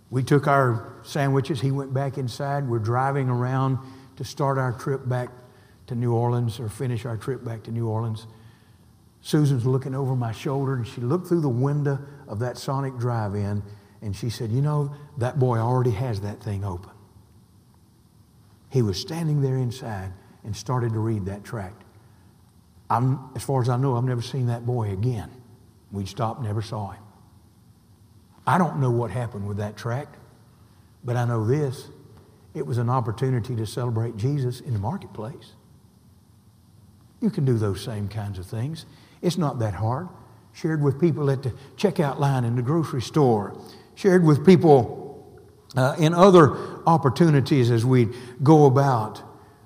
We 0.10 0.24
took 0.24 0.48
our 0.48 0.94
sandwiches. 1.04 1.62
He 1.62 1.72
went 1.72 1.94
back 1.94 2.18
inside. 2.18 2.68
We're 2.68 2.80
driving 2.80 3.30
around 3.30 3.80
to 4.18 4.24
start 4.24 4.58
our 4.58 4.72
trip 4.74 5.08
back 5.08 5.30
to 5.88 5.96
New 5.96 6.14
Orleans 6.14 6.60
or 6.60 6.70
finish 6.70 7.06
our 7.06 7.18
trip 7.18 7.44
back 7.44 7.64
to 7.64 7.72
New 7.72 7.88
Orleans. 7.88 8.28
Susan's 9.22 9.66
looking 9.66 9.96
over 9.96 10.16
my 10.16 10.32
shoulder 10.32 10.76
and 10.76 10.88
she 10.88 11.02
looked 11.02 11.28
through 11.28 11.42
the 11.42 11.50
window 11.50 12.00
of 12.28 12.40
that 12.40 12.58
Sonic 12.58 12.98
drive 12.98 13.36
in 13.36 13.64
and 14.02 14.16
she 14.16 14.30
said, 14.30 14.52
You 14.52 14.62
know, 14.62 14.94
that 15.18 15.40
boy 15.40 15.58
already 15.58 15.92
has 15.92 16.22
that 16.22 16.44
thing 16.44 16.64
open. 16.64 16.92
He 18.70 18.82
was 18.82 19.00
standing 19.00 19.42
there 19.42 19.58
inside 19.58 20.12
and 20.44 20.56
started 20.56 20.94
to 20.94 21.00
read 21.00 21.26
that 21.26 21.44
tract. 21.44 21.83
I'm, 22.94 23.32
as 23.36 23.42
far 23.44 23.60
as 23.60 23.70
I 23.70 23.78
know, 23.78 23.98
I've 23.98 24.04
never 24.04 24.22
seen 24.22 24.46
that 24.48 24.68
boy 24.68 24.92
again. 24.92 25.32
We 25.92 26.06
stopped, 26.06 26.44
never 26.44 26.62
saw 26.62 26.92
him. 26.92 27.02
I 28.46 28.60
don't 28.60 28.80
know 28.80 28.92
what 28.92 29.10
happened 29.10 29.48
with 29.48 29.58
that 29.58 29.76
tract, 29.76 30.16
but 31.04 31.16
I 31.16 31.26
know 31.26 31.44
this. 31.44 31.88
it 32.54 32.68
was 32.68 32.78
an 32.78 32.90
opportunity 32.90 33.56
to 33.56 33.66
celebrate 33.66 34.16
Jesus 34.16 34.60
in 34.62 34.74
the 34.74 34.80
marketplace. 34.80 35.54
You 37.20 37.32
can 37.32 37.46
do 37.46 37.58
those 37.58 37.82
same 37.82 38.08
kinds 38.08 38.38
of 38.38 38.46
things. 38.46 38.86
It's 39.24 39.40
not 39.40 39.58
that 39.58 39.74
hard. 39.74 40.08
Shared 40.52 40.84
with 40.84 41.02
people 41.02 41.32
at 41.32 41.42
the 41.42 41.52
checkout 41.78 42.20
line 42.20 42.44
in 42.44 42.56
the 42.56 42.62
grocery 42.62 43.02
store, 43.02 43.58
shared 43.96 44.24
with 44.24 44.46
people 44.46 45.42
uh, 45.76 45.96
in 45.98 46.14
other 46.14 46.56
opportunities 46.86 47.72
as 47.72 47.84
we 47.84 48.10
go 48.44 48.66
about. 48.66 49.24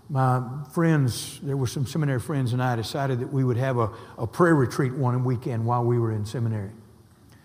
My 0.09 0.41
friends, 0.77 1.39
there 1.41 1.57
were 1.57 1.65
some 1.65 1.87
seminary 1.87 2.19
friends, 2.19 2.53
and 2.53 2.61
I 2.61 2.75
decided 2.75 3.19
that 3.21 3.33
we 3.33 3.43
would 3.43 3.57
have 3.57 3.79
a, 3.79 3.89
a 4.19 4.27
prayer 4.27 4.53
retreat 4.53 4.93
one 4.93 5.23
weekend 5.23 5.65
while 5.65 5.83
we 5.83 5.97
were 5.97 6.11
in 6.11 6.23
seminary. 6.23 6.69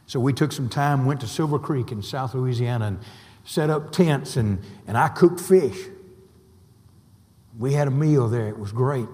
So 0.04 0.20
we 0.20 0.34
took 0.34 0.52
some 0.52 0.68
time, 0.68 1.06
went 1.06 1.22
to 1.22 1.26
Silver 1.26 1.58
Creek 1.58 1.92
in 1.92 2.02
South 2.02 2.34
Louisiana, 2.34 2.88
and 2.88 2.98
set 3.46 3.70
up 3.70 3.90
tents, 3.90 4.36
and, 4.36 4.58
and 4.86 4.98
I 4.98 5.08
cooked 5.08 5.40
fish. 5.40 5.78
We 7.58 7.72
had 7.72 7.88
a 7.88 7.90
meal 7.90 8.28
there, 8.28 8.48
it 8.48 8.58
was 8.58 8.70
great. 8.70 9.08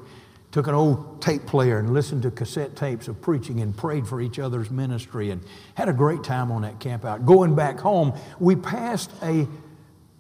Took 0.51 0.67
an 0.67 0.75
old 0.75 1.23
tape 1.23 1.47
player 1.47 1.79
and 1.79 1.95
listened 1.95 2.23
to 2.25 2.33
cassette 2.33 2.75
tapes 2.75 3.07
of 3.07 3.23
preaching 3.23 3.61
and 3.61 3.77
prayed 3.77 4.09
for 4.09 4.21
each 4.21 4.41
other's 4.41 4.69
ministry 4.69 5.31
and 5.31 5.45
had 5.77 5.89
a 5.89 5.93
great 5.93 6.25
time 6.25 6.51
on 6.51 6.63
that 6.63 6.81
camp 6.81 7.05
out. 7.05 7.25
Going 7.25 7.55
back 7.55 7.79
home, 7.79 8.19
we 8.41 8.57
passed 8.57 9.13
a, 9.23 9.47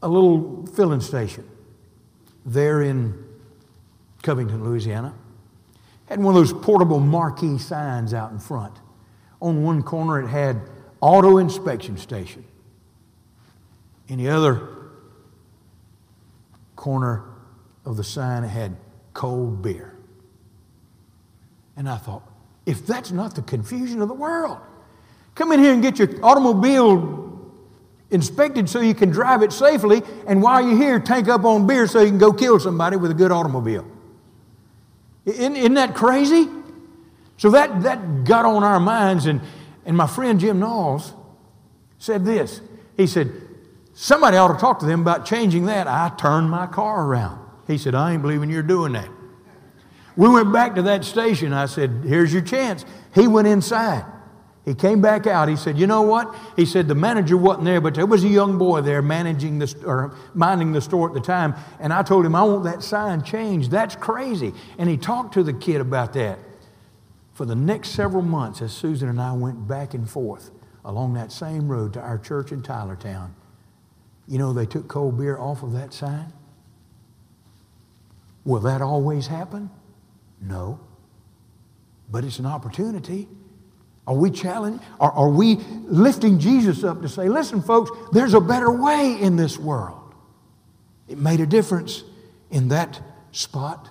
a 0.02 0.08
little 0.08 0.66
filling 0.66 1.00
station 1.00 1.50
there 2.46 2.80
in 2.80 3.24
Covington, 4.22 4.64
Louisiana. 4.64 5.14
Had 6.06 6.20
one 6.20 6.34
of 6.34 6.40
those 6.40 6.52
portable 6.52 7.00
marquee 7.00 7.58
signs 7.58 8.14
out 8.14 8.32
in 8.32 8.38
front. 8.38 8.74
On 9.40 9.62
one 9.62 9.82
corner, 9.82 10.20
it 10.20 10.28
had 10.28 10.60
auto 11.00 11.38
inspection 11.38 11.96
station. 11.96 12.44
In 14.08 14.18
the 14.18 14.28
other 14.30 14.68
corner 16.76 17.24
of 17.84 17.96
the 17.96 18.04
sign, 18.04 18.44
it 18.44 18.48
had 18.48 18.76
cold 19.12 19.62
beer. 19.62 19.94
And 21.76 21.88
I 21.88 21.96
thought, 21.96 22.22
if 22.66 22.86
that's 22.86 23.12
not 23.12 23.34
the 23.34 23.42
confusion 23.42 24.00
of 24.02 24.08
the 24.08 24.14
world, 24.14 24.58
come 25.34 25.52
in 25.52 25.60
here 25.60 25.72
and 25.72 25.82
get 25.82 25.98
your 25.98 26.08
automobile 26.24 27.26
inspected 28.10 28.68
so 28.68 28.80
you 28.80 28.94
can 28.94 29.10
drive 29.10 29.42
it 29.42 29.52
safely, 29.52 30.02
and 30.26 30.42
while 30.42 30.66
you're 30.66 30.76
here, 30.76 30.98
tank 30.98 31.28
up 31.28 31.44
on 31.44 31.66
beer 31.66 31.86
so 31.86 32.00
you 32.00 32.08
can 32.08 32.18
go 32.18 32.32
kill 32.32 32.58
somebody 32.58 32.96
with 32.96 33.10
a 33.10 33.14
good 33.14 33.30
automobile. 33.30 33.86
Isn't, 35.28 35.56
isn't 35.56 35.74
that 35.74 35.94
crazy? 35.94 36.48
So 37.36 37.50
that, 37.50 37.82
that 37.82 38.24
got 38.24 38.44
on 38.44 38.64
our 38.64 38.80
minds, 38.80 39.26
and, 39.26 39.40
and 39.84 39.96
my 39.96 40.06
friend 40.06 40.40
Jim 40.40 40.58
Knowles 40.58 41.12
said 41.98 42.24
this. 42.24 42.60
He 42.96 43.06
said, 43.06 43.32
Somebody 43.92 44.36
ought 44.36 44.52
to 44.52 44.58
talk 44.58 44.78
to 44.78 44.86
them 44.86 45.00
about 45.00 45.26
changing 45.26 45.66
that. 45.66 45.88
I 45.88 46.12
turned 46.16 46.48
my 46.50 46.66
car 46.66 47.04
around. 47.04 47.44
He 47.66 47.78
said, 47.78 47.96
I 47.96 48.12
ain't 48.12 48.22
believing 48.22 48.48
you're 48.48 48.62
doing 48.62 48.92
that. 48.92 49.08
We 50.16 50.28
went 50.28 50.52
back 50.52 50.76
to 50.76 50.82
that 50.82 51.04
station. 51.04 51.52
I 51.52 51.66
said, 51.66 52.02
Here's 52.04 52.32
your 52.32 52.42
chance. 52.42 52.84
He 53.14 53.26
went 53.26 53.48
inside. 53.48 54.04
He 54.68 54.74
came 54.74 55.00
back 55.00 55.26
out. 55.26 55.48
He 55.48 55.56
said, 55.56 55.78
You 55.78 55.86
know 55.86 56.02
what? 56.02 56.36
He 56.54 56.66
said, 56.66 56.88
The 56.88 56.94
manager 56.94 57.38
wasn't 57.38 57.64
there, 57.64 57.80
but 57.80 57.94
there 57.94 58.04
was 58.04 58.22
a 58.22 58.28
young 58.28 58.58
boy 58.58 58.82
there 58.82 59.00
managing 59.00 59.58
the, 59.58 59.74
or 59.86 60.14
minding 60.34 60.72
the 60.72 60.82
store 60.82 61.08
at 61.08 61.14
the 61.14 61.22
time. 61.22 61.54
And 61.80 61.90
I 61.90 62.02
told 62.02 62.26
him, 62.26 62.34
I 62.34 62.42
want 62.42 62.64
that 62.64 62.82
sign 62.82 63.22
changed. 63.22 63.70
That's 63.70 63.96
crazy. 63.96 64.52
And 64.76 64.86
he 64.86 64.98
talked 64.98 65.32
to 65.34 65.42
the 65.42 65.54
kid 65.54 65.80
about 65.80 66.12
that. 66.12 66.38
For 67.32 67.46
the 67.46 67.54
next 67.54 67.92
several 67.92 68.20
months, 68.20 68.60
as 68.60 68.74
Susan 68.74 69.08
and 69.08 69.18
I 69.18 69.32
went 69.32 69.66
back 69.66 69.94
and 69.94 70.08
forth 70.08 70.50
along 70.84 71.14
that 71.14 71.32
same 71.32 71.66
road 71.66 71.94
to 71.94 72.00
our 72.00 72.18
church 72.18 72.52
in 72.52 72.60
Tylertown, 72.60 73.34
you 74.26 74.36
know, 74.36 74.52
they 74.52 74.66
took 74.66 74.86
cold 74.86 75.16
beer 75.16 75.38
off 75.38 75.62
of 75.62 75.72
that 75.72 75.94
sign. 75.94 76.30
Will 78.44 78.60
that 78.60 78.82
always 78.82 79.28
happen? 79.28 79.70
No. 80.42 80.78
But 82.10 82.24
it's 82.24 82.38
an 82.38 82.44
opportunity. 82.44 83.28
Are 84.08 84.14
we 84.14 84.30
challenging? 84.30 84.80
Are, 84.98 85.12
are 85.12 85.28
we 85.28 85.56
lifting 85.84 86.38
Jesus 86.38 86.82
up 86.82 87.02
to 87.02 87.10
say, 87.10 87.28
listen, 87.28 87.60
folks, 87.60 87.90
there's 88.10 88.32
a 88.32 88.40
better 88.40 88.72
way 88.72 89.20
in 89.20 89.36
this 89.36 89.58
world? 89.58 90.14
It 91.08 91.18
made 91.18 91.40
a 91.40 91.46
difference 91.46 92.04
in 92.50 92.68
that 92.68 93.02
spot. 93.32 93.90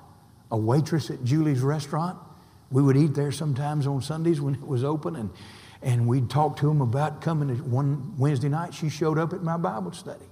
A 0.49 0.57
waitress 0.57 1.11
at 1.11 1.23
Julie's 1.23 1.61
restaurant, 1.61 2.17
we 2.71 2.81
would 2.81 2.97
eat 2.97 3.13
there 3.13 3.31
sometimes 3.31 3.85
on 3.85 4.01
Sundays 4.01 4.41
when 4.41 4.55
it 4.55 4.65
was 4.65 4.83
open, 4.83 5.17
and, 5.17 5.29
and 5.83 6.07
we'd 6.07 6.31
talk 6.31 6.55
to 6.57 6.65
them 6.65 6.81
about 6.81 7.21
coming. 7.21 7.49
One 7.69 8.17
Wednesday 8.17 8.49
night, 8.49 8.73
she 8.73 8.89
showed 8.89 9.19
up 9.19 9.33
at 9.33 9.43
my 9.43 9.57
Bible 9.57 9.91
study. 9.91 10.25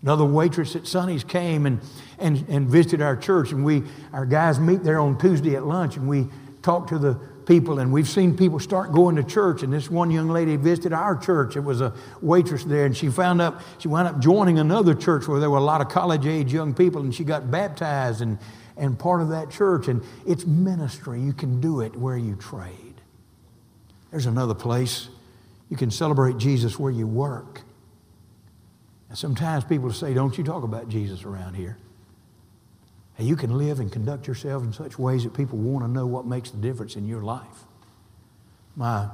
Another 0.00 0.24
waitress 0.24 0.74
at 0.74 0.88
Sonny's 0.88 1.22
came 1.22 1.66
and, 1.66 1.80
and, 2.18 2.44
and 2.48 2.68
visited 2.68 3.02
our 3.02 3.16
church, 3.16 3.52
and 3.52 3.64
we, 3.64 3.84
our 4.12 4.26
guys 4.26 4.58
meet 4.58 4.82
there 4.82 4.98
on 4.98 5.16
Tuesday 5.16 5.54
at 5.54 5.64
lunch, 5.64 5.96
and 5.96 6.08
we 6.08 6.26
talk 6.62 6.88
to 6.88 6.98
the 6.98 7.20
people, 7.46 7.78
and 7.78 7.92
we've 7.92 8.08
seen 8.08 8.36
people 8.36 8.58
start 8.58 8.92
going 8.92 9.16
to 9.16 9.22
church. 9.22 9.62
And 9.62 9.72
this 9.72 9.90
one 9.90 10.10
young 10.10 10.28
lady 10.28 10.56
visited 10.56 10.92
our 10.92 11.16
church. 11.16 11.56
It 11.56 11.60
was 11.60 11.80
a 11.80 11.92
waitress 12.20 12.64
there, 12.64 12.86
and 12.86 12.96
she 12.96 13.08
found 13.08 13.40
up 13.40 13.60
she 13.78 13.88
wound 13.88 14.08
up 14.08 14.20
joining 14.20 14.58
another 14.58 14.94
church 14.94 15.28
where 15.28 15.40
there 15.40 15.50
were 15.50 15.58
a 15.58 15.62
lot 15.62 15.80
of 15.80 15.88
college 15.88 16.26
age 16.26 16.52
young 16.52 16.74
people, 16.74 17.02
and 17.02 17.14
she 17.14 17.24
got 17.24 17.50
baptized 17.50 18.20
and 18.22 18.38
and 18.76 18.98
part 18.98 19.20
of 19.20 19.28
that 19.28 19.50
church. 19.50 19.88
And 19.88 20.02
it's 20.26 20.46
ministry. 20.46 21.20
You 21.20 21.32
can 21.32 21.60
do 21.60 21.80
it 21.80 21.94
where 21.94 22.16
you 22.16 22.36
trade. 22.36 23.00
There's 24.10 24.26
another 24.26 24.54
place 24.54 25.08
you 25.68 25.76
can 25.76 25.90
celebrate 25.90 26.38
Jesus 26.38 26.78
where 26.78 26.92
you 26.92 27.06
work. 27.06 27.62
And 29.08 29.18
sometimes 29.18 29.64
people 29.64 29.92
say, 29.92 30.14
"Don't 30.14 30.36
you 30.38 30.44
talk 30.44 30.64
about 30.64 30.88
Jesus 30.88 31.24
around 31.24 31.54
here?" 31.54 31.76
And 33.22 33.28
you 33.28 33.36
can 33.36 33.56
live 33.56 33.78
and 33.78 33.92
conduct 33.92 34.26
yourself 34.26 34.64
in 34.64 34.72
such 34.72 34.98
ways 34.98 35.22
that 35.22 35.32
people 35.32 35.56
want 35.56 35.84
to 35.84 35.88
know 35.88 36.08
what 36.08 36.26
makes 36.26 36.50
the 36.50 36.56
difference 36.56 36.96
in 36.96 37.06
your 37.06 37.22
life. 37.22 37.66
My 38.74 39.10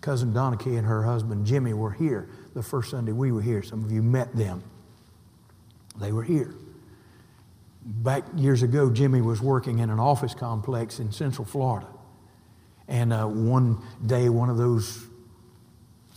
cousin 0.00 0.32
Donakey 0.32 0.76
and 0.76 0.84
her 0.84 1.04
husband 1.04 1.46
Jimmy 1.46 1.72
were 1.72 1.92
here 1.92 2.28
the 2.54 2.62
first 2.64 2.90
Sunday 2.90 3.12
we 3.12 3.30
were 3.30 3.40
here. 3.40 3.62
Some 3.62 3.84
of 3.84 3.92
you 3.92 4.02
met 4.02 4.34
them. 4.34 4.64
They 6.00 6.10
were 6.10 6.24
here. 6.24 6.52
Back 7.84 8.24
years 8.34 8.64
ago, 8.64 8.90
Jimmy 8.90 9.20
was 9.20 9.40
working 9.40 9.78
in 9.78 9.90
an 9.90 10.00
office 10.00 10.34
complex 10.34 10.98
in 10.98 11.12
Central 11.12 11.44
Florida. 11.44 11.86
And 12.88 13.12
uh, 13.12 13.26
one 13.26 13.80
day, 14.04 14.28
one 14.28 14.50
of 14.50 14.56
those 14.56 15.06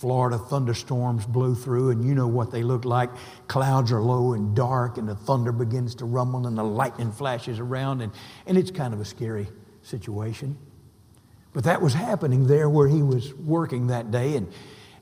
Florida 0.03 0.37
thunderstorms 0.37 1.25
blew 1.25 1.55
through, 1.55 1.91
and 1.91 2.03
you 2.05 2.13
know 2.13 2.27
what 2.27 2.51
they 2.51 2.61
look 2.61 2.83
like. 2.83 3.09
Clouds 3.47 3.89
are 3.89 4.01
low 4.01 4.33
and 4.33 4.53
dark, 4.53 4.97
and 4.97 5.07
the 5.07 5.15
thunder 5.15 5.53
begins 5.53 5.95
to 5.95 6.03
rumble, 6.03 6.45
and 6.45 6.57
the 6.57 6.63
lightning 6.63 7.09
flashes 7.09 7.57
around, 7.57 8.01
and, 8.01 8.11
and 8.45 8.57
it's 8.57 8.69
kind 8.69 8.93
of 8.93 8.99
a 8.99 9.05
scary 9.05 9.47
situation. 9.81 10.57
But 11.53 11.63
that 11.63 11.81
was 11.81 11.93
happening 11.93 12.47
there 12.47 12.69
where 12.69 12.89
he 12.89 13.01
was 13.01 13.33
working 13.33 13.87
that 13.87 14.11
day. 14.11 14.35
And, 14.35 14.51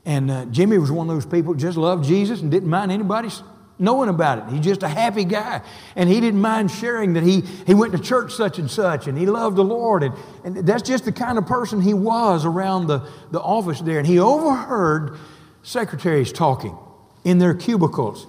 and 0.04 0.30
uh, 0.30 0.44
Jimmy 0.44 0.78
was 0.78 0.92
one 0.92 1.10
of 1.10 1.16
those 1.16 1.26
people 1.26 1.54
just 1.54 1.76
loved 1.76 2.04
Jesus 2.04 2.40
and 2.40 2.48
didn't 2.48 2.70
mind 2.70 2.92
anybody 2.92 3.30
knowing 3.78 4.08
about 4.08 4.38
it. 4.38 4.54
He's 4.54 4.64
just 4.64 4.82
a 4.82 4.88
happy 4.88 5.24
guy. 5.24 5.62
And 5.96 6.08
he 6.08 6.20
didn't 6.20 6.40
mind 6.40 6.70
sharing 6.70 7.14
that 7.14 7.22
he, 7.22 7.40
he 7.40 7.74
went 7.74 7.92
to 7.92 7.98
church 7.98 8.32
such 8.32 8.58
and 8.58 8.70
such 8.70 9.06
and 9.06 9.18
he 9.18 9.26
loved 9.26 9.56
the 9.56 9.64
Lord. 9.64 10.02
And, 10.02 10.14
and 10.44 10.56
that's 10.66 10.82
just 10.82 11.04
the 11.04 11.12
kind 11.12 11.38
of 11.38 11.46
person 11.46 11.80
he 11.80 11.94
was 11.94 12.44
around 12.44 12.86
the, 12.86 13.08
the 13.30 13.40
office 13.40 13.80
there. 13.80 13.98
And 13.98 14.06
he 14.06 14.18
overheard 14.18 15.18
secretaries 15.62 16.32
talking 16.32 16.76
in 17.24 17.38
their 17.38 17.54
cubicles. 17.54 18.26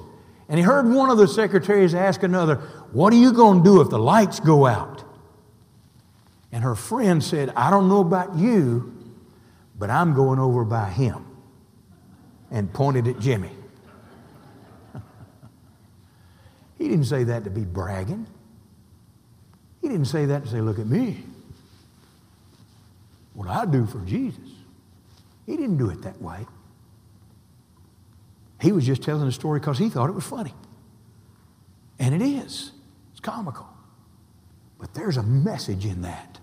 And 0.49 0.57
he 0.57 0.63
heard 0.63 0.87
one 0.89 1.09
of 1.09 1.17
the 1.17 1.27
secretaries 1.27 1.93
ask 1.93 2.23
another, 2.23 2.55
What 2.91 3.13
are 3.13 3.17
you 3.17 3.33
going 3.33 3.59
to 3.59 3.63
do 3.63 3.81
if 3.81 3.89
the 3.89 3.99
lights 3.99 4.39
go 4.39 4.65
out? 4.65 5.03
And 6.51 6.63
her 6.63 6.75
friend 6.75 7.23
said, 7.23 7.51
I 7.55 7.71
don't 7.71 7.89
know 7.89 8.01
about 8.01 8.35
you, 8.35 8.93
but 9.77 9.89
I'm 9.89 10.13
going 10.13 10.39
over 10.39 10.63
by 10.63 10.89
him. 10.89 11.25
And 12.51 12.71
pointed 12.71 13.07
at 13.07 13.19
Jimmy. 13.19 13.49
He 16.84 16.89
didn't 16.89 17.05
say 17.05 17.23
that 17.23 17.45
to 17.45 17.49
be 17.49 17.61
bragging. 17.61 18.27
He 19.81 19.88
didn't 19.88 20.07
say 20.07 20.25
that 20.25 20.43
to 20.43 20.49
say, 20.49 20.59
look 20.59 20.79
at 20.79 20.86
me. 20.86 21.23
What 23.34 23.47
I 23.47 23.65
do 23.65 23.86
for 23.86 23.99
Jesus. 23.99 24.49
He 25.45 25.55
didn't 25.55 25.77
do 25.77 25.89
it 25.89 26.01
that 26.01 26.21
way. 26.21 26.45
He 28.59 28.73
was 28.73 28.86
just 28.86 29.01
telling 29.01 29.25
a 29.25 29.31
story 29.31 29.61
because 29.61 29.77
he 29.77 29.88
thought 29.88 30.09
it 30.09 30.13
was 30.13 30.25
funny. 30.25 30.53
And 31.99 32.13
it 32.13 32.21
is. 32.21 32.73
It's 33.11 33.21
comical. 33.21 33.69
But 34.77 34.93
there's 34.93 35.15
a 35.15 35.23
message 35.23 35.86
in 35.86 36.01
that. 36.01 36.38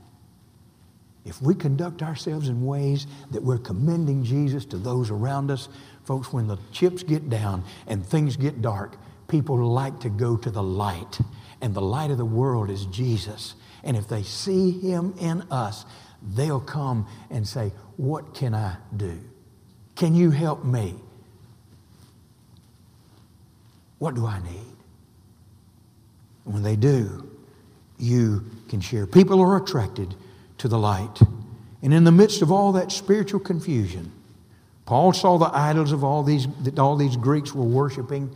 If 1.26 1.42
we 1.42 1.54
conduct 1.54 2.02
ourselves 2.02 2.48
in 2.48 2.64
ways 2.64 3.06
that 3.30 3.42
we're 3.42 3.58
commending 3.58 4.24
Jesus 4.24 4.64
to 4.66 4.78
those 4.78 5.10
around 5.10 5.50
us, 5.50 5.68
folks, 6.04 6.32
when 6.32 6.46
the 6.46 6.56
chips 6.72 7.02
get 7.02 7.28
down 7.28 7.62
and 7.86 8.06
things 8.06 8.38
get 8.38 8.62
dark, 8.62 8.96
people 9.30 9.56
like 9.56 10.00
to 10.00 10.10
go 10.10 10.36
to 10.36 10.50
the 10.50 10.62
light. 10.62 11.20
And 11.62 11.74
the 11.74 11.80
light 11.80 12.10
of 12.10 12.18
the 12.18 12.24
world 12.24 12.68
is 12.70 12.84
Jesus. 12.86 13.54
And 13.84 13.96
if 13.96 14.08
they 14.08 14.22
see 14.22 14.72
him 14.72 15.14
in 15.18 15.42
us, 15.50 15.86
they'll 16.34 16.60
come 16.60 17.06
and 17.30 17.46
say, 17.46 17.72
What 17.96 18.34
can 18.34 18.54
I 18.54 18.76
do? 18.94 19.18
Can 19.96 20.14
you 20.14 20.30
help 20.30 20.64
me? 20.64 20.94
What 23.98 24.14
do 24.14 24.26
I 24.26 24.40
need? 24.42 24.76
And 26.44 26.54
when 26.54 26.62
they 26.62 26.76
do, 26.76 27.30
you 27.98 28.44
can 28.68 28.80
share. 28.80 29.06
People 29.06 29.40
are 29.40 29.56
attracted 29.56 30.14
to 30.58 30.68
the 30.68 30.78
light. 30.78 31.20
And 31.82 31.92
in 31.92 32.04
the 32.04 32.12
midst 32.12 32.42
of 32.42 32.50
all 32.50 32.72
that 32.72 32.92
spiritual 32.92 33.40
confusion, 33.40 34.10
Paul 34.86 35.12
saw 35.12 35.38
the 35.38 35.50
idols 35.54 35.92
of 35.92 36.02
all 36.02 36.22
these 36.22 36.48
that 36.64 36.78
all 36.78 36.96
these 36.96 37.16
Greeks 37.16 37.54
were 37.54 37.64
worshiping, 37.64 38.34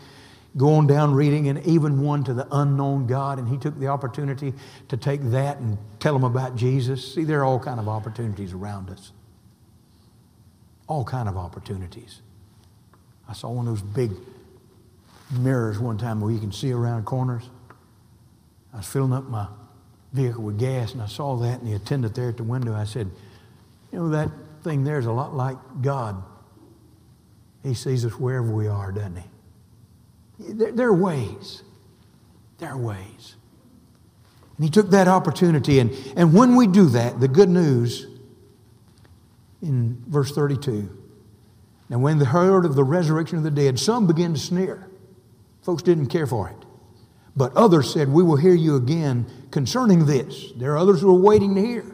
going 0.57 0.87
down 0.87 1.15
reading, 1.15 1.49
and 1.49 1.65
even 1.67 2.01
one 2.01 2.25
to 2.25 2.35
the 2.35 2.47
unknown 2.53 3.07
God. 3.07 3.39
And 3.39 3.49
he 3.49 3.59
took 3.59 3.79
the 3.79 3.89
opportunity 3.89 4.55
to 4.89 4.97
take 4.97 5.21
that 5.31 5.59
and 5.59 5.79
tell 5.99 6.13
them 6.13 6.25
about 6.25 6.57
Jesus. 6.57 7.15
See, 7.15 7.25
there 7.25 7.41
are 7.41 7.45
all 7.45 7.59
kind 7.59 7.81
of 7.81 7.89
opportunities 7.89 8.53
around 8.53 8.91
us. 8.91 9.13
All 10.87 11.05
kind 11.05 11.29
of 11.29 11.37
opportunities. 11.37 12.21
I 13.29 13.33
saw 13.33 13.51
one 13.51 13.67
of 13.67 13.75
those 13.75 13.83
big 13.83 14.13
mirrors 15.33 15.79
one 15.79 15.99
time 15.99 16.21
where 16.21 16.31
you 16.31 16.39
can 16.39 16.53
see 16.53 16.73
around 16.73 17.05
corners. 17.05 17.49
I 18.73 18.79
was 18.79 18.87
filling 18.87 19.13
up 19.13 19.25
my 19.25 19.47
vehicle 20.13 20.43
with 20.43 20.59
gas 20.59 20.93
and 20.93 21.03
I 21.03 21.07
saw 21.07 21.37
that 21.37 21.61
and 21.61 21.69
the 21.69 21.75
attendant 21.75 22.15
there 22.15 22.29
at 22.29 22.37
the 22.37 22.45
window, 22.45 22.75
I 22.75 22.85
said, 22.85 23.11
you 23.91 23.99
know, 23.99 24.09
that 24.11 24.31
thing 24.63 24.85
there 24.85 24.99
is 24.99 25.07
a 25.07 25.13
lot 25.13 25.35
like 25.35 25.57
God. 25.83 26.23
He 27.63 27.75
sees 27.75 28.05
us 28.05 28.13
wherever 28.13 28.51
we 28.51 28.69
are, 28.69 28.93
doesn't 28.93 29.17
he? 29.17 29.25
There, 30.39 30.73
there 30.73 30.89
are 30.89 30.95
ways. 30.95 31.63
There 32.59 32.71
are 32.71 32.79
ways. 32.79 33.37
And 34.57 34.65
he 34.65 34.71
took 34.71 34.91
that 34.91 35.09
opportunity. 35.09 35.81
And, 35.81 35.93
and 36.17 36.33
when 36.33 36.57
we 36.57 36.67
do 36.67 36.87
that, 36.91 37.21
the 37.21 37.29
good 37.29 37.49
news 37.49 38.07
in 39.63 40.03
verse 40.07 40.33
32 40.33 41.05
now, 41.89 41.99
when 41.99 42.19
they 42.19 42.25
heard 42.25 42.65
of 42.65 42.75
the 42.75 42.85
resurrection 42.85 43.39
of 43.39 43.45
the 43.45 43.51
dead, 43.51 43.79
some 43.79 44.07
began 44.07 44.35
to 44.35 44.41
sneer. 44.41 44.89
Folks 45.63 45.83
didn't 45.83 46.07
care 46.07 46.27
for 46.27 46.49
it. 46.49 46.57
But 47.37 47.55
others 47.55 47.93
said, 47.93 48.09
We 48.09 48.23
will 48.23 48.37
hear 48.37 48.55
you 48.55 48.77
again 48.77 49.27
concerning 49.51 50.07
this. 50.07 50.53
There 50.57 50.73
are 50.73 50.79
others 50.79 51.01
who 51.01 51.11
are 51.11 51.21
waiting 51.21 51.55
to 51.57 51.61
hear. 51.61 51.85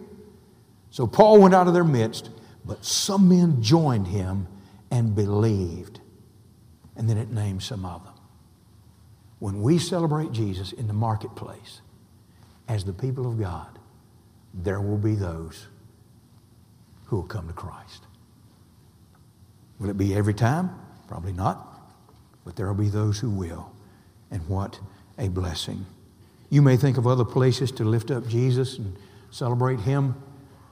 So 0.90 1.06
Paul 1.06 1.40
went 1.40 1.54
out 1.54 1.66
of 1.66 1.74
their 1.74 1.84
midst, 1.84 2.30
but 2.64 2.84
some 2.84 3.28
men 3.28 3.62
joined 3.62 4.08
him 4.08 4.46
and 4.90 5.14
believed. 5.14 6.00
And 6.96 7.08
then 7.08 7.16
it 7.16 7.30
names 7.30 7.64
some 7.64 7.84
of 7.84 8.04
them. 8.04 8.14
When 9.40 9.62
we 9.62 9.78
celebrate 9.78 10.32
Jesus 10.32 10.72
in 10.72 10.86
the 10.86 10.92
marketplace 10.92 11.80
as 12.68 12.84
the 12.84 12.92
people 12.92 13.26
of 13.26 13.40
God, 13.40 13.78
there 14.54 14.80
will 14.80 14.98
be 14.98 15.14
those 15.14 15.66
who 17.06 17.16
will 17.16 17.24
come 17.24 17.48
to 17.48 17.54
Christ. 17.54 18.04
Will 19.78 19.90
it 19.90 19.98
be 19.98 20.14
every 20.14 20.34
time? 20.34 20.70
Probably 21.08 21.32
not. 21.32 21.66
But 22.44 22.54
there 22.54 22.68
will 22.68 22.74
be 22.74 22.88
those 22.88 23.18
who 23.18 23.30
will. 23.30 23.72
And 24.30 24.46
what 24.46 24.78
a 25.18 25.28
blessing. 25.28 25.86
You 26.50 26.62
may 26.62 26.76
think 26.76 26.98
of 26.98 27.06
other 27.06 27.24
places 27.24 27.72
to 27.72 27.84
lift 27.84 28.10
up 28.10 28.28
Jesus 28.28 28.78
and 28.78 28.96
celebrate 29.30 29.80
Him. 29.80 30.14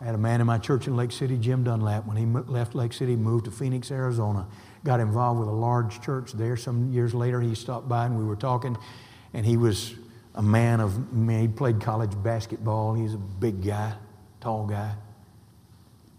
I 0.01 0.05
had 0.05 0.15
a 0.15 0.19
man 0.19 0.41
in 0.41 0.47
my 0.47 0.59
church 0.59 0.87
in 0.87 0.97
Lake 0.97 1.13
City, 1.13 1.37
Jim 1.37 1.65
Dunlap, 1.65 2.07
when 2.07 2.17
he 2.17 2.27
left 2.27 2.75
Lake 2.75 2.93
City, 2.93 3.17
moved 3.17 3.47
to 3.47 3.51
Phoenix, 3.51 3.91
Arizona, 3.91 4.47
got 4.85 5.01
involved 5.01 5.41
with 5.41 5.49
a 5.49 5.53
large 5.53 6.01
church 6.03 6.33
there. 6.33 6.57
Some 6.57 6.93
years 6.93 7.15
later, 7.15 7.41
he 7.41 7.55
stopped 7.55 7.89
by 7.89 8.07
and 8.07 8.19
we 8.19 8.25
were 8.25 8.37
talking, 8.37 8.77
and 9.35 9.45
he 9.45 9.57
was 9.57 9.95
a 10.35 10.43
man 10.43 10.81
of, 10.81 10.97
he 11.29 11.49
played 11.49 11.81
college 11.81 12.13
basketball. 12.23 12.95
He's 12.95 13.15
a 13.15 13.19
big 13.19 13.65
guy, 13.65 13.95
tall 14.41 14.67
guy. 14.67 14.95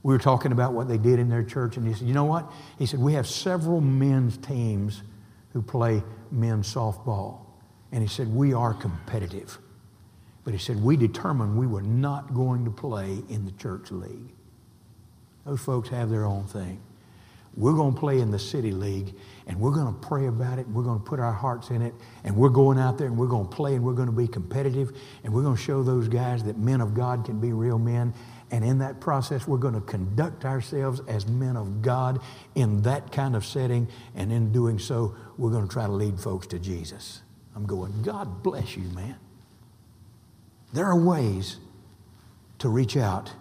We 0.04 0.14
were 0.14 0.20
talking 0.20 0.52
about 0.52 0.74
what 0.74 0.88
they 0.88 0.98
did 0.98 1.20
in 1.20 1.30
their 1.30 1.44
church, 1.44 1.78
and 1.78 1.88
he 1.88 1.94
said, 1.94 2.08
You 2.08 2.14
know 2.14 2.26
what? 2.26 2.52
He 2.78 2.86
said, 2.86 3.00
We 3.00 3.14
have 3.14 3.28
several 3.28 3.82
men's 3.82 4.38
teams 4.38 5.04
who 5.54 5.62
play 5.62 6.04
men's 6.32 6.74
softball. 6.74 7.40
And 7.92 8.02
he 8.02 8.08
said, 8.08 8.34
We 8.34 8.54
are 8.54 8.74
competitive. 8.74 9.58
But 10.44 10.54
he 10.54 10.60
said, 10.60 10.82
We 10.82 10.96
determined 10.96 11.58
we 11.58 11.68
were 11.68 11.82
not 11.82 12.34
going 12.34 12.66
to 12.66 12.72
play 12.72 13.22
in 13.30 13.46
the 13.46 13.52
church 13.52 13.92
league. 13.92 14.34
Those 15.46 15.62
folks 15.62 15.90
have 15.90 16.10
their 16.10 16.26
own 16.26 16.46
thing. 16.46 16.82
We're 17.56 17.74
going 17.74 17.94
to 17.94 18.00
play 18.00 18.20
in 18.20 18.32
the 18.32 18.40
city 18.40 18.72
league, 18.72 19.14
and 19.48 19.60
we're 19.60 19.72
going 19.72 19.94
to 19.94 20.00
pray 20.00 20.28
about 20.28 20.60
it, 20.60 20.68
and 20.68 20.76
we're 20.76 20.84
going 20.84 21.00
to 21.00 21.06
put 21.06 21.20
our 21.20 21.34
hearts 21.34 21.72
in 21.72 21.82
it, 21.82 21.94
and 22.24 22.36
we're 22.36 22.50
going 22.50 22.80
out 22.80 22.98
there 22.98 23.08
and 23.08 23.18
we're 23.18 23.28
going 23.28 23.48
to 23.48 23.56
play, 23.56 23.76
and 23.76 23.84
we're 23.84 23.94
going 23.94 24.08
to 24.08 24.16
be 24.16 24.28
competitive, 24.28 24.96
and 25.24 25.34
we're 25.34 25.42
going 25.42 25.56
to 25.56 25.62
show 25.62 25.84
those 25.84 26.08
guys 26.08 26.44
that 26.44 26.58
men 26.58 26.80
of 26.80 26.94
God 26.94 27.26
can 27.26 27.40
be 27.40 27.52
real 27.52 27.80
men. 27.80 28.14
And 28.52 28.64
in 28.66 28.80
that 28.80 29.00
process, 29.00 29.48
we're 29.48 29.58
going 29.58 29.76
to 29.76 29.82
conduct 29.82 30.46
ourselves 30.46 31.02
as 31.08 31.28
men 31.28 31.56
of 31.56 31.82
God 31.82 32.20
in 32.56 32.82
that 32.84 33.12
kind 33.12 33.36
of 33.36 33.46
setting. 33.46 33.88
And 34.16 34.32
in 34.32 34.52
doing 34.52 34.80
so, 34.80 35.16
we're 35.38 35.52
going 35.52 35.68
to 35.68 35.72
try 35.72 35.86
to 35.86 35.92
lead 35.92 36.20
folks 36.20 36.48
to 36.48 36.60
Jesus. 36.60 37.22
I'm 37.56 37.66
going, 37.66 38.02
God 38.02 38.42
bless 38.42 38.76
you, 38.76 38.84
man. 38.90 39.18
There 40.74 40.86
are 40.86 41.00
ways 41.00 41.58
to 42.60 42.70
reach 42.70 42.98
out 42.98 43.32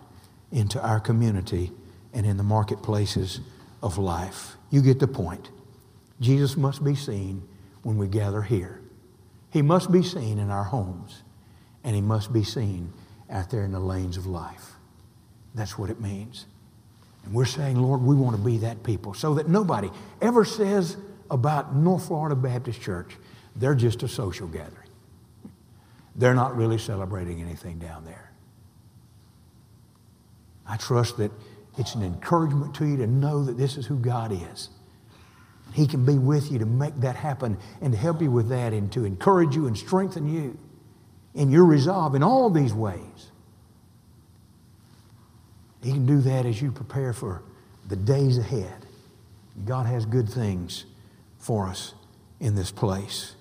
into 0.50 0.80
our 0.80 1.00
community 1.00 1.72
and 2.12 2.26
in 2.26 2.36
the 2.36 2.42
marketplaces 2.42 3.40
of 3.82 3.98
life. 3.98 4.56
You 4.70 4.82
get 4.82 4.98
the 4.98 5.08
point. 5.08 5.50
Jesus 6.20 6.56
must 6.56 6.84
be 6.84 6.94
seen 6.94 7.46
when 7.82 7.96
we 7.96 8.08
gather 8.08 8.42
here. 8.42 8.80
He 9.50 9.62
must 9.62 9.90
be 9.90 10.02
seen 10.02 10.38
in 10.38 10.50
our 10.50 10.64
homes, 10.64 11.22
and 11.84 11.94
he 11.94 12.02
must 12.02 12.32
be 12.32 12.44
seen 12.44 12.92
out 13.30 13.50
there 13.50 13.64
in 13.64 13.72
the 13.72 13.80
lanes 13.80 14.16
of 14.16 14.26
life. 14.26 14.72
That's 15.54 15.78
what 15.78 15.90
it 15.90 16.00
means. 16.00 16.46
And 17.24 17.34
we're 17.34 17.44
saying, 17.44 17.76
Lord, 17.76 18.02
we 18.02 18.14
want 18.14 18.36
to 18.36 18.42
be 18.42 18.58
that 18.58 18.82
people 18.82 19.14
so 19.14 19.34
that 19.34 19.48
nobody 19.48 19.90
ever 20.20 20.44
says 20.44 20.96
about 21.30 21.74
North 21.74 22.06
Florida 22.06 22.36
Baptist 22.36 22.80
Church, 22.80 23.16
they're 23.56 23.74
just 23.74 24.02
a 24.02 24.08
social 24.08 24.46
gathering. 24.46 24.88
They're 26.16 26.34
not 26.34 26.56
really 26.56 26.78
celebrating 26.78 27.40
anything 27.40 27.78
down 27.78 28.04
there. 28.04 28.32
I 30.66 30.76
trust 30.76 31.16
that 31.18 31.32
it's 31.78 31.94
an 31.94 32.02
encouragement 32.02 32.74
to 32.76 32.86
you 32.86 32.96
to 32.98 33.06
know 33.06 33.44
that 33.44 33.56
this 33.56 33.76
is 33.76 33.86
who 33.86 33.96
God 33.96 34.32
is. 34.32 34.68
He 35.72 35.86
can 35.86 36.04
be 36.04 36.18
with 36.18 36.50
you 36.50 36.58
to 36.58 36.66
make 36.66 36.96
that 37.00 37.14
happen 37.14 37.58
and 37.80 37.92
to 37.92 37.98
help 37.98 38.20
you 38.20 38.30
with 38.30 38.48
that 38.48 38.72
and 38.72 38.90
to 38.92 39.04
encourage 39.04 39.54
you 39.54 39.66
and 39.66 39.76
strengthen 39.76 40.26
you 40.32 40.58
in 41.34 41.50
your 41.50 41.64
resolve 41.64 42.14
in 42.14 42.22
all 42.22 42.50
these 42.50 42.74
ways. 42.74 43.30
He 45.82 45.92
can 45.92 46.06
do 46.06 46.20
that 46.22 46.46
as 46.46 46.60
you 46.60 46.72
prepare 46.72 47.12
for 47.12 47.42
the 47.86 47.96
days 47.96 48.38
ahead. 48.38 48.86
God 49.64 49.86
has 49.86 50.04
good 50.04 50.28
things 50.28 50.84
for 51.38 51.68
us 51.68 51.94
in 52.40 52.54
this 52.54 52.70
place. 52.70 53.34